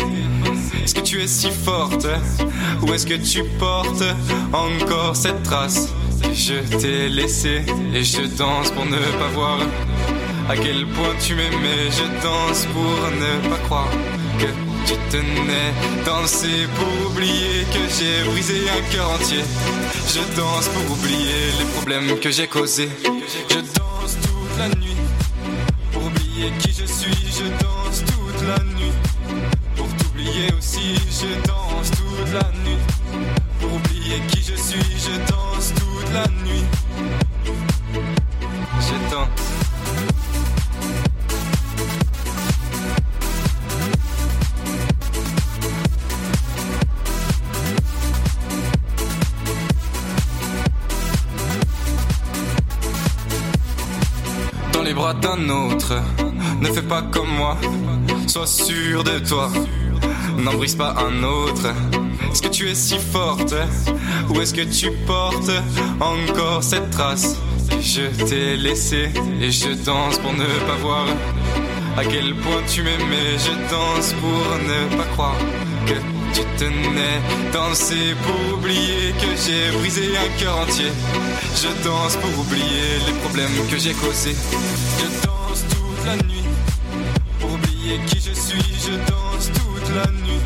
Est-ce 0.83 0.95
que 0.95 1.01
tu 1.01 1.23
es 1.23 1.27
si 1.27 1.51
forte 1.51 2.07
ou 2.83 2.93
est-ce 2.93 3.07
que 3.07 3.15
tu 3.15 3.45
portes 3.59 4.05
encore 4.53 5.15
cette 5.15 5.43
trace? 5.43 5.89
Je 6.33 6.55
t'ai 6.79 7.09
laissée 7.09 7.63
et 7.95 8.03
je 8.03 8.23
danse 8.37 8.71
pour 8.71 8.87
ne 8.87 8.97
pas 8.97 9.29
voir 9.35 9.59
à 10.49 10.57
quel 10.57 10.87
point 10.87 11.15
tu 11.21 11.35
m'aimais. 11.35 11.91
Je 11.91 12.05
danse 12.23 12.67
pour 12.73 12.83
ne 12.83 13.49
pas 13.49 13.59
croire 13.65 13.91
que 14.39 14.47
tu 14.87 14.95
tenais. 15.11 15.73
Danser 16.05 16.67
pour 16.77 17.11
oublier 17.11 17.65
que 17.73 17.83
j'ai 17.97 18.31
brisé 18.31 18.63
un 18.69 18.93
cœur 18.93 19.11
entier. 19.11 19.45
Je 20.09 20.21
danse 20.37 20.69
pour 20.69 20.97
oublier 20.97 21.53
les 21.59 21.67
problèmes 21.77 22.19
que 22.19 22.31
j'ai 22.31 22.49
causés. 22.49 22.91
Je 23.49 23.57
danse 23.57 24.17
toute 24.23 24.59
la 24.59 24.69
nuit 24.69 25.02
oublier 26.43 26.59
qui 26.59 26.73
je 26.73 26.87
suis. 26.87 27.33
Je 27.39 27.45
danse 27.63 28.05
toute 28.05 28.49
la 28.49 28.59
nuit 28.75 28.93
pour 29.77 29.89
t'oublier 29.97 30.53
aussi. 30.59 30.95
Je 31.11 31.47
danse 31.47 31.91
toute 31.91 32.33
la 32.33 32.51
nuit 32.65 32.79
pour 33.61 33.73
oublier 33.75 34.21
qui 34.29 34.43
je 34.43 34.55
suis. 34.55 34.81
Je 34.81 35.31
danse 35.31 35.73
toute 35.75 36.13
la 36.13 36.27
nuit. 36.45 36.65
Je 38.81 39.11
danse. 39.11 39.29
dans 54.73 54.83
les 54.83 54.95
bras 54.95 55.15
d'un 55.15 55.49
autre. 55.49 56.03
Ne 56.63 56.73
fais 56.73 56.83
pas 56.83 57.03
comme 57.03 57.29
moi, 57.29 57.59
sois 58.29 58.47
sûr 58.47 59.03
de 59.03 59.19
toi. 59.19 59.51
N'en 60.39 60.55
brise 60.55 60.77
pas 60.77 60.95
un 60.97 61.25
autre. 61.25 61.67
Est-ce 62.31 62.41
que 62.41 62.49
tu 62.49 62.71
es 62.71 62.75
si 62.77 62.99
forte? 62.99 63.53
Ou 64.29 64.41
est-ce 64.41 64.55
que 64.55 64.63
tu 64.63 64.93
portes 65.05 65.51
encore 66.01 66.63
cette 66.63 66.89
trace? 66.91 67.37
Je 67.81 68.03
t'ai 68.27 68.57
laissé 68.57 69.11
et 69.41 69.51
je 69.51 69.71
danse 69.85 70.21
pour 70.21 70.33
ne 70.35 70.47
pas 70.69 70.77
voir 70.81 71.07
à 71.97 72.05
quel 72.05 72.33
point 72.37 72.63
tu 72.73 72.85
m'aimais. 72.85 73.33
Je 73.39 73.53
danse 73.69 74.15
pour 74.21 74.47
ne 74.69 74.97
pas 74.97 75.09
croire 75.15 75.39
que 75.85 75.95
tu 76.33 76.43
tenais. 76.59 77.19
Danser 77.53 78.15
pour 78.23 78.59
oublier 78.59 79.13
que 79.21 79.27
j'ai 79.45 79.77
brisé 79.79 80.17
un 80.17 80.41
cœur 80.41 80.59
entier. 80.59 80.93
Je 81.57 81.69
danse 81.83 82.17
pour 82.19 82.39
oublier 82.39 83.01
les 83.05 83.15
problèmes 83.25 83.67
que 83.69 83.79
j'ai 83.79 83.95
causés. 83.95 84.37
Je 85.01 85.27
danse 85.27 85.65
toute 85.69 86.07
la 86.07 86.17
nuit 86.17 86.32
qui 88.07 88.17
je 88.17 88.33
suis. 88.33 88.75
Je 88.87 88.93
danse 89.11 89.51
toute 89.53 89.89
la 89.95 90.11
nuit 90.13 90.43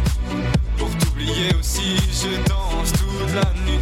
pour 0.79 0.89
t'oublier 0.99 1.55
aussi. 1.59 1.97
Je 2.13 2.37
danse 2.49 2.93
toute 2.93 3.35
la 3.35 3.53
nuit 3.65 3.81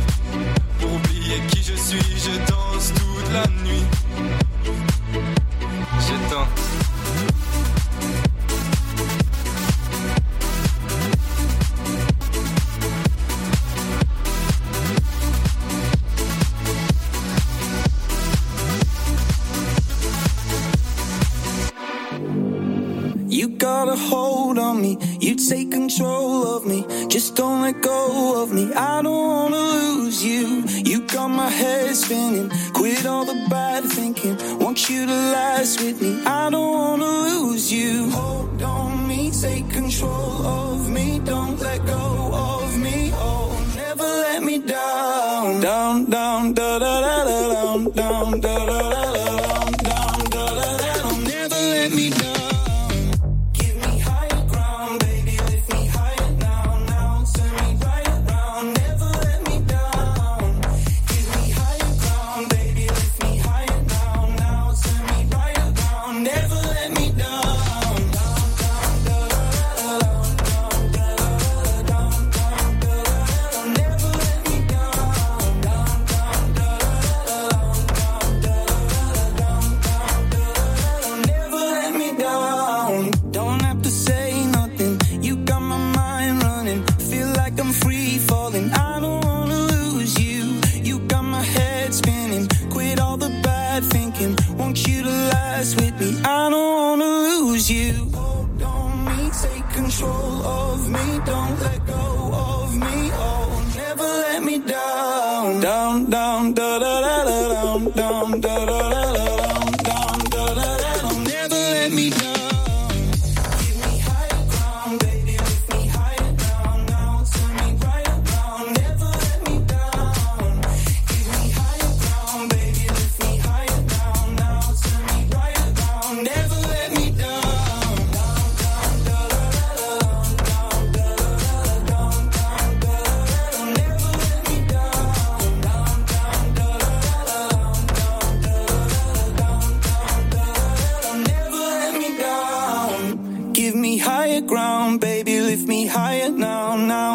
pour 0.80 0.92
oublier 0.92 1.40
qui 1.48 1.62
je 1.62 1.74
suis. 1.74 1.98
Je 1.98 2.38
danse 2.50 2.92
toute 2.94 3.32
la 3.32 3.46
nuit. 3.62 4.03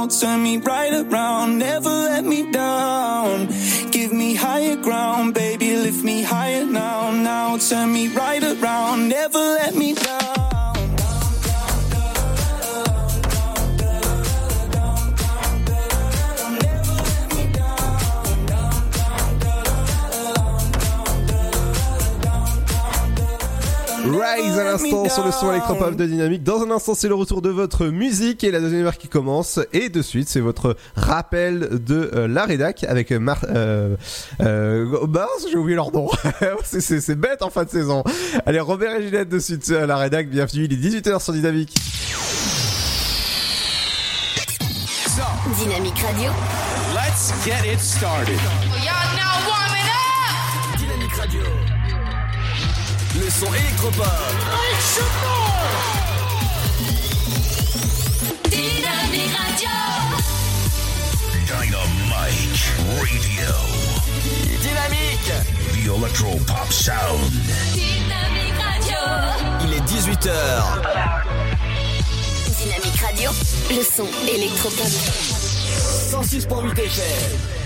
Turn 0.07 0.43
me 0.43 0.57
right 0.57 0.93
around, 0.93 1.57
never 1.57 1.89
let 1.89 2.23
me 2.23 2.51
down. 2.51 3.47
Give 3.91 4.13
me 4.13 4.35
higher 4.35 4.75
ground, 4.75 5.33
baby, 5.33 5.75
lift 5.75 6.03
me 6.03 6.21
higher 6.21 6.65
now, 6.65 7.11
now, 7.11 7.57
turn 7.57 7.91
me 7.91 8.07
right 8.07 8.43
around, 8.43 9.09
never 9.09 9.39
let 9.39 9.75
me 9.75 9.93
down. 9.93 10.28
À 24.57 24.63
l'instant 24.63 25.07
sur 25.09 25.25
le 25.25 25.31
son 25.31 25.51
électropop 25.51 25.95
de 25.95 26.05
Dynamique. 26.05 26.43
Dans 26.43 26.61
un 26.63 26.71
instant, 26.71 26.95
c'est 26.95 27.07
le 27.07 27.15
retour 27.15 27.41
de 27.41 27.49
votre 27.49 27.85
musique 27.87 28.43
et 28.43 28.51
la 28.51 28.59
deuxième 28.59 28.85
heure 28.85 28.97
qui 28.97 29.07
commence. 29.07 29.59
Et 29.73 29.89
de 29.89 30.01
suite, 30.01 30.27
c'est 30.27 30.39
votre 30.39 30.75
rappel 30.95 31.83
de 31.83 32.09
euh, 32.13 32.27
la 32.27 32.45
rédac 32.45 32.83
avec 32.83 33.11
Mar... 33.11 33.45
Euh, 33.49 33.95
euh, 34.41 35.05
bah, 35.07 35.27
j'ai 35.49 35.57
oublié 35.57 35.75
leur 35.75 35.91
nom. 35.91 36.09
c'est, 36.63 36.81
c'est, 36.81 36.99
c'est 37.01 37.15
bête 37.15 37.41
en 37.41 37.49
fin 37.49 37.63
de 37.63 37.69
saison. 37.69 38.03
Allez, 38.45 38.59
Robert 38.59 38.95
et 38.95 39.03
Ginette 39.03 39.29
de 39.29 39.39
suite 39.39 39.69
à 39.71 39.85
la 39.85 39.97
rédac. 39.97 40.29
Bienvenue, 40.29 40.65
il 40.65 40.73
est 40.73 41.01
18h 41.01 41.23
sur 41.23 41.33
Dynamique. 41.33 41.75
Dynamique 45.57 45.97
Radio. 45.99 46.31
Let's 46.93 47.31
get 47.43 47.65
it 47.65 47.79
started. 47.79 48.39
Son 53.39 53.53
électropop. 53.53 54.05
Dynamique 58.49 59.33
Radio. 59.37 59.75
Dynamite 61.45 62.73
Radio. 62.97 63.51
Dynamique. 64.61 65.31
The 65.71 65.87
Electro 65.87 66.31
Pop 66.45 66.71
Sound. 66.71 67.31
Dynamique 67.73 68.59
Radio. 68.59 68.99
Il 69.63 69.73
est 69.73 69.85
18h. 69.87 70.31
Dynamique 72.57 72.99
Radio. 73.01 73.31
Le 73.69 73.83
son 73.83 74.07
électropop. 74.27 74.91
106.8 76.11 76.77
FM. 76.77 77.58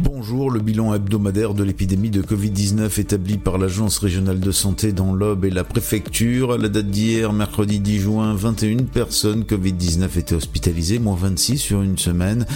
Bonjour, 0.00 0.52
le 0.52 0.60
bilan 0.60 0.94
hebdomadaire 0.94 1.54
de 1.54 1.64
l'épidémie 1.64 2.10
de 2.10 2.22
Covid-19 2.22 3.00
établi 3.00 3.36
par 3.36 3.58
l'Agence 3.58 3.98
régionale 3.98 4.38
de 4.38 4.52
santé 4.52 4.92
dans 4.92 5.12
l'Aube 5.12 5.44
et 5.44 5.50
la 5.50 5.64
préfecture. 5.64 6.52
À 6.52 6.58
la 6.58 6.68
date 6.68 6.86
d'hier, 6.86 7.32
mercredi 7.32 7.80
10 7.80 7.98
juin, 7.98 8.34
21 8.34 8.84
personnes 8.84 9.42
Covid-19 9.42 10.16
étaient 10.16 10.36
hospitalisées, 10.36 11.00
moins 11.00 11.16
26 11.16 11.58
sur 11.58 11.82
une 11.82 11.98
semaine, 11.98 12.46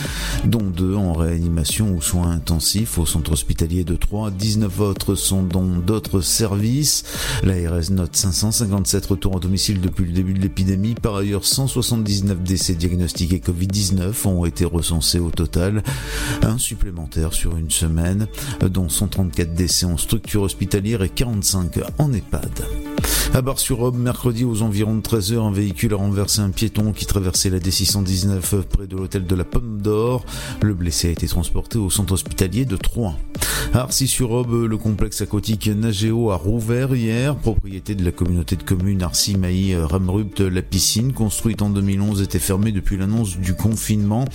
dont 0.44 0.62
deux 0.62 0.94
en 0.94 1.14
réanimation 1.14 1.92
ou 1.92 2.00
soins 2.00 2.30
intensifs 2.30 2.98
au 2.98 3.06
centre 3.06 3.32
hospitalier 3.32 3.82
de 3.82 3.96
Troyes. 3.96 4.30
19 4.30 4.80
autres 4.80 5.16
sont 5.16 5.42
dans 5.42 5.66
d'autres 5.66 6.20
services. 6.20 7.02
L'ARS 7.42 7.90
note 7.90 8.14
557 8.14 9.04
retours 9.06 9.34
en 9.34 9.40
domicile 9.40 9.80
depuis 9.80 10.04
le 10.04 10.12
début 10.12 10.34
de 10.34 10.40
l'épidémie. 10.40 10.94
Par 10.94 11.16
ailleurs, 11.16 11.44
179 11.44 12.40
décès 12.40 12.74
diagnostiqués 12.74 13.42
Covid-19 13.44 14.28
ont 14.28 14.44
été 14.44 14.64
recensés 14.64 15.18
au 15.18 15.30
total. 15.30 15.82
Un 16.42 16.58
supplémentaire 16.58 17.31
sur 17.32 17.56
une 17.56 17.70
semaine, 17.70 18.26
dont 18.60 18.88
134 18.88 19.54
décès 19.54 19.86
en 19.86 19.96
structure 19.96 20.42
hospitalière 20.42 21.02
et 21.02 21.08
45 21.08 21.78
en 21.98 22.12
EHPAD. 22.12 22.62
À 23.34 23.40
Bar-sur-Aube, 23.40 23.96
mercredi 23.96 24.44
aux 24.44 24.62
environs 24.62 24.96
de 24.96 25.00
13h, 25.00 25.38
un 25.38 25.52
véhicule 25.52 25.94
a 25.94 25.96
renversé 25.96 26.40
un 26.40 26.50
piéton 26.50 26.92
qui 26.92 27.06
traversait 27.06 27.50
la 27.50 27.58
D619 27.58 28.62
près 28.62 28.86
de 28.86 28.96
l'hôtel 28.96 29.26
de 29.26 29.34
la 29.34 29.44
Pomme 29.44 29.80
d'Or. 29.80 30.24
Le 30.60 30.74
blessé 30.74 31.08
a 31.08 31.10
été 31.12 31.26
transporté 31.26 31.78
au 31.78 31.88
centre 31.88 32.12
hospitalier 32.12 32.64
de 32.64 32.76
Troyes. 32.76 33.16
À 33.72 33.80
Arcy-sur-Aube, 33.80 34.66
le 34.68 34.76
complexe 34.76 35.22
aquatique 35.22 35.68
Nagéo 35.68 36.30
a 36.30 36.36
rouvert 36.36 36.94
hier, 36.94 37.34
propriété 37.36 37.94
de 37.94 38.04
la 38.04 38.12
communauté 38.12 38.56
de 38.56 38.62
communes 38.62 39.02
Arcy-Mailly-Ramrupt. 39.02 40.40
La 40.40 40.60
piscine, 40.60 41.14
construite 41.14 41.62
en 41.62 41.70
2011, 41.70 42.20
était 42.20 42.38
fermée 42.38 42.70
depuis 42.70 42.98
l'annonce 42.98 43.38
du 43.38 43.54
confinement. 43.54 44.26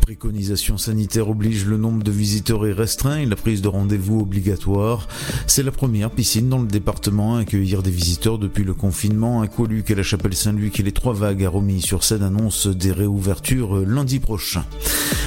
Préconisation 0.00 0.76
sanitaire 0.76 1.28
oblige 1.28 1.66
le 1.66 1.76
nombre 1.76 2.02
de 2.02 2.10
visiteurs 2.10 2.23
est 2.24 2.72
restreint 2.72 3.18
et 3.18 3.26
la 3.26 3.36
prise 3.36 3.60
de 3.60 3.68
rendez-vous 3.68 4.20
obligatoire. 4.20 5.08
C'est 5.46 5.62
la 5.62 5.70
première 5.70 6.10
piscine 6.10 6.48
dans 6.48 6.58
le 6.58 6.66
département 6.66 7.36
à 7.36 7.40
accueillir 7.40 7.82
des 7.82 7.90
visiteurs 7.90 8.38
depuis 8.38 8.64
le 8.64 8.74
confinement. 8.74 9.42
Aqualuc 9.42 9.90
et 9.90 9.94
la 9.94 10.02
chapelle 10.02 10.34
Saint-Luc 10.34 10.80
et 10.80 10.82
les 10.82 10.92
Trois 10.92 11.12
Vagues 11.12 11.44
a 11.44 11.48
remis 11.48 11.82
sur 11.82 12.02
scène 12.02 12.22
annonce 12.22 12.66
des 12.66 12.92
réouvertures 12.92 13.76
lundi 13.86 14.20
prochain. 14.20 14.64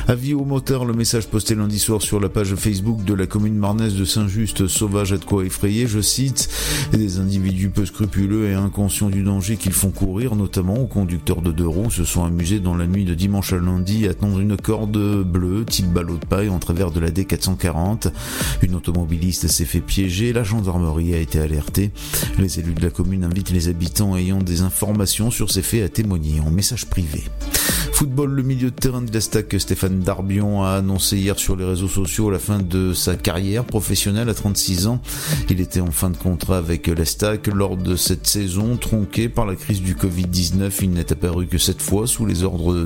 Avis 0.08 0.34
aux 0.34 0.45
moteurs, 0.45 0.86
le 0.86 0.93
message 0.93 1.28
posté 1.28 1.54
lundi 1.54 1.80
soir 1.80 2.02
sur 2.02 2.20
la 2.20 2.30
page 2.30 2.56
Facebook 2.56 3.04
de 3.04 3.14
la 3.14 3.28
commune 3.28 3.58
marnaise 3.58 3.95
de 3.95 4.06
Saint-Just, 4.06 4.68
sauvage 4.68 5.14
à 5.14 5.18
de 5.18 5.26
quoi 5.26 5.43
effrayer, 5.43 5.86
je 5.86 6.00
cite, 6.00 6.50
des 6.93 7.20
individus 7.20 7.70
peu 7.70 7.86
scrupuleux 7.86 8.50
et 8.50 8.54
inconscients 8.54 9.10
du 9.10 9.24
danger 9.24 9.58
qu'ils 9.58 9.74
font 9.74 9.91
courir, 9.91 10.36
notamment 10.36 10.76
aux 10.76 10.88
conducteurs 10.88 11.41
de 11.41 11.52
deux 11.52 11.68
roues, 11.68 11.91
se 11.91 12.06
sont 12.06 12.24
amusés 12.24 12.60
dans 12.60 12.76
la 12.76 12.88
nuit 12.88 13.06
de 13.06 13.14
dimanche 13.14 13.54
à 13.54 13.58
lundi 13.58 14.08
à 14.08 14.14
tendre 14.14 14.39
une 14.39 14.56
corde 14.56 15.24
bleue 15.24 15.66
type 15.66 15.91
ballot 15.91 16.18
de 16.18 16.26
paille 16.26 16.50
en 16.50 16.60
de 16.78 16.99
la 16.99 17.09
D440. 17.09 18.11
Une 18.61 18.75
automobiliste 18.75 19.47
s'est 19.47 19.65
fait 19.65 19.82
piéger, 19.82 20.34
la 20.34 20.43
gendarmerie 20.43 21.13
a 21.13 21.17
été 21.17 21.39
alertée. 21.39 21.91
Les 22.38 22.59
élus 22.59 22.75
de 22.75 22.84
la 22.84 22.91
commune 22.91 23.23
invitent 23.23 23.51
les 23.51 23.67
habitants 23.67 24.15
ayant 24.15 24.39
des 24.39 24.61
informations 24.61 25.32
sur 25.32 25.51
ces 25.51 25.63
faits 25.63 25.84
à 25.84 25.89
témoigner 25.89 26.39
en 26.39 26.51
message 26.51 26.86
privé. 26.86 27.23
Football, 27.93 28.30
le 28.30 28.43
milieu 28.43 28.69
de 28.69 28.75
terrain 28.75 29.01
de 29.01 29.11
l'Estac, 29.11 29.55
Stéphane 29.57 30.01
Darbion 30.01 30.63
a 30.63 30.73
annoncé 30.73 31.17
hier 31.17 31.39
sur 31.39 31.55
les 31.55 31.65
réseaux 31.65 31.88
sociaux 31.88 32.30
la 32.30 32.38
fin 32.38 32.59
de 32.59 32.93
sa 32.93 33.15
carrière 33.15 33.65
professionnelle 33.65 34.30
à 34.30 34.36
36 34.36 34.86
ans. 34.86 35.01
Il 35.49 35.59
était 35.59 35.80
en 35.80 35.89
fin 35.89 36.11
de 36.11 36.17
contrat 36.17 36.59
avec 36.59 36.86
l'Estac 36.86 37.47
lors 37.47 37.75
de 37.75 37.95
cette 37.95 38.28
saison 38.28 38.78
tronquée 38.78 39.30
par 39.30 39.47
la 39.47 39.55
crise 39.55 39.82
du 39.82 39.95
Covid-19. 39.95 40.71
Il 40.84 40.91
n'est 40.91 41.11
apparu 41.11 41.47
que 41.47 41.57
cette 41.57 41.82
fois 41.82 42.05
sous 42.05 42.28
les 42.28 42.43
ordres 42.43 42.73
de 42.75 42.86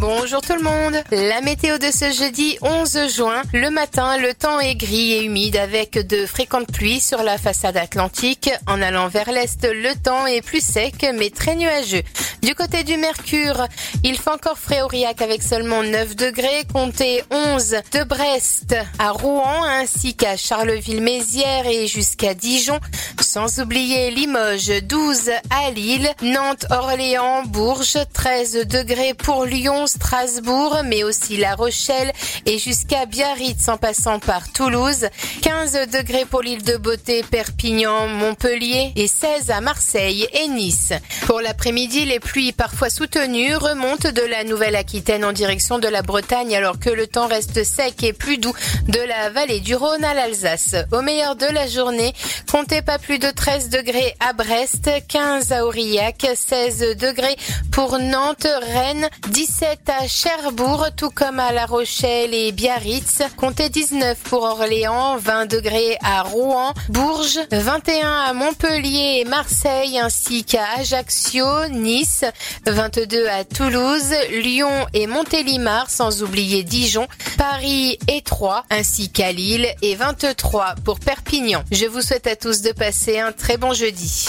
Bonjour 0.00 0.40
tout 0.40 0.54
le 0.54 0.62
monde. 0.62 1.02
La 1.10 1.40
météo 1.40 1.76
de 1.76 1.90
ce 1.90 2.12
jeudi 2.12 2.56
11 2.62 3.08
juin. 3.16 3.42
Le 3.52 3.68
matin, 3.68 4.16
le 4.18 4.32
temps 4.32 4.60
est 4.60 4.76
gris 4.76 5.14
et 5.14 5.24
humide 5.24 5.56
avec 5.56 6.06
de 6.06 6.24
fréquentes 6.24 6.72
pluies 6.72 7.00
sur 7.00 7.24
la 7.24 7.36
façade 7.36 7.76
atlantique. 7.76 8.48
En 8.68 8.80
allant 8.80 9.08
vers 9.08 9.32
l'est, 9.32 9.64
le 9.64 10.00
temps 10.00 10.28
est 10.28 10.40
plus 10.40 10.64
sec 10.64 11.04
mais 11.14 11.30
très 11.30 11.56
nuageux. 11.56 12.02
Du 12.42 12.54
côté 12.54 12.84
du 12.84 12.96
Mercure, 12.96 13.66
il 14.04 14.16
fait 14.16 14.30
encore 14.30 14.58
frais 14.58 14.82
Aurillac 14.82 15.20
avec 15.20 15.42
seulement 15.42 15.82
9 15.82 16.14
degrés, 16.14 16.62
comptez 16.72 17.24
11 17.32 17.76
de 17.92 18.04
Brest 18.04 18.76
à 19.00 19.10
Rouen 19.10 19.64
ainsi 19.64 20.14
qu'à 20.14 20.36
Charleville-Mézières 20.36 21.66
et 21.66 21.88
jusqu'à 21.88 22.34
Dijon. 22.34 22.78
Sans 23.20 23.58
oublier 23.58 24.12
Limoges, 24.12 24.82
12 24.84 25.30
à 25.50 25.70
Lille, 25.72 26.08
Nantes, 26.22 26.66
Orléans, 26.70 27.42
Bourges, 27.42 27.98
13 28.12 28.66
degrés 28.68 29.14
pour 29.14 29.44
Lyon, 29.44 29.87
Strasbourg, 29.88 30.82
mais 30.84 31.02
aussi 31.02 31.36
La 31.36 31.56
Rochelle 31.56 32.12
et 32.46 32.58
jusqu'à 32.58 33.06
Biarritz 33.06 33.68
en 33.68 33.76
passant 33.76 34.20
par 34.20 34.52
Toulouse, 34.52 35.08
15 35.42 35.88
degrés 35.92 36.24
pour 36.24 36.42
l'île 36.42 36.62
de 36.62 36.76
Beauté, 36.76 37.24
Perpignan, 37.28 38.06
Montpellier 38.06 38.92
et 38.94 39.08
16 39.08 39.50
à 39.50 39.60
Marseille 39.60 40.28
et 40.32 40.48
Nice. 40.48 40.92
Pour 41.26 41.40
l'après-midi, 41.40 42.04
les 42.04 42.20
pluies 42.20 42.52
parfois 42.52 42.90
soutenues 42.90 43.56
remontent 43.56 44.12
de 44.12 44.22
la 44.22 44.44
Nouvelle-Aquitaine 44.44 45.24
en 45.24 45.32
direction 45.32 45.78
de 45.78 45.88
la 45.88 46.02
Bretagne 46.02 46.54
alors 46.54 46.78
que 46.78 46.90
le 46.90 47.06
temps 47.06 47.26
reste 47.26 47.64
sec 47.64 48.02
et 48.02 48.12
plus 48.12 48.38
doux 48.38 48.54
de 48.86 49.00
la 49.00 49.30
vallée 49.30 49.60
du 49.60 49.74
Rhône 49.74 50.04
à 50.04 50.14
l'Alsace. 50.14 50.76
Au 50.92 51.02
meilleur 51.02 51.34
de 51.36 51.46
la 51.46 51.66
journée, 51.66 52.12
comptez 52.50 52.82
pas 52.82 52.98
plus 52.98 53.18
de 53.18 53.30
13 53.30 53.70
degrés 53.70 54.14
à 54.20 54.32
Brest, 54.32 54.90
15 55.08 55.52
à 55.52 55.64
Aurillac, 55.64 56.26
16 56.34 56.96
degrés 56.96 57.36
pour 57.72 57.98
Nantes, 57.98 58.46
Rennes, 58.72 59.08
17 59.28 59.77
à 59.86 60.06
Cherbourg, 60.06 60.86
tout 60.96 61.10
comme 61.10 61.38
à 61.38 61.52
La 61.52 61.66
Rochelle 61.66 62.34
et 62.34 62.52
Biarritz. 62.52 63.22
Comptez 63.36 63.68
19 63.68 64.18
pour 64.18 64.42
Orléans, 64.42 65.16
20 65.16 65.46
degrés 65.46 65.96
à 66.02 66.22
Rouen, 66.22 66.74
Bourges, 66.88 67.40
21 67.50 68.10
à 68.10 68.32
Montpellier 68.32 69.20
et 69.20 69.24
Marseille, 69.24 69.98
ainsi 69.98 70.44
qu'à 70.44 70.64
Ajaccio, 70.78 71.68
Nice, 71.70 72.24
22 72.66 73.26
à 73.28 73.44
Toulouse, 73.44 74.14
Lyon 74.30 74.86
et 74.94 75.06
Montélimar, 75.06 75.90
sans 75.90 76.22
oublier 76.22 76.62
Dijon, 76.62 77.06
Paris 77.36 77.98
et 78.08 78.22
Troyes, 78.22 78.64
ainsi 78.70 79.10
qu'à 79.10 79.32
Lille 79.32 79.68
et 79.82 79.94
23 79.94 80.74
pour 80.84 81.00
Perpignan. 81.00 81.62
Je 81.70 81.86
vous 81.86 82.02
souhaite 82.02 82.26
à 82.26 82.36
tous 82.36 82.62
de 82.62 82.72
passer 82.72 83.18
un 83.18 83.32
très 83.32 83.56
bon 83.56 83.72
jeudi. 83.72 84.28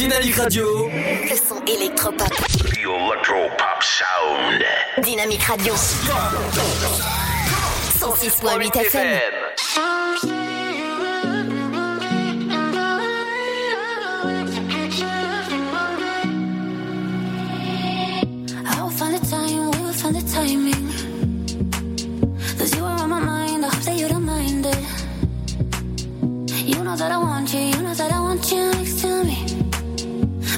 Dynamique 0.00 0.36
Radio. 0.36 0.88
Le 0.88 1.36
son 1.36 1.62
électropop. 1.66 2.32
Electropop 2.72 3.82
sound. 3.82 4.64
Dynamique 5.04 5.42
Radio. 5.42 5.74
106.8 8.00 8.76
FM. 8.76 9.30
the 19.12 19.18
time, 19.28 19.70
we 19.70 19.78
will 19.82 19.92
find 19.92 20.16
the 20.16 20.22
timing. 20.32 20.88
Cause 22.58 22.74
you 22.74 22.82
were 22.82 22.88
on 22.88 23.10
my 23.10 23.20
mind, 23.20 23.66
I 23.66 23.68
hope 23.68 23.84
that 23.84 23.98
you 23.98 24.08
don't 24.08 24.24
mind 24.24 24.64
it. 24.64 24.78
You 26.66 26.82
know 26.84 26.96
that 26.96 27.12
I 27.12 27.18
want 27.18 27.52
you, 27.52 27.60
you 27.60 27.82
know 27.82 27.92
that 27.92 28.10
I 28.10 28.20
want 28.20 28.50
you 28.50 28.70
next 28.70 29.04
me. 29.04 29.69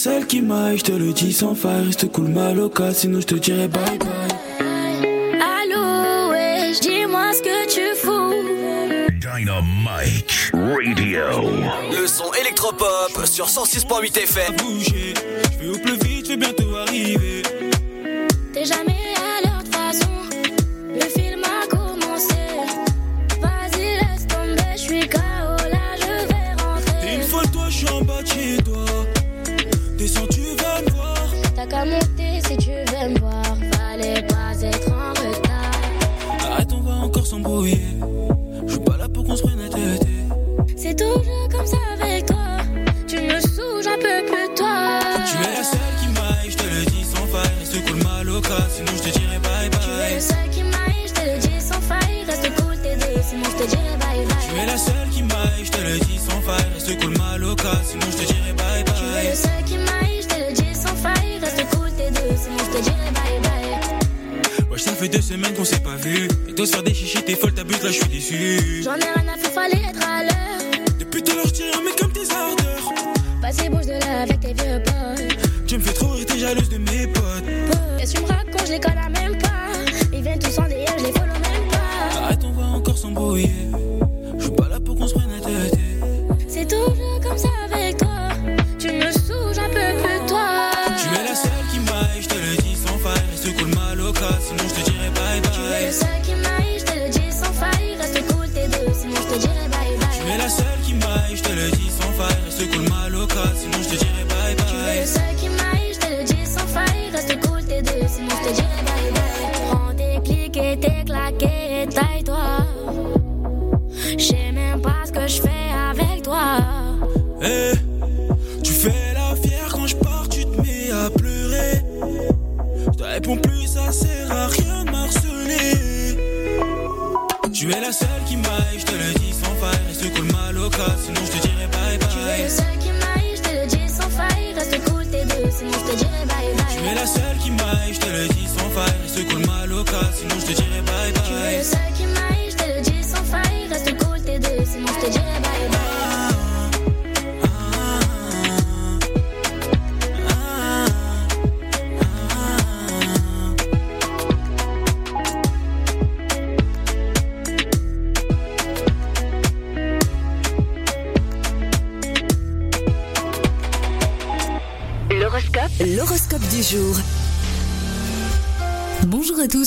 celle 0.00 0.26
qui 0.26 0.40
m'aille, 0.40 0.78
je 0.78 0.84
te 0.84 0.92
le 0.92 1.12
dis 1.12 1.30
sans 1.30 1.54
faille. 1.54 1.84
Reste 1.84 2.10
cool, 2.10 2.28
ma 2.28 2.54
loca, 2.54 2.94
sinon 2.94 3.20
je 3.20 3.26
te 3.26 3.34
dirai 3.34 3.68
bye 3.68 3.98
bye. 3.98 4.08
Allô, 5.58 6.30
wesh, 6.30 6.80
dis-moi 6.80 7.32
ce 7.34 7.42
que 7.42 7.68
tu 7.68 7.94
fous. 7.96 8.32
Dynamite 9.20 10.52
Radio. 10.54 11.50
Le 11.92 12.06
son 12.06 12.32
électropop 12.40 13.26
sur 13.26 13.46
106.8 13.46 14.16
FM. 14.22 14.56
Bouger. 14.56 15.14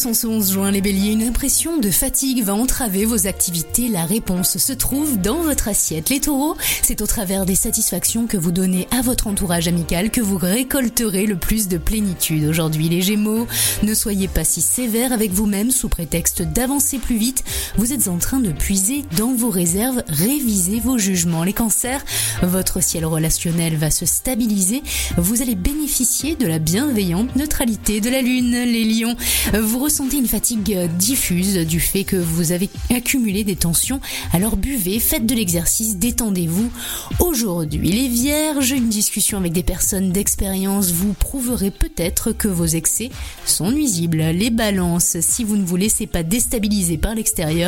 En 0.06 0.14
ce 0.14 0.28
11 0.28 0.52
juin, 0.52 0.72
les 0.72 0.82
béliers, 0.82 1.12
une 1.12 1.24
impression 1.24 1.78
de 1.78 1.90
fatigue 1.90 2.44
va 2.44 2.56
entraver 2.56 3.06
vos 3.06 3.28
activités. 3.28 3.88
La 3.88 4.06
réponse 4.06 4.58
se 4.58 4.74
trouve 4.74 5.20
dans 5.20 5.42
votre 5.42 5.68
assiette. 5.68 6.10
Les 6.10 6.20
taureaux, 6.20 6.56
c'est 6.82 7.02
au 7.02 7.06
travers 7.06 7.46
des 7.46 7.56
satisfactions 7.56 8.28
que 8.28 8.36
vous 8.36 8.52
donnez 8.52 8.88
à 8.92 9.02
votre 9.02 9.28
entourage 9.28 9.68
amical 9.68 10.10
que 10.10 10.20
vous 10.20 10.38
récolterez 10.38 11.26
le 11.26 11.36
plus 11.36 11.68
de 11.68 11.78
plénitude. 11.78 12.46
Aujourd'hui, 12.46 12.90
les 12.90 13.02
gémeaux, 13.02 13.48
ne 13.84 13.94
soyez 13.94 14.28
pas 14.28 14.44
si 14.44 14.62
sévères 14.62 15.14
avec 15.14 15.32
vous-même 15.32 15.72
sous 15.72 15.90
prétexte 15.90 16.42
d'avancer 16.42 16.98
plus 16.98 17.18
vite. 17.18 17.44
Vous 17.76 17.92
êtes 17.92 18.08
en 18.08 18.18
train 18.18 18.40
de 18.40 18.52
puiser 18.52 19.04
dans 19.18 19.34
vos 19.34 19.50
réserves, 19.50 20.04
révisez 20.08 20.80
vos 20.80 21.00
jugements. 21.00 21.44
Les 21.44 21.54
cancers, 21.54 22.06
votre 22.44 22.84
ciel 22.84 23.04
relationnel 23.04 23.76
va 23.78 23.90
se 23.90 24.06
stabiliser. 24.06 24.84
Vous 25.18 25.42
allez 25.42 25.56
bénéficier 25.56 26.36
de 26.36 26.46
la 26.46 26.60
bienveillante 26.60 27.36
neutralité 27.36 28.00
de 28.00 28.12
la 28.12 28.22
lune. 28.22 28.52
Les 28.52 28.86
lions, 28.86 29.16
vous 29.60 29.80
ressentez 29.80 30.18
une 30.18 30.28
fatigue 30.28 30.88
diffuse 31.00 31.66
du 31.66 31.80
fait 31.80 32.04
que 32.04 32.16
vous 32.16 32.52
avez 32.52 32.70
accumulé 32.96 33.44
des 33.44 33.56
tensions. 33.56 34.00
Alors 34.34 34.56
buvez, 34.56 35.00
faites 35.00 35.26
de 35.26 35.34
l'exercice, 35.34 35.98
détendez-vous. 35.98 36.70
Aujourd'hui, 37.20 37.92
les 37.92 38.08
vierges, 38.08 38.72
une 38.72 38.90
discussion 38.90 39.40
avec 39.40 39.52
des 39.52 39.64
personnes 39.64 40.12
d'expérience 40.12 40.92
vous 40.92 41.14
prouverez 41.14 41.72
peut-être 41.72 42.34
que 42.34 42.48
vos 42.48 42.66
excès 42.66 43.10
sont 43.46 43.72
nuisibles. 43.72 44.22
Les 44.22 44.52
balances, 44.52 45.18
si 45.22 45.44
vous 45.44 45.58
ne 45.58 45.66
vous 45.66 45.76
laissez 45.76 46.06
pas 46.06 46.22
déstabiliser 46.22 46.98
par 46.98 47.16
l'extérieur, 47.16 47.63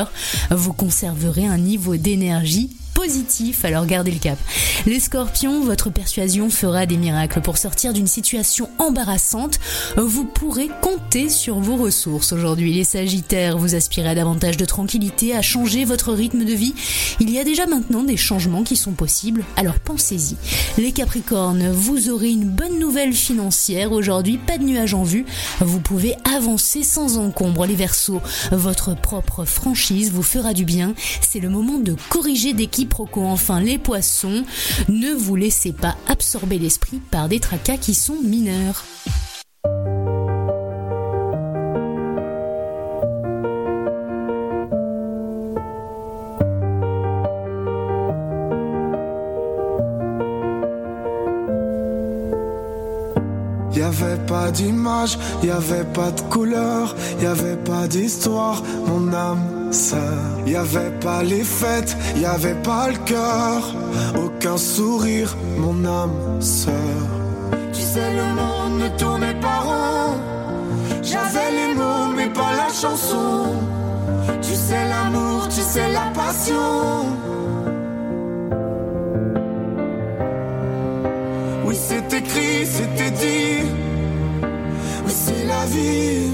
vous 0.51 0.73
conserverez 0.73 1.45
un 1.45 1.57
niveau 1.57 1.95
d'énergie 1.95 2.69
positif, 2.95 3.65
alors 3.65 3.85
gardez 3.85 4.09
le 4.09 4.17
cap. 4.17 4.39
Les 4.87 4.99
scorpions, 4.99 5.63
votre 5.63 5.91
persuasion 5.91 6.49
fera 6.49 6.87
des 6.87 6.97
miracles 6.97 7.41
pour 7.41 7.57
sortir 7.57 7.93
d'une 7.93 8.07
situation 8.07 8.69
embarrassante. 8.79 9.59
Vous 9.97 10.25
pourrez 10.25 10.69
compter 10.81 11.29
sur 11.29 11.59
vos 11.59 11.75
ressources 11.75 12.31
aujourd'hui. 12.31 12.73
Les 12.73 12.83
sagittaires, 12.83 13.59
vous 13.59 13.75
aspirez 13.75 14.09
à 14.09 14.15
davantage 14.15 14.57
de 14.57 14.65
tranquillité, 14.65 15.35
à 15.35 15.43
changer 15.43 15.85
votre 15.85 16.13
rythme 16.13 16.45
de 16.45 16.53
vie. 16.53 16.73
Il 17.19 17.29
y 17.29 17.37
a 17.37 17.43
déjà 17.43 17.67
maintenant 17.67 18.03
des 18.03 18.17
changements 18.17 18.63
qui 18.63 18.75
sont 18.75 18.93
possibles, 18.93 19.43
alors 19.57 19.79
pensez-y. 19.79 20.37
Les 20.81 20.91
capricornes, 20.91 21.69
vous 21.71 22.09
aurez 22.09 22.31
une 22.31 22.49
bonne 22.49 22.79
nouvelle 22.79 23.13
financière 23.13 23.91
aujourd'hui, 23.91 24.37
pas 24.37 24.57
de 24.57 24.63
nuages 24.63 24.93
en 24.93 25.03
vue. 25.03 25.25
Vous 25.59 25.79
pouvez 25.79 26.15
avancer 26.33 26.83
sans 26.83 27.17
encombre. 27.17 27.65
Les 27.65 27.75
versos, 27.75 28.21
votre 28.51 28.95
propre 28.95 29.43
franchise 29.43 30.11
vous 30.11 30.23
fera 30.23 30.53
du 30.53 30.63
bien. 30.63 30.93
C'est 31.21 31.39
le 31.39 31.49
moment 31.49 31.77
de 31.77 31.95
corriger 32.09 32.53
des 32.53 32.67
quiproquos. 32.85 33.25
Enfin, 33.25 33.59
les 33.59 33.77
poissons, 33.77 34.43
ne 34.87 35.13
vous 35.13 35.35
laissez 35.35 35.73
pas 35.73 35.95
absorber 36.07 36.59
l'esprit 36.59 37.01
par 37.11 37.27
des 37.27 37.39
tracas 37.39 37.77
qui 37.77 37.93
sont 37.93 38.17
mineurs. 38.23 38.83
Y 53.73 53.81
avait 53.81 54.25
pas 54.25 54.51
d'image, 54.51 55.17
y 55.43 55.49
avait 55.49 55.83
pas 55.83 56.11
de 56.11 56.21
couleur, 56.21 56.95
y 57.21 57.25
avait 57.25 57.57
pas 57.57 57.87
d'histoire, 57.87 58.63
mon 58.87 59.11
âme 59.13 59.54
sœur. 59.71 59.99
Y 60.45 60.55
avait 60.55 60.91
pas 61.01 61.23
les 61.23 61.43
fêtes, 61.43 61.95
y 62.15 62.25
avait 62.25 62.61
pas 62.61 62.89
le 62.89 62.97
cœur, 63.05 63.75
aucun 64.23 64.57
sourire, 64.57 65.35
mon 65.57 65.85
âme 65.85 66.41
sœur. 66.41 67.05
Tu 67.73 67.81
sais, 67.81 68.13
le 68.13 68.27
monde 68.39 68.79
ne 68.79 68.89
tournait 68.97 69.39
pas 69.39 69.59
rond. 69.59 70.13
J'avais 71.01 71.51
les 71.51 71.73
mots, 71.75 72.13
mais 72.15 72.29
pas 72.29 72.53
la 72.55 72.69
chanson. 72.73 73.53
Tu 74.41 74.53
sais, 74.53 74.87
l'amour, 74.87 75.47
tu 75.49 75.61
sais, 75.61 75.91
la 75.91 76.11
passion. 76.13 77.05
Oui, 81.65 81.75
c'est 81.75 82.13
écrit, 82.13 82.65
c'était 82.65 83.11
dit. 83.11 83.69
Oui, 85.05 85.13
c'est 85.13 85.45
la 85.45 85.65
vie. 85.65 86.31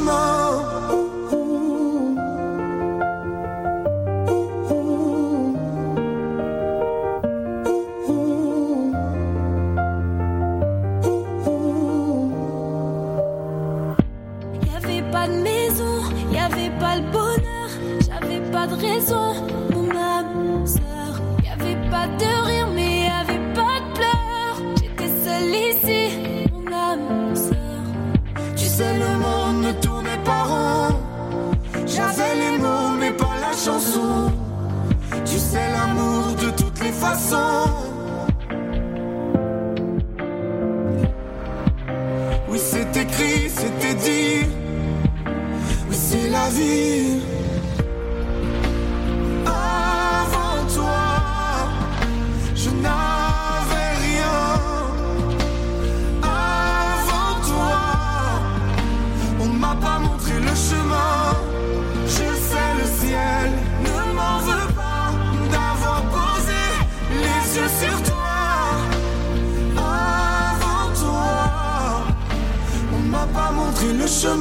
Montré 0.00 0.32
le 0.36 0.41
Sais, 35.52 35.70
l'amour 35.70 36.34
de 36.40 36.50
toutes 36.56 36.82
les 36.82 36.92
façons. 36.92 37.68
Oui, 42.48 42.58
c'est 42.58 42.96
écrit, 42.96 43.50
c'était 43.50 43.94
dit. 43.94 44.46
Oui, 45.90 45.94
c'est 45.94 46.30
la 46.30 46.48
vie. 46.48 47.31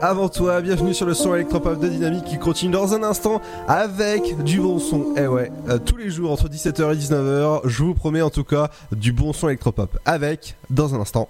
avant 0.00 0.28
toi, 0.28 0.60
bienvenue 0.60 0.94
sur 0.94 1.06
le 1.06 1.14
son 1.14 1.34
électropop 1.34 1.80
de 1.80 1.88
Dynamique 1.88 2.24
qui 2.24 2.38
continue 2.38 2.72
dans 2.72 2.94
un 2.94 3.02
instant 3.02 3.40
avec 3.66 4.42
du 4.44 4.60
bon 4.60 4.78
son. 4.78 5.14
Eh 5.16 5.26
ouais, 5.26 5.50
euh, 5.68 5.78
tous 5.78 5.96
les 5.96 6.10
jours 6.10 6.30
entre 6.30 6.48
17h 6.48 6.92
et 6.92 6.96
19h, 6.96 7.62
je 7.64 7.82
vous 7.82 7.94
promets 7.94 8.22
en 8.22 8.30
tout 8.30 8.44
cas 8.44 8.70
du 8.92 9.12
bon 9.12 9.32
son 9.32 9.48
électropop. 9.48 9.98
Avec, 10.04 10.56
dans 10.70 10.94
un 10.94 11.00
instant, 11.00 11.28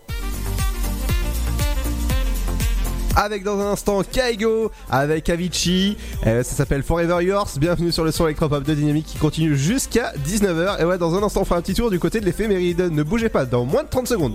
avec 3.17 3.43
dans 3.43 3.59
un 3.59 3.73
instant 3.73 4.03
Kaigo, 4.03 4.71
avec 4.91 5.29
Avicii, 5.29 5.97
Euh, 6.27 6.43
ça 6.43 6.55
s'appelle 6.55 6.83
Forever 6.83 7.25
Yours, 7.25 7.59
bienvenue 7.59 7.91
sur 7.91 8.05
le 8.05 8.13
son 8.13 8.27
électropop 8.27 8.65
de 8.65 8.75
Dynamique 8.75 9.07
qui 9.07 9.19
continue 9.19 9.57
jusqu'à 9.57 10.13
19h, 10.27 10.81
et 10.81 10.85
ouais 10.85 10.99
dans 10.99 11.15
un 11.15 11.23
instant 11.23 11.41
on 11.41 11.45
fera 11.45 11.57
un 11.57 11.63
petit 11.63 11.75
tour 11.75 11.91
du 11.91 11.99
côté 11.99 12.21
de 12.21 12.27
l'éphéméride, 12.27 12.81
ne 12.93 13.03
bougez 13.03 13.29
pas, 13.29 13.47
dans 13.47 13.65
moins 13.65 13.83
de 13.83 13.89
30 13.89 14.09
secondes. 14.09 14.35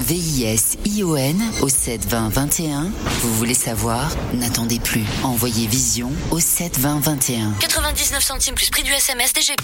V-I-S-I-O-N 0.00 1.42
au 1.62 1.68
72021. 1.68 2.90
Vous 3.22 3.34
voulez 3.34 3.54
savoir? 3.54 4.10
N'attendez 4.34 4.78
plus. 4.78 5.04
Envoyez 5.22 5.66
Vision 5.66 6.10
au 6.30 6.40
72021. 6.40 7.52
99 7.60 8.22
centimes 8.22 8.54
plus 8.54 8.70
prix 8.70 8.82
du 8.82 8.92
SMS 8.92 9.32
DGP. 9.32 9.60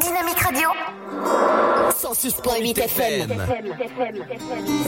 Dynamique 0.00 0.40
Radio 0.40 0.68
106.8 1.90 2.78
FM. 2.78 3.30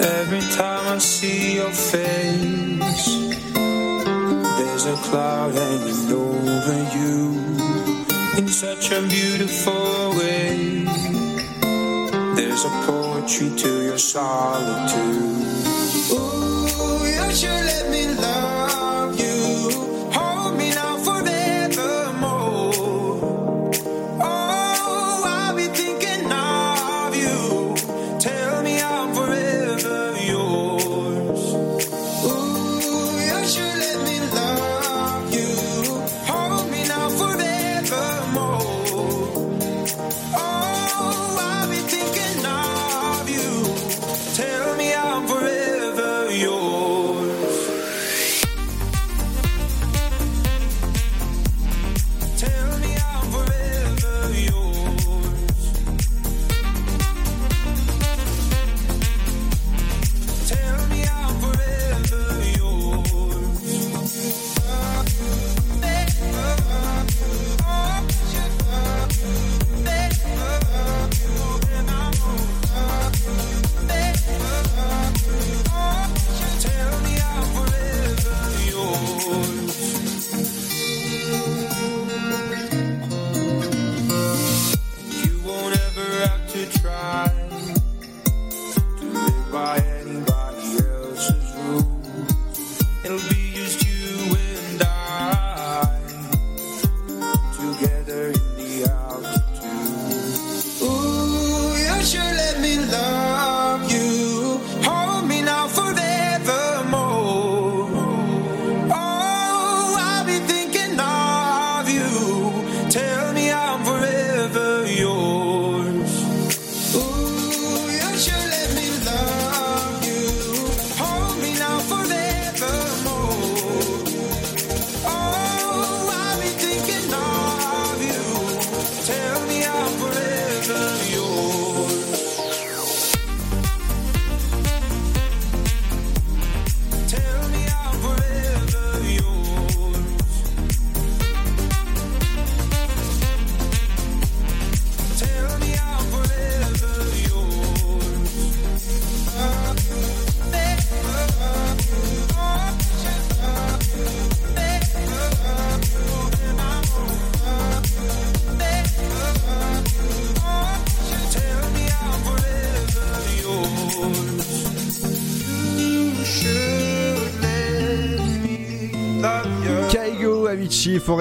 Every 0.00 0.40
time 0.56 0.94
I 0.94 0.98
see 0.98 1.56
your 1.56 1.70
face, 1.70 3.06
there's 4.58 4.86
a 4.86 4.96
cloud 5.08 5.54
hanging 5.54 6.12
over 6.12 6.96
you 6.96 7.95
in 8.38 8.48
such 8.48 8.90
a 8.90 9.00
beautiful 9.02 10.14
way. 10.16 10.84
There's 12.36 12.64
a 12.64 12.70
poetry 12.86 13.50
to 13.56 13.82
your 13.84 13.98
solitude. 13.98 14.96
Ooh, 16.12 17.06
you 17.06 17.34
should 17.34 17.64
let 17.72 17.90
me 17.90 18.14
love 18.14 18.55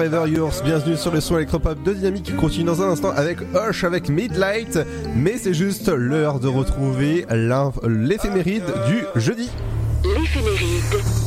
Bienvenue 0.08 0.96
sur 0.96 1.10
le 1.10 1.20
son 1.20 1.36
électropop 1.36 1.82
de 1.82 1.92
Dynamique 1.92 2.26
qui 2.26 2.32
continue 2.34 2.64
dans 2.64 2.80
un 2.80 2.90
instant 2.90 3.10
avec 3.10 3.38
Hush, 3.54 3.82
avec 3.82 4.08
Midlight, 4.08 4.78
mais 5.16 5.36
c'est 5.36 5.52
juste 5.52 5.88
l'heure 5.88 6.38
de 6.38 6.46
retrouver 6.46 7.26
l'éphéméride 7.28 8.62
du 8.86 9.04
jeudi. 9.16 9.50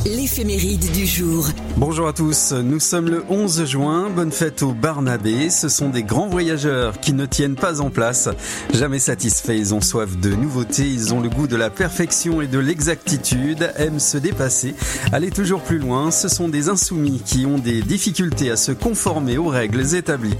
L'éphéméride 0.06 0.92
du 0.92 1.04
jour. 1.04 1.48
Bonjour 1.80 2.08
à 2.08 2.12
tous, 2.12 2.52
nous 2.52 2.78
sommes 2.78 3.08
le 3.08 3.24
11 3.30 3.64
juin, 3.64 4.10
bonne 4.14 4.32
fête 4.32 4.62
aux 4.62 4.74
Barnabé, 4.74 5.48
ce 5.48 5.70
sont 5.70 5.88
des 5.88 6.02
grands 6.02 6.28
voyageurs 6.28 7.00
qui 7.00 7.14
ne 7.14 7.24
tiennent 7.24 7.54
pas 7.54 7.80
en 7.80 7.88
place, 7.88 8.28
jamais 8.74 8.98
satisfaits, 8.98 9.56
ils 9.56 9.74
ont 9.74 9.80
soif 9.80 10.18
de 10.18 10.28
nouveautés, 10.28 10.86
ils 10.86 11.14
ont 11.14 11.22
le 11.22 11.30
goût 11.30 11.46
de 11.46 11.56
la 11.56 11.70
perfection 11.70 12.42
et 12.42 12.48
de 12.48 12.58
l'exactitude, 12.58 13.72
aiment 13.76 13.98
se 13.98 14.18
dépasser, 14.18 14.74
aller 15.10 15.30
toujours 15.30 15.62
plus 15.62 15.78
loin, 15.78 16.10
ce 16.10 16.28
sont 16.28 16.50
des 16.50 16.68
insoumis 16.68 17.22
qui 17.24 17.46
ont 17.46 17.56
des 17.56 17.80
difficultés 17.80 18.50
à 18.50 18.56
se 18.56 18.72
conformer 18.72 19.38
aux 19.38 19.48
règles 19.48 19.94
établies. 19.94 20.36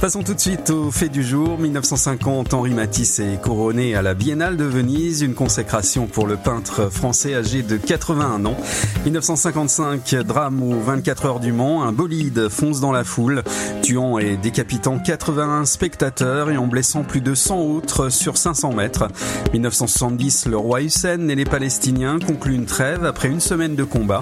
Passons 0.00 0.22
tout 0.22 0.34
de 0.34 0.40
suite 0.40 0.70
au 0.70 0.92
fait 0.92 1.08
du 1.08 1.24
jour, 1.24 1.58
1950, 1.58 2.54
Henri 2.54 2.70
Matisse 2.70 3.18
est 3.18 3.42
couronné 3.42 3.96
à 3.96 4.02
la 4.02 4.14
Biennale 4.14 4.56
de 4.56 4.64
Venise, 4.64 5.22
une 5.22 5.34
consécration 5.34 6.06
pour 6.06 6.28
le 6.28 6.36
peintre 6.36 6.88
français 6.88 7.34
âgé 7.34 7.64
de 7.64 7.78
81 7.78 8.44
ans. 8.44 8.56
1955, 9.04 10.14
drame 10.24 10.62
aux 10.62 10.83
24 10.84 11.26
heures 11.26 11.40
du 11.40 11.52
Mans, 11.52 11.82
un 11.82 11.92
bolide 11.92 12.48
fonce 12.50 12.80
dans 12.80 12.92
la 12.92 13.04
foule, 13.04 13.42
tuant 13.82 14.18
et 14.18 14.36
décapitant 14.36 14.98
81 14.98 15.64
spectateurs 15.64 16.50
et 16.50 16.58
en 16.58 16.66
blessant 16.66 17.04
plus 17.04 17.22
de 17.22 17.34
100 17.34 17.58
autres 17.60 18.10
sur 18.10 18.36
500 18.36 18.74
mètres. 18.74 19.08
1970, 19.52 20.46
le 20.46 20.58
roi 20.58 20.82
Hussein 20.82 21.28
et 21.28 21.34
les 21.34 21.46
Palestiniens 21.46 22.18
concluent 22.18 22.54
une 22.54 22.66
trêve 22.66 23.04
après 23.06 23.28
une 23.28 23.40
semaine 23.40 23.74
de 23.76 23.84
combat. 23.84 24.20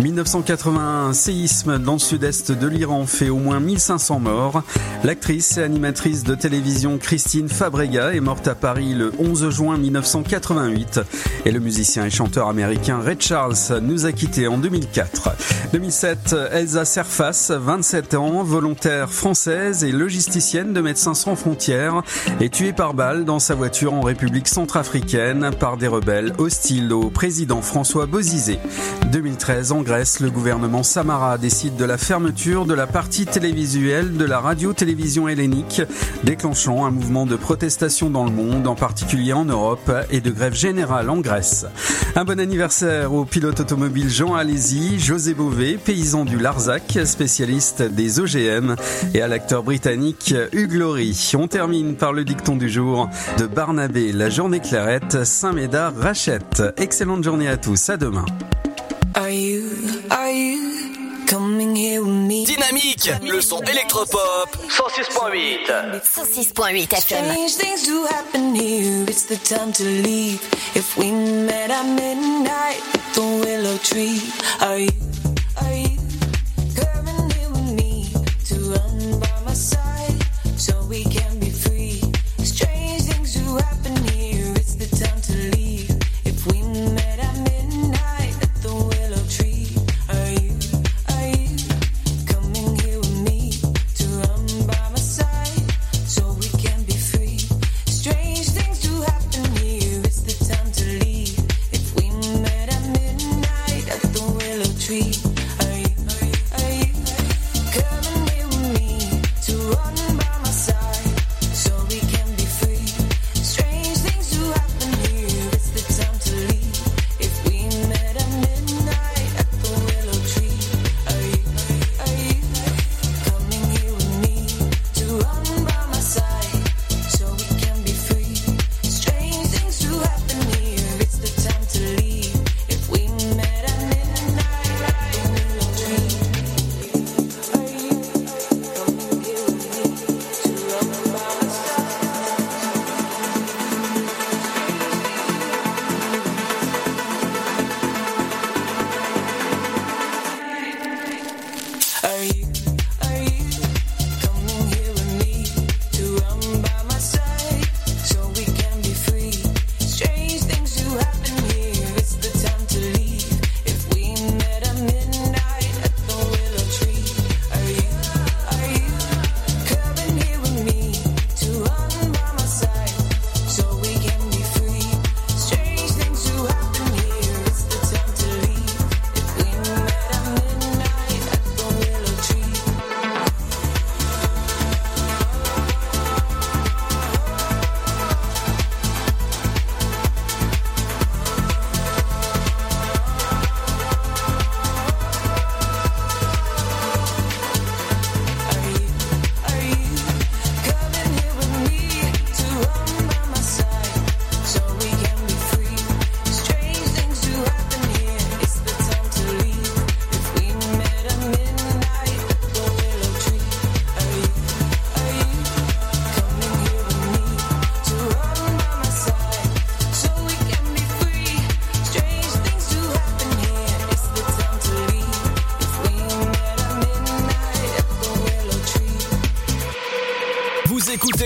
1981, 0.00 1.08
un 1.08 1.12
séisme 1.12 1.78
dans 1.78 1.94
le 1.94 1.98
sud-est 1.98 2.52
de 2.52 2.66
l'Iran 2.68 3.06
fait 3.06 3.28
au 3.28 3.38
moins 3.38 3.58
1500 3.58 4.20
morts. 4.20 4.62
L'actrice 5.02 5.58
et 5.58 5.62
animatrice 5.62 6.22
de 6.22 6.36
télévision 6.36 6.96
Christine 6.98 7.48
Fabrega 7.48 8.14
est 8.14 8.20
morte 8.20 8.46
à 8.46 8.54
Paris 8.54 8.94
le 8.94 9.12
11 9.18 9.50
juin 9.50 9.76
1988 9.78 11.00
et 11.44 11.50
le 11.50 11.58
musicien 11.58 12.06
et 12.06 12.10
chanteur 12.10 12.48
américain 12.48 13.00
Ray 13.00 13.16
Charles 13.18 13.80
nous 13.82 14.06
a 14.06 14.12
quittés 14.12 14.46
en 14.46 14.58
2004. 14.58 15.30
2007, 15.94 16.34
Elsa 16.50 16.84
Serfas, 16.84 17.52
27 17.56 18.14
ans, 18.14 18.42
volontaire 18.42 19.12
française 19.12 19.84
et 19.84 19.92
logisticienne 19.92 20.72
de 20.72 20.80
Médecins 20.80 21.14
sans 21.14 21.36
frontières, 21.36 22.02
est 22.40 22.52
tuée 22.52 22.72
par 22.72 22.94
balle 22.94 23.24
dans 23.24 23.38
sa 23.38 23.54
voiture 23.54 23.94
en 23.94 24.00
République 24.00 24.48
centrafricaine 24.48 25.52
par 25.60 25.76
des 25.76 25.86
rebelles 25.86 26.32
hostiles 26.38 26.92
au 26.92 27.10
président 27.10 27.62
François 27.62 28.06
Bozizé. 28.06 28.58
2013, 29.12 29.70
en 29.70 29.82
Grèce, 29.82 30.18
le 30.18 30.30
gouvernement 30.30 30.82
Samara 30.82 31.38
décide 31.38 31.76
de 31.76 31.84
la 31.84 31.96
fermeture 31.96 32.66
de 32.66 32.74
la 32.74 32.88
partie 32.88 33.26
télévisuelle 33.26 34.16
de 34.16 34.24
la 34.24 34.40
radio-télévision 34.40 35.28
hellénique, 35.28 35.80
déclenchant 36.24 36.86
un 36.86 36.90
mouvement 36.90 37.24
de 37.24 37.36
protestation 37.36 38.10
dans 38.10 38.24
le 38.24 38.32
monde, 38.32 38.66
en 38.66 38.74
particulier 38.74 39.32
en 39.32 39.44
Europe, 39.44 39.92
et 40.10 40.20
de 40.20 40.32
grève 40.32 40.54
générale 40.54 41.08
en 41.08 41.18
Grèce. 41.18 41.66
Un 42.16 42.24
bon 42.24 42.40
anniversaire 42.40 43.12
au 43.12 43.24
pilote 43.24 43.60
automobile 43.60 44.10
Jean 44.10 44.34
Alési, 44.34 44.98
José 44.98 45.34
Bové, 45.34 45.78
paysan 45.84 46.24
du 46.24 46.38
Larzac, 46.38 46.98
spécialiste 47.04 47.82
des 47.82 48.18
OGM, 48.18 48.74
et 49.14 49.20
à 49.20 49.28
l'acteur 49.28 49.62
britannique 49.62 50.34
Hugh 50.52 50.72
Laurie. 50.72 51.32
On 51.38 51.46
termine 51.46 51.96
par 51.96 52.12
le 52.12 52.24
dicton 52.24 52.56
du 52.56 52.70
jour 52.70 53.08
de 53.38 53.46
Barnabé, 53.46 54.12
la 54.12 54.30
journée 54.30 54.60
clarette, 54.60 55.24
Saint-Médard, 55.24 55.94
Rachette. 55.96 56.62
Excellente 56.78 57.22
journée 57.22 57.48
à 57.48 57.56
tous, 57.56 57.90
à 57.90 57.96
demain. 57.96 58.24
Are 59.14 59.30
you, 59.30 59.62
are 60.10 60.30
you 60.30 60.58
coming 61.28 61.76
here 61.76 62.00
with 62.00 62.08
me? 62.08 62.44
Dynamique, 62.44 63.10
le 63.22 63.40
son 63.40 63.60
électropop 63.62 64.48
106.8. 64.68 66.00
106.8 66.02 66.94
FM. 66.94 67.24
Strange 67.24 67.56
things 67.56 67.86
do 67.86 68.04
happen 68.06 68.54
here. 68.54 69.04
It's 69.08 69.24
the 69.26 69.36
time 69.36 69.72
to 69.72 69.84
leave. 69.84 70.40
If 70.74 70.96
we 70.96 71.12
met 71.12 71.70
at 71.70 71.84
midnight 71.84 72.80
the 73.14 73.20
willow 73.20 73.76
tree, 73.78 74.20
are 74.60 74.78
you, 74.78 74.88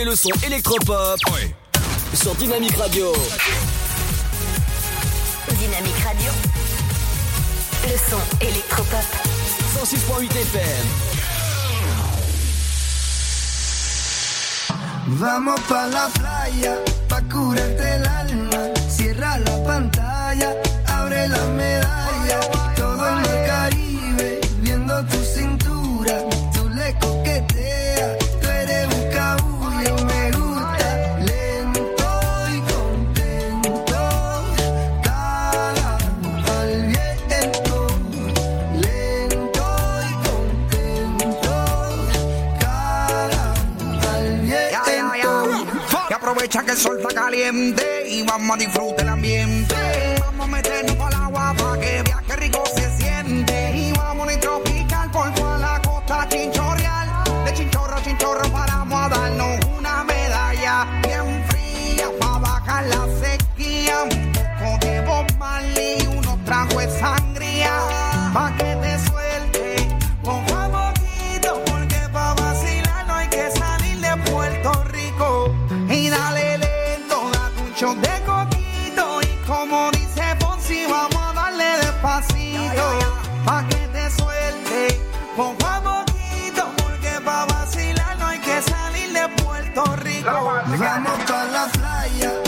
le 0.09 0.17
son 0.17 0.31
électropop 0.47 1.21
sur 2.15 2.35
Dynamique 2.37 2.77
Radio. 2.77 3.13
Dynamique 5.51 5.99
Radio. 6.03 6.33
Le 7.83 7.97
son 8.09 8.21
électropop. 8.41 9.05
106.8 9.77 10.31
FM. 10.31 10.87
Vamos 15.09 15.61
pa 15.69 15.89
la 15.89 16.09
playa, 16.15 16.79
pa 17.09 17.21
curarte 17.23 17.97
el 17.97 18.07
alma. 18.07 18.59
Cierra 18.89 19.39
la 19.39 19.63
pantalla, 19.65 20.55
abre 20.87 21.29
la 21.29 21.45
medalla. 21.49 22.58
Caliente 47.29 48.05
y 48.09 48.23
vamos 48.23 48.57
a 48.57 48.59
disfrutar 48.59 49.03
el 49.03 49.09
ambiente. 49.11 49.88
una 91.59 91.73
playa. 91.73 92.48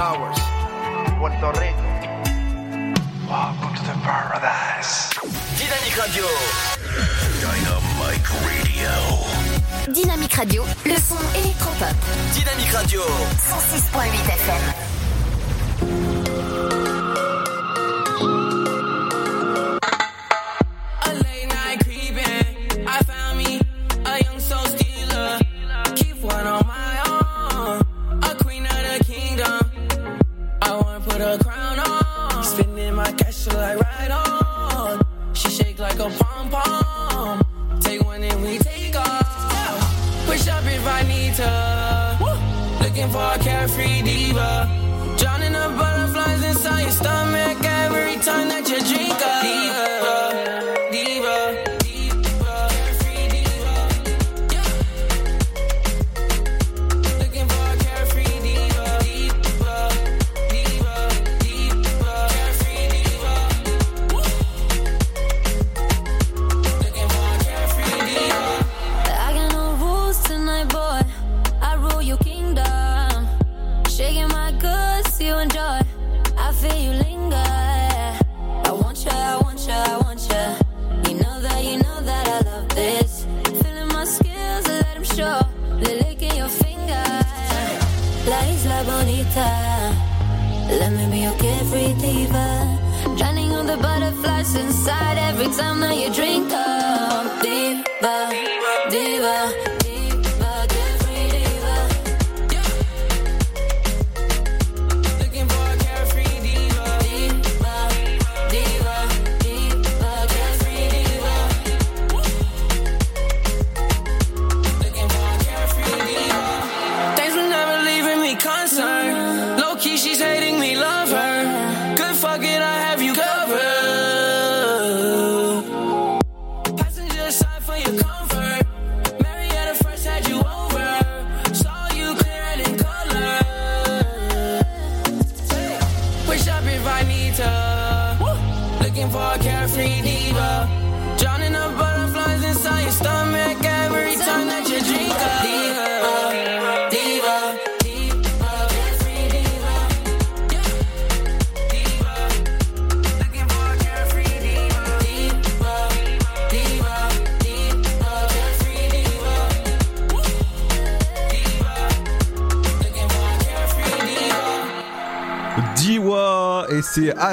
Powers. 0.00 0.40
Puerto 1.18 1.52
Rico. 1.60 1.82
Welcome 3.28 3.74
to 3.84 3.92
paradise. 4.02 5.10
Dynamique 5.58 5.98
Radio. 5.98 6.24
Dynamique 7.38 8.30
Radio. 8.40 9.92
Dynamique 9.92 10.34
Radio, 10.36 10.64
le 10.86 10.96
son 10.96 11.18
électropop. 11.36 11.94
Dynamique 12.32 12.72
Radio. 12.72 13.02
106.8 13.02 14.24
FM. 14.24 14.89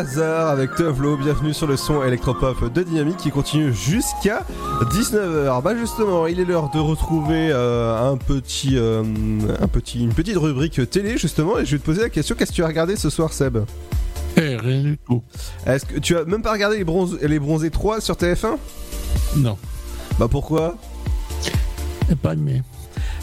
C'est 0.06 0.22
Hazard 0.22 0.50
avec 0.50 0.76
Tevlo. 0.76 1.18
Bienvenue 1.18 1.54
sur 1.54 1.68
le 1.68 1.78
son 1.78 2.04
électropop 2.04 2.72
de 2.72 2.84
Dynamique 2.84 3.18
qui 3.18 3.32
continue 3.32 3.74
jusqu'à 3.74 4.46
19h. 4.92 5.62
Bah 5.62 5.76
justement, 5.78 6.28
il 6.28 6.40
est 6.40 6.46
l'heure 6.46 6.70
de 6.70 6.80
retrouver 6.80 7.50
euh, 7.52 8.12
un 8.12 8.18
petit, 8.18 8.78
euh, 8.78 9.04
un 9.60 9.68
petit, 9.68 10.04
une 10.04 10.14
petite 10.14 10.38
rubrique 10.38 10.90
télé 10.90 11.18
justement. 11.18 11.58
Et 11.60 11.66
je 11.66 11.72
vais 11.74 11.80
te 11.80 11.86
poser 11.86 12.02
la 12.02 12.10
question 12.10 12.36
qu'est-ce 12.38 12.52
que 12.52 12.56
tu 12.56 12.64
as 12.64 12.68
regardé 12.68 12.96
ce 12.96 13.10
soir, 13.10 13.34
Seb? 13.34 13.58
Eh, 14.38 14.56
rien 14.58 14.82
du 14.84 14.98
tout. 14.98 15.24
Est-ce 15.66 15.86
que 15.86 16.00
tu 16.00 16.16
as 16.18 16.26
même 16.26 16.42
pas 16.42 16.52
regardé 16.52 16.78
les, 16.78 16.84
bronzes, 16.84 17.18
les 17.22 17.40
bronzés 17.40 17.72
3 17.72 18.02
sur 18.02 18.16
TF1 18.16 18.58
Non. 19.38 19.58
Bah 20.20 20.28
pourquoi? 20.30 20.76
J'ai 22.10 22.16
pas 22.16 22.34
aimé. 22.34 22.62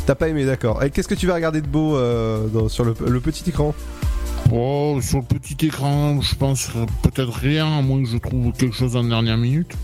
T'as 0.07 0.15
pas 0.15 0.29
aimé, 0.29 0.45
d'accord. 0.45 0.83
Et 0.83 0.91
qu'est-ce 0.91 1.09
que 1.09 1.15
tu 1.15 1.27
vas 1.27 1.35
regarder 1.35 1.63
de 1.63 1.67
beau 1.67 1.97
euh, 1.97 2.47
dans- 2.49 2.69
sur 2.69 2.85
le, 2.85 2.95
le 3.07 3.21
petit 3.21 3.49
écran? 3.49 3.75
Oh, 4.53 4.99
sur 5.03 5.19
le 5.19 5.25
petit 5.25 5.66
écran, 5.66 6.21
je 6.21 6.35
pense 6.35 6.71
peut-être 7.03 7.33
rien, 7.33 7.79
à 7.79 7.83
moins 7.83 8.03
que 8.03 8.09
je 8.09 8.19
trouve 8.19 8.53
quelque 8.53 8.75
chose 8.75 8.97
en 8.97 9.05
dernière 9.05 9.37
minute. 9.37 9.75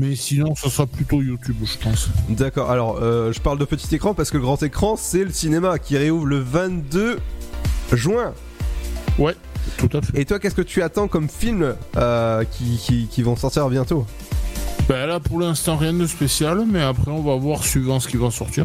Mais 0.00 0.16
sinon, 0.16 0.54
ça 0.54 0.70
sera 0.70 0.86
plutôt 0.86 1.20
YouTube, 1.22 1.56
je 1.62 1.76
pense. 1.78 2.08
D'accord, 2.28 2.70
alors 2.70 2.98
euh, 3.02 3.32
je 3.32 3.40
parle 3.40 3.58
de 3.58 3.64
petit 3.64 3.94
écran 3.94 4.14
parce 4.14 4.30
que 4.30 4.38
le 4.38 4.42
grand 4.42 4.62
écran 4.62 4.96
c'est 4.96 5.24
le 5.24 5.30
cinéma 5.30 5.78
qui 5.78 5.98
réouvre 5.98 6.26
le 6.26 6.38
22 6.38 7.18
juin. 7.92 8.32
Ouais, 9.18 9.34
tout 9.76 9.90
à 9.92 10.00
fait. 10.00 10.18
Et 10.20 10.24
toi, 10.24 10.38
qu'est-ce 10.38 10.54
que 10.54 10.62
tu 10.62 10.82
attends 10.82 11.08
comme 11.08 11.28
film 11.28 11.74
euh, 11.96 12.44
qui, 12.44 12.78
qui, 12.78 13.08
qui 13.08 13.22
vont 13.22 13.36
sortir 13.36 13.68
bientôt? 13.68 14.06
Ben 14.88 15.06
là, 15.06 15.20
pour 15.20 15.38
l'instant, 15.40 15.76
rien 15.76 15.92
de 15.92 16.06
spécial, 16.06 16.64
mais 16.66 16.82
après, 16.82 17.10
on 17.10 17.20
va 17.20 17.36
voir 17.36 17.62
suivant 17.62 18.00
ce 18.00 18.08
qui 18.08 18.16
va 18.16 18.30
sortir. 18.30 18.64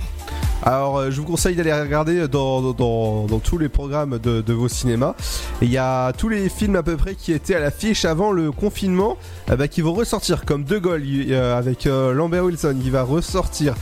Alors, 0.66 0.98
euh, 0.98 1.12
je 1.12 1.20
vous 1.20 1.28
conseille 1.28 1.56
d'aller 1.56 1.74
regarder 1.74 2.28
dans, 2.30 2.62
dans, 2.74 3.26
dans- 3.26 3.40
tous 3.40 3.58
les 3.58 3.68
programmes 3.68 4.18
de, 4.18 4.54
vos 4.54 4.70
cinémas. 4.70 5.14
Il 5.62 5.70
y 5.70 5.78
a 5.78 6.14
tous 6.14 6.30
les 6.30 6.48
films 6.48 6.78
à 6.78 6.84
peu 6.84 6.96
près 6.96 7.16
qui 7.16 7.34
étaient 7.34 7.56
à 7.56 7.60
l'affiche 7.60 8.06
avant 8.06 8.32
le 8.32 8.52
confinement 8.52 9.18
euh, 9.50 9.58
bah, 9.58 9.68
qui 9.68 9.82
vont 9.82 9.94
ressortir, 9.94 10.46
comme 10.46 10.64
De 10.64 10.78
Gaulle 10.78 11.04
euh, 11.06 11.58
avec 11.58 11.84
Lambert 11.86 12.46
Wilson, 12.46 12.78
il 12.84 12.92
va 12.92 13.04
ressortir 13.04 13.76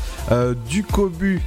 Du 0.68 0.84
Cobu 0.84 1.42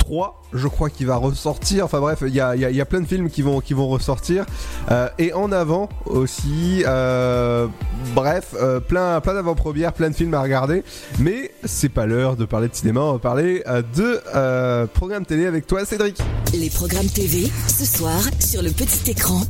3, 0.00 0.42
je 0.52 0.66
crois 0.68 0.90
qu'il 0.90 1.06
va 1.06 1.16
ressortir. 1.16 1.84
Enfin 1.84 2.00
bref, 2.00 2.18
il 2.26 2.34
y 2.34 2.40
a, 2.40 2.54
il 2.56 2.60
y 2.62 2.64
a- 2.64 2.70
il 2.70 2.76
y 2.76 2.80
a 2.80 2.84
plein 2.86 3.00
de 3.00 3.06
films 3.06 3.30
qui 3.30 3.42
vont, 3.42 3.60
qui 3.60 3.74
vont 3.74 3.88
ressortir. 3.88 4.44
Euh, 4.90 5.08
et 5.18 5.32
en 5.32 5.52
avant 5.52 5.88
aussi, 6.06 6.82
euh, 6.86 7.66
bref, 8.14 8.54
euh, 8.60 8.80
plein, 8.80 9.20
plein 9.20 9.34
d'avant-premières, 9.34 9.92
plein 9.92 10.10
de 10.10 10.14
films 10.14 10.34
à 10.34 10.42
regarder. 10.42 10.82
Mais 11.18 11.50
c'est 11.64 11.88
pas 11.88 12.06
l'heure 12.06 12.36
de 12.36 12.44
parler 12.44 12.68
de 12.68 12.74
cinéma, 12.74 13.00
on 13.00 13.12
va 13.14 13.18
parler 13.18 13.62
euh, 13.66 13.82
de 13.96 14.20
euh, 14.34 14.86
programme 14.86 15.24
télé 15.26 15.46
avec 15.46 15.66
toi, 15.66 15.84
Cédric. 15.84 16.18
Les 16.54 16.70
programmes 16.70 17.06
TV, 17.08 17.50
ce 17.66 17.84
soir, 17.84 18.20
sur 18.40 18.62
le 18.62 18.70
petit 18.70 19.10
écran. 19.10 19.40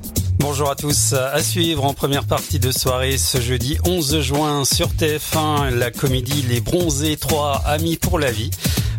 Bonjour 0.40 0.70
à 0.70 0.76
tous. 0.76 1.14
À 1.14 1.42
suivre 1.42 1.84
en 1.84 1.94
première 1.94 2.24
partie 2.24 2.60
de 2.60 2.70
soirée 2.70 3.18
ce 3.18 3.40
jeudi 3.40 3.76
11 3.84 4.20
juin 4.20 4.64
sur 4.64 4.88
TF1, 4.88 5.70
la 5.70 5.90
comédie 5.90 6.44
Les 6.48 6.60
Bronzés 6.60 7.16
3 7.16 7.62
Amis 7.66 7.96
pour 7.96 8.18
la 8.20 8.30
vie. 8.30 8.50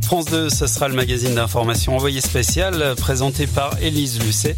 France 0.09 0.25
2, 0.25 0.49
ce 0.49 0.65
sera 0.65 0.87
le 0.87 0.95
magazine 0.95 1.35
d'information 1.35 1.95
envoyé 1.95 2.19
spécial 2.19 2.81
euh, 2.81 2.95
présenté 2.95 3.45
par 3.45 3.79
Élise 3.79 4.19
Lucet. 4.19 4.55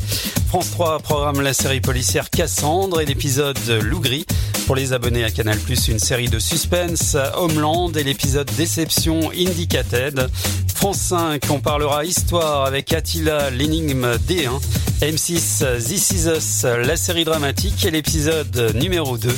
France 0.47 0.71
3 0.71 0.99
programme 0.99 1.41
la 1.41 1.53
série 1.53 1.81
policière 1.81 2.29
Cassandre 2.29 3.01
et 3.01 3.05
l'épisode 3.05 3.59
Loup 3.83 3.99
Gris. 3.99 4.25
Pour 4.65 4.77
les 4.77 4.93
abonnés 4.93 5.25
à 5.25 5.29
Canal+, 5.29 5.57
une 5.89 5.99
série 5.99 6.29
de 6.29 6.39
suspense, 6.39 7.17
Homeland 7.35 7.91
et 7.91 8.03
l'épisode 8.03 8.49
Déception 8.55 9.29
Indicated. 9.31 10.29
France 10.73 10.99
5, 10.99 11.43
on 11.49 11.59
parlera 11.59 12.05
histoire 12.05 12.65
avec 12.65 12.93
Attila, 12.93 13.49
l'énigme 13.49 14.15
D1. 14.29 14.61
M6, 15.01 15.83
This 15.83 16.11
Is 16.11 16.27
Us, 16.29 16.63
la 16.63 16.95
série 16.95 17.25
dramatique 17.25 17.83
et 17.85 17.91
l'épisode 17.91 18.71
numéro 18.75 19.17
2. 19.17 19.29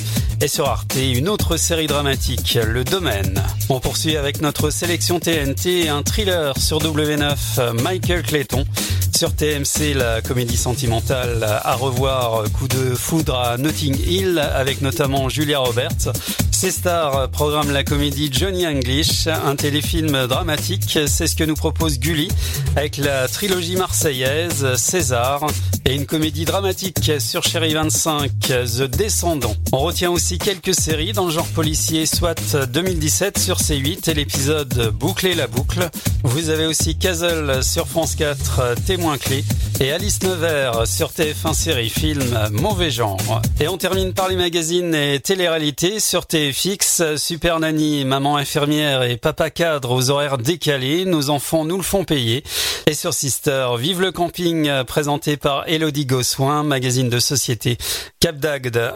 Et 0.41 0.49
sur 0.49 0.68
Arte, 0.68 0.98
une 1.02 1.30
autre 1.30 1.56
série 1.56 1.88
dramatique, 1.88 2.60
Le 2.68 2.84
Domaine. 2.84 3.41
On 3.69 3.80
poursuit 3.80 4.18
avec 4.18 4.41
notre 4.41 4.69
sélection 4.72 5.22
TNT, 5.22 5.90
thriller 6.04 6.58
sur 6.58 6.80
W9, 6.80 7.82
Michael 7.82 8.24
Clayton. 8.24 8.66
Sur 9.16 9.36
TMC, 9.36 9.94
la 9.96 10.22
comédie 10.22 10.58
sentimentale 10.58 11.44
à 11.44 11.76
revoir, 11.76 12.44
coup 12.52 12.68
de 12.68 12.96
foudre 12.96 13.36
à 13.36 13.58
Notting 13.58 13.96
Hill, 14.08 14.40
avec 14.40 14.82
notamment 14.82 15.30
Julia 15.30 15.60
Roberts. 15.60 16.12
C-Star 16.52 17.30
programme 17.30 17.72
la 17.72 17.84
comédie 17.84 18.30
Johnny 18.32 18.66
English, 18.66 19.28
un 19.28 19.56
téléfilm 19.56 20.28
dramatique, 20.28 20.98
c'est 21.08 21.28
ce 21.28 21.36
que 21.36 21.44
nous 21.44 21.56
propose 21.56 22.00
Gulli, 22.00 22.30
avec 22.76 22.98
la 22.98 23.28
trilogie 23.28 23.76
marseillaise, 23.76 24.76
César, 24.76 25.46
et 25.86 25.94
une 25.94 26.06
comédie 26.06 26.46
dramatique 26.46 27.12
sur 27.20 27.44
Chéri 27.44 27.74
25, 27.74 28.32
The 28.40 28.84
Descendant. 28.84 29.56
On 29.74 29.80
retient 29.80 30.10
aussi 30.10 30.38
quelques 30.38 30.74
séries 30.74 31.14
dans 31.14 31.26
le 31.26 31.32
genre 31.32 31.48
policier, 31.48 32.06
soit 32.06 32.56
2017 32.66 33.38
sur 33.38 33.58
C8 33.58 34.10
et 34.10 34.14
l'épisode 34.14 34.90
Boucler 34.90 35.36
la 35.36 35.48
boucle. 35.48 35.90
Vous 36.24 36.49
avez 36.49 36.65
aussi 36.65 36.98
Castle 36.98 37.64
sur 37.64 37.88
France 37.88 38.15
4, 38.15 38.76
Témoin 38.86 39.18
clé, 39.18 39.44
et 39.82 39.91
Alice 39.91 40.24
Nevers 40.24 40.88
sur 40.88 41.10
TF1 41.10 41.53
série 41.53 41.90
film 41.90 42.24
Mauvais 42.52 42.91
genre. 42.91 43.41
Et 43.60 43.68
on 43.68 43.78
termine 43.78 44.14
par 44.14 44.30
les 44.30 44.36
magazines 44.36 44.95
et 44.95 45.20
télé-réalités 45.20 45.99
sur 45.99 46.26
TFX, 46.26 47.18
Super 47.18 47.60
Nanny, 47.60 48.06
Maman 48.06 48.38
infirmière 48.38 49.03
et 49.03 49.18
Papa 49.18 49.49
cadre 49.49 49.91
aux 49.91 50.10
horaires 50.10 50.38
décalés, 50.38 51.06
nos 51.06 51.30
enfants 51.30 51.65
nous 51.65 51.78
le 51.78 51.84
font 51.84 52.06
payer. 52.06 52.44
Et 52.88 52.94
sur 52.94 53.14
Sister, 53.14 53.68
Vive 53.78 54.02
le 54.02 54.11
camping, 54.11 54.70
présenté 54.86 55.38
par 55.38 55.68
Elodie 55.68 56.06
Gossoin, 56.06 56.64
magazine 56.64 57.10
de 57.10 57.20
société 57.20 57.78
Cap 58.20 58.38
d'Agde. 58.38 58.94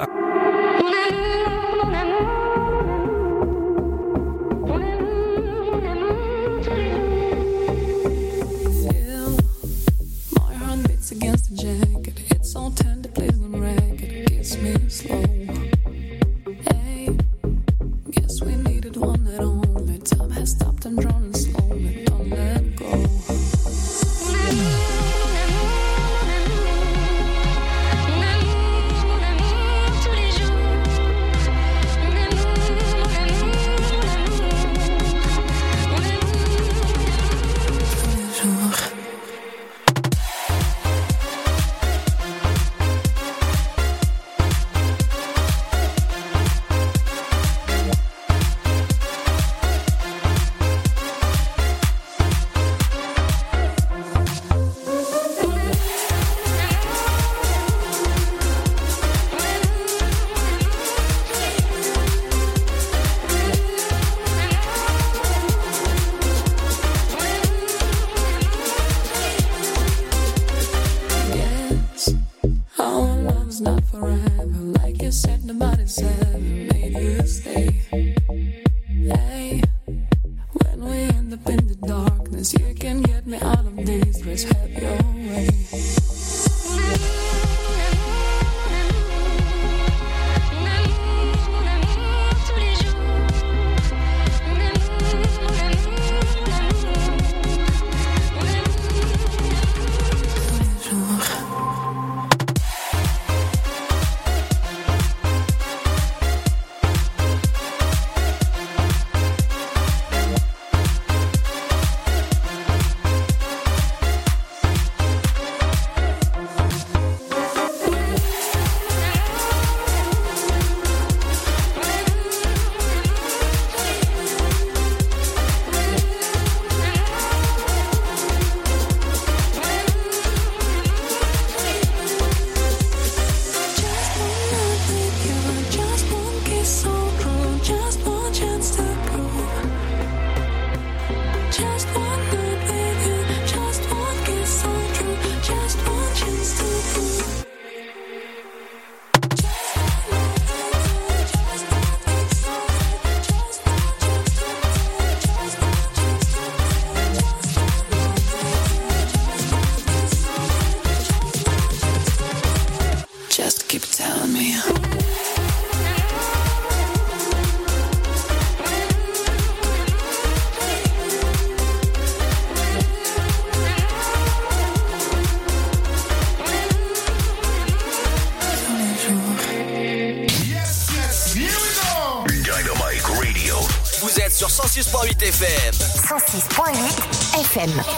FM. 187.58 187.97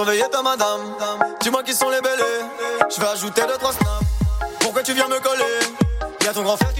surveiller 0.00 0.30
ta 0.30 0.42
madame. 0.42 0.80
Dis-moi 1.40 1.62
qui 1.62 1.74
sont 1.74 1.90
les 1.90 2.00
belles. 2.00 2.24
Je 2.88 3.00
vais 3.00 3.08
ajouter 3.08 3.42
deux, 3.42 3.58
trois 3.58 3.72
snaps. 3.72 4.00
Pourquoi 4.60 4.82
tu 4.82 4.94
viens 4.94 5.08
me 5.08 5.20
coller? 5.20 5.60
Y'a 6.24 6.32
ton 6.32 6.42
grand 6.42 6.56
frère 6.56 6.72
qui 6.72 6.79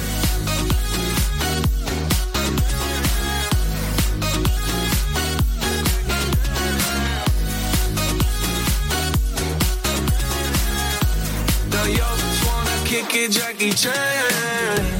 like 13.11 13.31
Jackie 13.31 13.71
Chan. 13.71 13.93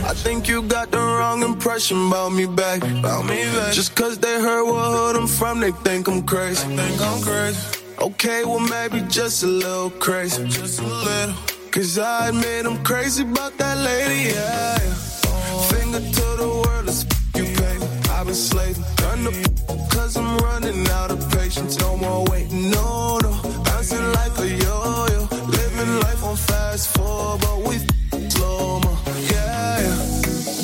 I 0.04 0.14
think 0.14 0.48
you 0.48 0.62
got 0.64 0.92
the 0.92 0.98
wrong 0.98 1.44
impression 1.44 2.08
about 2.08 2.34
me 2.34 2.46
back, 2.46 2.84
about 2.84 3.26
me 3.26 3.44
back. 3.56 3.74
Just 3.74 3.96
cause 3.96 4.18
they 4.18 4.40
heard 4.40 4.66
what 4.66 4.92
hood 4.92 5.16
I'm 5.16 5.28
from, 5.28 5.60
they 5.60 5.72
think 5.72 6.08
I'm 6.08 6.24
crazy. 6.24 6.68
Think 6.76 7.02
I'm 7.02 7.22
crazy. 7.22 7.60
Okay, 8.00 8.44
well 8.44 8.60
maybe 8.60 9.02
just 9.08 9.44
a 9.44 9.48
little 9.48 9.90
crazy, 9.92 10.46
just 10.48 10.80
a 10.80 10.84
little. 10.84 11.36
Cause 11.72 11.98
I 11.98 12.30
admit 12.30 12.66
I'm 12.66 12.84
crazy 12.84 13.24
about 13.24 13.58
that 13.58 13.78
lady, 13.78 14.34
yeah. 14.34 14.78
Finger 15.72 16.00
to 16.00 16.28
the 16.42 16.64
world, 16.66 16.88
it's 16.90 17.06
you 17.36 17.44
baby. 17.44 17.86
I've 18.12 18.26
been 18.26 18.36
slaving, 18.36 18.84
done 18.98 19.24
the 19.24 19.88
cause 19.92 20.18
I'm 20.18 20.38
running 20.40 20.88
out 20.90 21.12
of 21.12 21.20
patience. 21.32 21.80
No 21.80 21.96
more 21.96 22.26
waiting, 22.30 22.72
no, 22.72 23.20
no. 23.20 23.32
Bouncing 23.64 24.12
like 24.14 24.38
a 24.40 24.48
yo-yo, 24.48 25.28
living 25.48 26.00
life 26.02 26.24
on 26.24 26.36
fast 26.36 26.98
forward, 26.98 27.42
but 27.42 27.70
we 27.70 27.91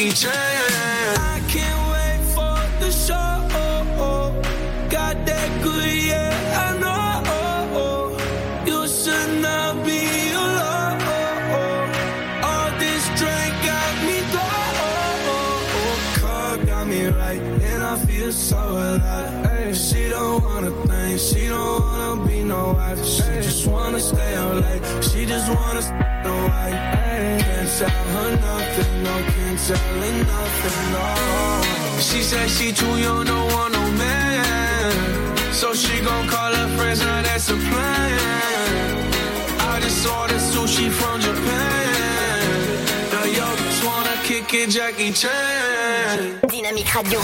Jackie 0.00 0.16
Chan. 0.16 0.32
I 0.32 1.40
can't 1.48 1.82
wait 1.92 2.20
for 2.34 2.56
the 2.80 2.90
show. 2.90 3.48
Got 4.88 5.26
that 5.26 5.62
good, 5.62 5.92
yeah, 5.92 6.64
I 6.64 6.78
know. 6.80 8.16
You 8.64 8.88
should 8.88 9.42
not 9.42 9.84
be 9.84 10.32
alone. 10.32 11.02
All 12.42 12.70
this 12.78 13.04
drink 13.20 13.52
got 13.68 13.92
me 14.06 14.18
low. 14.32 15.60
Car 16.20 16.56
got 16.64 16.86
me 16.86 17.06
right, 17.08 17.42
and 17.42 17.82
I 17.82 17.96
feel 18.06 18.32
so 18.32 18.56
alive. 18.56 19.76
She 19.76 20.08
don't 20.08 20.42
wanna 20.42 20.70
think, 20.86 21.20
she 21.20 21.48
don't 21.48 21.80
wanna 21.82 22.26
be 22.26 22.42
no 22.42 22.72
wife. 22.72 23.04
She 23.04 23.22
just 23.42 23.66
wanna 23.66 24.00
stay 24.00 24.34
out 24.36 24.62
late. 24.62 24.82
She 25.04 25.26
just 25.26 25.48
wanna 25.54 25.82
stay 25.82 26.22
no 26.24 26.46
wife. 26.46 26.99
Can't 27.80 27.92
tell 27.92 28.04
her 28.12 28.36
nothing, 28.36 29.02
no, 29.04 29.14
can't 29.32 29.58
tell 29.58 29.78
her 29.78 30.12
nothing, 30.24 30.92
no. 30.92 31.06
She 31.98 32.20
said 32.20 32.50
she 32.50 32.72
too 32.72 32.98
young, 32.98 33.24
don't 33.24 33.52
want 33.54 33.72
no 33.72 33.80
man. 33.92 34.92
So 35.54 35.72
she 35.72 36.02
gon' 36.04 36.28
call 36.28 36.52
her 36.52 36.68
friends, 36.76 37.00
now 37.00 37.22
that's 37.22 37.48
a 37.48 37.54
plan. 37.54 38.18
I 39.60 39.80
just 39.80 40.06
ordered 40.06 40.42
sushi 40.52 40.90
from 40.90 41.22
Japan. 41.22 42.84
Now 43.12 43.24
yo, 43.24 43.56
just 43.56 43.82
wanna 43.86 44.14
kick 44.24 44.52
it, 44.52 44.68
Jackie 44.68 45.12
Chan. 45.12 46.38
Dynamique 46.42 46.94
Radio. 46.94 47.20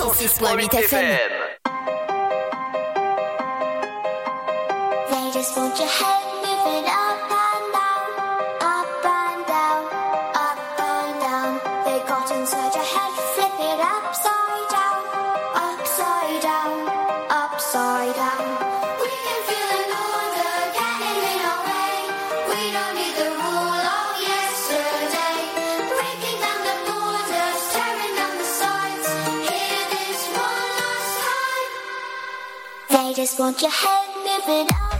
106.8 0.00 0.70
FM. 0.88 1.30
They 5.10 5.30
just 5.34 5.54
want 5.54 5.78
your 5.78 5.88
head 5.88 6.21
just 33.22 33.38
want 33.38 33.62
your 33.62 33.70
head 33.70 34.08
moving 34.16 34.66
up. 34.74 34.82
Up 34.82 34.91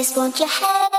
just 0.00 0.16
want 0.16 0.38
your 0.38 0.48
head. 0.48 0.89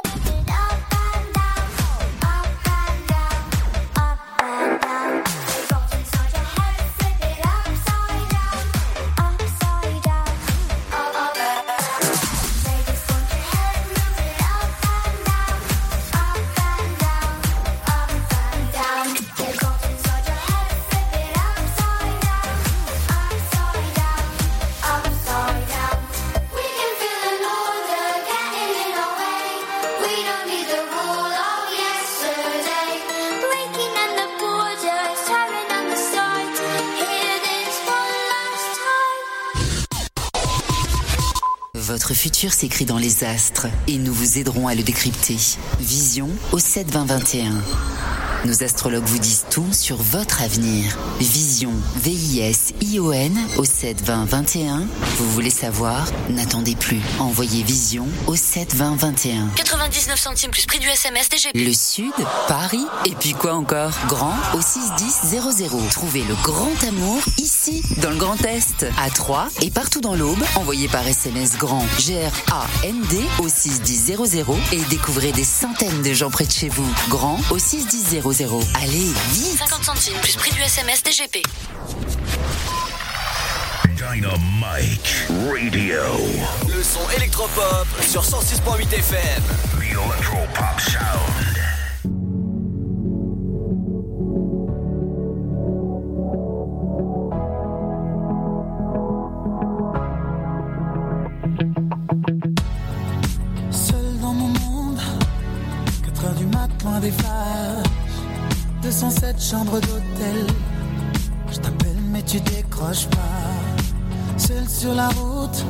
S'écrit 42.54 42.86
dans 42.86 42.98
les 42.98 43.24
astres 43.24 43.68
et 43.88 43.98
nous 43.98 44.14
vous 44.14 44.38
aiderons 44.38 44.68
à 44.68 44.76
le 44.76 44.84
décrypter. 44.84 45.38
Vision 45.80 46.30
au 46.52 46.60
7 46.60 46.92
20 46.92 47.06
21. 47.06 47.52
Nos 48.46 48.64
astrologues 48.64 49.06
vous 49.06 49.20
disent 49.20 49.46
tout 49.52 49.72
sur 49.72 49.98
votre 49.98 50.42
avenir. 50.42 50.98
Vision, 51.20 51.74
V-I-S-I-O-N 52.92 53.40
au 53.58 53.64
7 53.64 54.02
20 54.04 54.26
21. 54.26 54.88
Vous 55.18 55.32
voulez 55.32 55.50
savoir? 55.50 56.06
N'attendez 56.30 56.76
plus. 56.76 57.00
Envoyez 57.20 57.64
Vision 57.64 58.08
au 58.28 58.36
7 58.36 58.76
20 58.76 58.96
21. 58.96 59.48
99 59.56 60.20
centimes 60.20 60.52
plus 60.52 60.66
prix 60.66 60.80
du 60.80 60.88
SMS 60.88 61.30
DGP. 61.30 61.56
Le 61.56 61.74
Sud, 61.74 62.12
Paris, 62.48 62.86
et 63.06 63.16
puis 63.16 63.32
quoi 63.32 63.54
encore? 63.54 63.92
Grand 64.08 64.36
au 64.54 64.62
61000. 64.62 65.90
Trouvez 65.92 66.24
le 66.24 66.36
grand 66.44 66.84
amour 66.86 67.22
ici, 67.38 67.82
dans 68.02 68.10
le 68.10 68.18
Grand 68.18 68.44
Est, 68.46 68.86
à 69.02 69.10
Troyes 69.10 69.48
et 69.62 69.72
partout 69.72 70.02
dans 70.02 70.16
l'Aube. 70.16 70.44
Envoyez 70.56 70.88
par 70.88 71.08
SMS 71.08 71.58
grand 71.58 71.86
G-R-A-N-D 71.98 73.22
au 73.40 73.48
61000 73.48 74.18
et 74.74 74.82
découvrez 74.90 75.32
des 75.32 75.46
centaines 75.46 76.02
de 76.02 76.14
gens 76.14 76.30
près 76.30 76.46
de 76.46 76.52
chez 76.52 76.68
vous. 76.70 76.88
Grand 77.10 77.40
au 77.52 77.58
61000. 77.58 78.22
Allez, 78.82 79.14
vite 79.32 79.58
50 79.60 79.84
centimes 79.84 80.18
plus 80.22 80.36
prix 80.36 80.52
du 80.52 80.62
SMS 80.62 81.04
DGP. 81.04 81.46
Dynamite 84.14 85.30
Radio. 85.50 86.02
Le 86.68 86.84
son 86.84 87.00
électropop 87.16 87.88
sur 88.02 88.22
106.8 88.24 88.94
FM. 88.94 89.44
The 89.72 89.84
Electro 89.84 90.38
Pop 90.54 90.80
Sound. 90.82 91.58
Seul 103.72 104.20
dans 104.20 104.34
mon 104.34 104.48
monde, 104.60 105.00
4 106.04 106.26
heures 106.26 106.34
du 106.34 106.46
mat, 106.48 106.70
loin 106.84 107.00
des 107.00 107.12
flashs. 107.12 107.88
207 108.82 109.42
chambres 109.42 109.80
d'hôtel. 109.80 110.48
Je 111.50 111.58
t'appelle, 111.60 112.02
mais 112.12 112.24
tu 112.24 112.42
décroches 112.42 113.08
pas. 113.08 113.51
Seul 114.48 114.68
sur 114.68 114.96
la 114.96 115.08
route, 115.10 115.64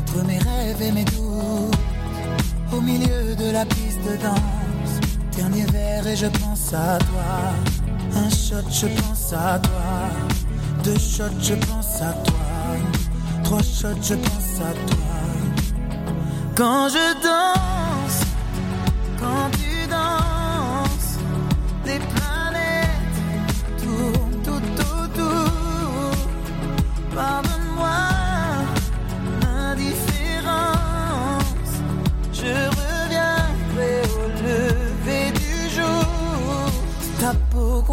entre 0.00 0.24
mes 0.24 0.38
rêves 0.38 0.80
et 0.80 0.92
mes 0.92 1.04
doutes. 1.04 1.74
Au 2.72 2.80
milieu 2.80 3.34
de 3.34 3.50
la 3.50 3.64
piste 3.66 3.98
de 4.08 4.16
danse. 4.22 5.00
Dernier 5.36 5.64
verre 5.64 6.06
et 6.06 6.14
je 6.14 6.26
pense 6.26 6.72
à 6.72 6.98
toi. 6.98 7.34
Un 8.14 8.30
shot, 8.30 8.70
je 8.70 8.86
pense 9.00 9.32
à 9.32 9.58
toi. 9.58 10.08
Deux 10.84 10.98
shots, 10.98 11.40
je 11.40 11.54
pense 11.54 12.00
à 12.00 12.12
toi. 12.12 12.46
Trois 13.42 13.62
shots, 13.62 14.02
je 14.02 14.14
pense 14.14 14.60
à 14.60 14.72
toi. 14.86 15.14
Quand 16.54 16.88
je 16.88 17.22
danse, 17.24 17.83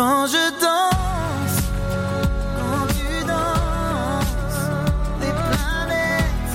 Quand 0.00 0.26
je 0.26 0.44
danse, 0.58 1.58
quand 2.56 2.86
tu 2.94 3.08
danses, 3.26 4.62
les 5.20 5.34
planètes 5.42 6.54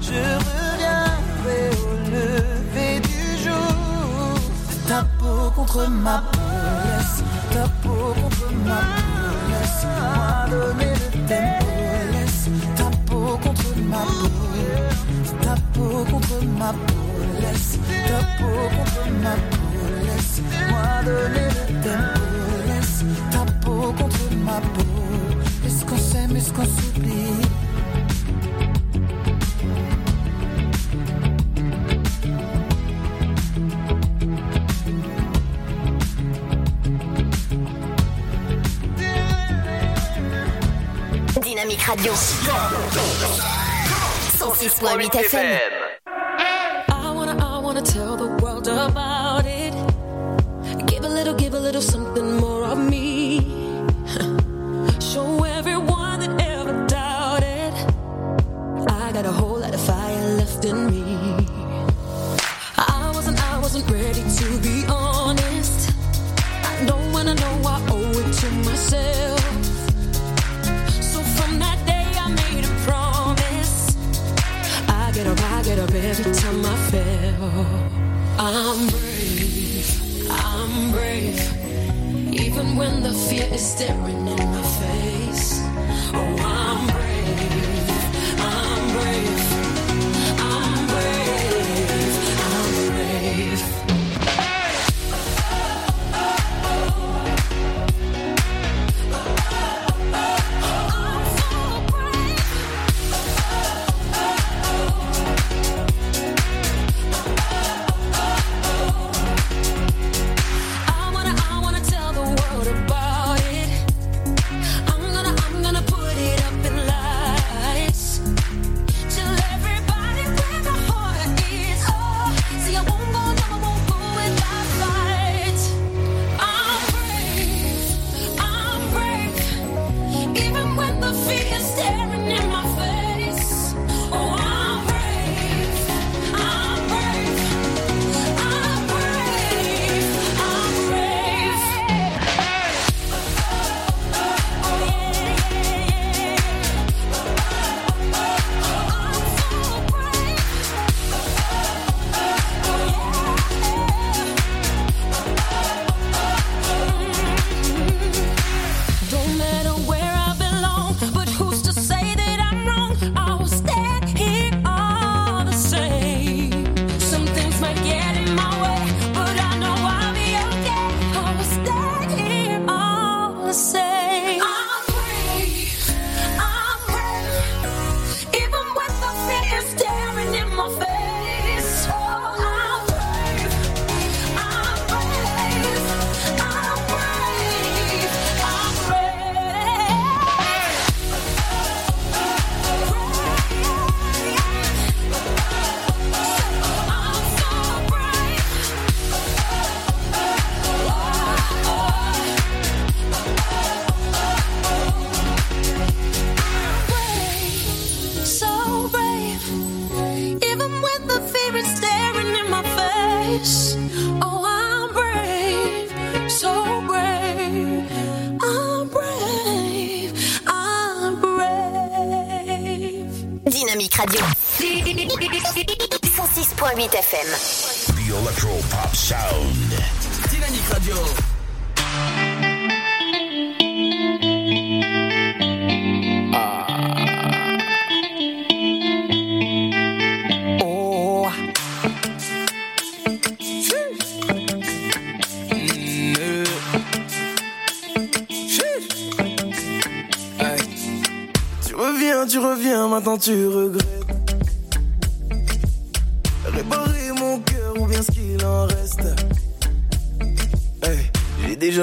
Je 0.00 0.22
reviendrai 0.48 1.62
au 1.84 1.92
lever 2.10 2.94
du 3.00 3.22
jour. 3.44 4.38
Ta 4.88 5.00
peau 5.18 5.40
contre 5.54 5.80
ma 5.90 6.18
peau, 6.31 6.31
ma 16.62 16.72
laisse 17.40 17.78
ta 18.08 18.20
peau 18.38 18.62
contre 18.76 19.04
ma 19.20 19.34
peau, 19.50 19.84
laisse-moi 20.06 20.88
donner 21.04 21.48
le 21.56 21.64
tempo, 21.86 22.24
laisse 22.68 23.00
ta 23.32 23.42
peau 23.62 23.92
contre 23.98 24.24
ma 24.44 24.58
peau. 24.74 24.92
Est-ce 25.66 25.84
qu'on 25.84 25.96
s'aime, 25.96 26.36
est-ce 26.36 26.52
qu'on 26.52 26.64
s'oublie? 26.64 27.40
Dynamique 41.42 41.82
Radio. 41.82 42.12
106.8 44.38 45.16
FM. 45.16 45.71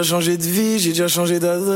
changé 0.09 0.37
de 0.37 0.43
vie, 0.43 0.79
j'ai 0.79 0.89
déjà 0.89 1.07
changé 1.07 1.39
d'adresse. 1.39 1.68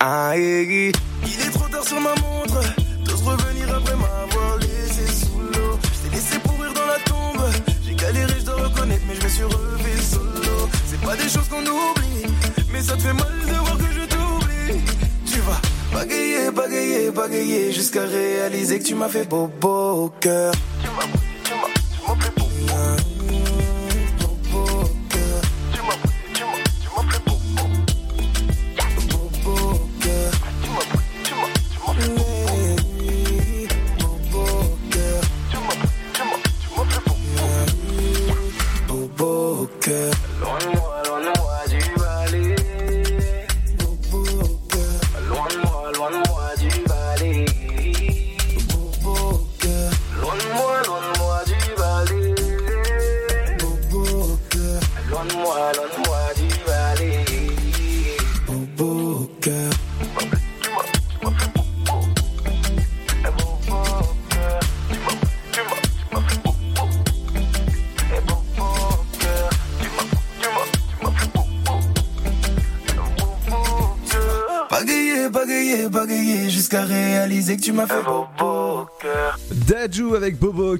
aïe. 0.00 0.92
Il 1.24 1.40
est 1.46 1.50
trop 1.50 1.68
tard 1.68 1.84
sur 1.84 2.00
ma 2.00 2.14
montre, 2.16 2.60
d'ose 3.04 3.22
revenir 3.22 3.74
après 3.74 3.94
m'avoir 3.96 4.58
laissé 4.58 5.06
sous 5.06 5.38
l'eau. 5.38 5.78
Je 6.04 6.10
laissé 6.14 6.38
pourrir 6.40 6.72
dans 6.72 6.86
la 6.86 6.98
tombe, 7.04 7.44
j'ai 7.84 7.94
galéré, 7.94 8.32
je 8.38 8.44
dois 8.44 8.62
reconnaître, 8.68 9.02
mais 9.08 9.14
je 9.14 9.24
me 9.24 9.28
suis 9.28 9.44
relevé 9.44 10.02
solo. 10.02 10.68
C'est 10.86 11.00
pas 11.00 11.16
des 11.16 11.28
choses 11.28 11.48
qu'on 11.48 11.62
oublie, 11.62 12.26
mais 12.72 12.82
ça 12.82 12.96
te 12.96 13.02
fait 13.02 13.12
mal 13.12 13.32
de 13.46 13.54
voir 13.54 13.78
que 13.78 13.92
je 13.92 14.06
t'oublie. 14.06 14.80
Tu 15.26 15.40
vas 15.40 15.60
bagayer, 15.92 16.50
bagayer, 16.50 17.10
bagayer, 17.10 17.72
jusqu'à 17.72 18.04
réaliser 18.04 18.78
que 18.78 18.84
tu 18.84 18.94
m'as 18.94 19.08
fait 19.08 19.28
beau, 19.28 19.48
beau 19.60 20.12
cœur. 20.20 20.52
Tu 20.82 20.88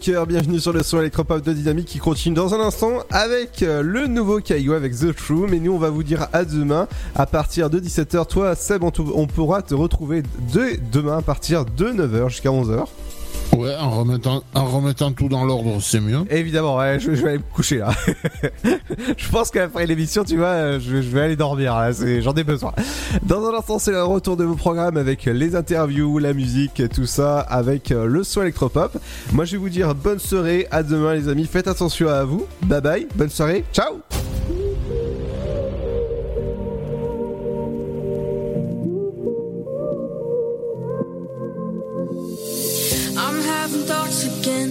Bienvenue 0.08 0.60
sur 0.60 0.72
le 0.72 0.84
son 0.84 1.00
électropop 1.00 1.42
de 1.42 1.52
Dynamique 1.52 1.88
qui 1.88 1.98
continue 1.98 2.36
dans 2.36 2.54
un 2.54 2.60
instant 2.60 3.00
avec 3.10 3.64
euh, 3.64 3.82
le 3.82 4.06
nouveau 4.06 4.38
caillou 4.38 4.72
avec 4.74 4.96
The 4.96 5.12
True. 5.12 5.48
Mais 5.50 5.58
nous, 5.58 5.72
on 5.72 5.78
va 5.78 5.90
vous 5.90 6.04
dire 6.04 6.28
à 6.32 6.44
demain 6.44 6.86
à 7.16 7.26
partir 7.26 7.70
de 7.70 7.80
17h. 7.80 8.28
Toi, 8.28 8.54
Seb, 8.54 8.84
on, 8.84 8.92
on 9.14 9.26
pourra 9.26 9.62
te 9.62 9.74
retrouver 9.74 10.22
dès 10.52 10.76
demain 10.76 11.18
à 11.18 11.22
partir 11.22 11.64
de 11.64 11.86
9h 11.86 12.28
jusqu'à 12.28 12.50
11h. 12.50 12.84
Ouais, 13.56 13.74
en 13.76 13.90
remettant, 13.90 15.12
tout 15.12 15.28
dans 15.28 15.44
l'ordre, 15.44 15.80
c'est 15.80 16.00
mieux. 16.00 16.24
Évidemment, 16.30 16.78
je, 16.98 17.10
vais 17.10 17.28
aller 17.28 17.38
me 17.38 17.54
coucher 17.54 17.78
là. 17.78 17.90
je 19.16 19.28
pense 19.30 19.50
qu'après 19.50 19.86
l'émission, 19.86 20.24
tu 20.24 20.36
vois, 20.36 20.78
je, 20.78 20.96
vais 20.96 21.22
aller 21.22 21.36
dormir 21.36 21.74
j'en 22.20 22.34
ai 22.34 22.44
besoin. 22.44 22.72
Dans 23.22 23.44
un 23.46 23.54
instant, 23.54 23.78
c'est 23.78 23.92
le 23.92 24.04
retour 24.04 24.36
de 24.36 24.44
vos 24.44 24.56
programmes 24.56 24.96
avec 24.96 25.24
les 25.24 25.56
interviews, 25.56 26.18
la 26.18 26.32
musique, 26.32 26.82
tout 26.92 27.06
ça, 27.06 27.40
avec 27.40 27.90
euh, 27.90 28.06
le 28.06 28.24
son 28.24 28.42
électropop. 28.42 28.98
Moi, 29.32 29.44
je 29.44 29.52
vais 29.52 29.58
vous 29.58 29.68
dire 29.68 29.94
bonne 29.94 30.18
soirée, 30.18 30.66
à 30.70 30.82
demain 30.82 31.14
les 31.14 31.28
amis, 31.28 31.46
faites 31.46 31.68
attention 31.68 32.08
à 32.08 32.24
vous, 32.24 32.46
bye 32.62 32.80
bye, 32.80 33.08
bonne 33.14 33.30
soirée, 33.30 33.64
ciao 33.72 34.00
some 43.76 43.86
thoughts 43.86 44.24
again. 44.24 44.70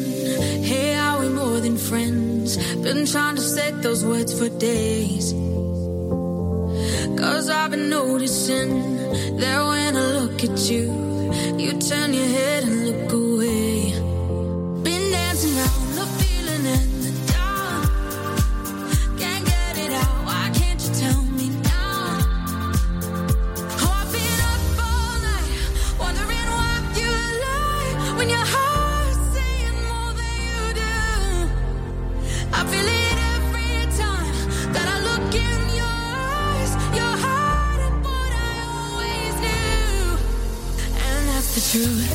Hey, 0.63 0.95
are 0.95 1.19
we 1.19 1.29
more 1.29 1.59
than 1.59 1.77
friends? 1.77 2.57
Been 2.77 3.05
trying 3.05 3.35
to 3.35 3.41
set 3.41 3.81
those 3.81 4.03
words 4.05 4.37
for 4.37 4.49
days. 4.49 5.33
Cause 7.19 7.49
I've 7.49 7.71
been 7.71 7.89
noticing 7.89 8.69
that 9.37 9.59
when 9.69 9.95
I 9.95 10.07
look 10.19 10.43
at 10.43 10.57
you, 10.69 10.85
you 11.57 11.71
turn 11.79 12.13
your 12.13 12.29
head 12.37 12.63
and 12.63 12.77
look 12.87 13.13
away. 13.13 13.84
The 41.75 42.05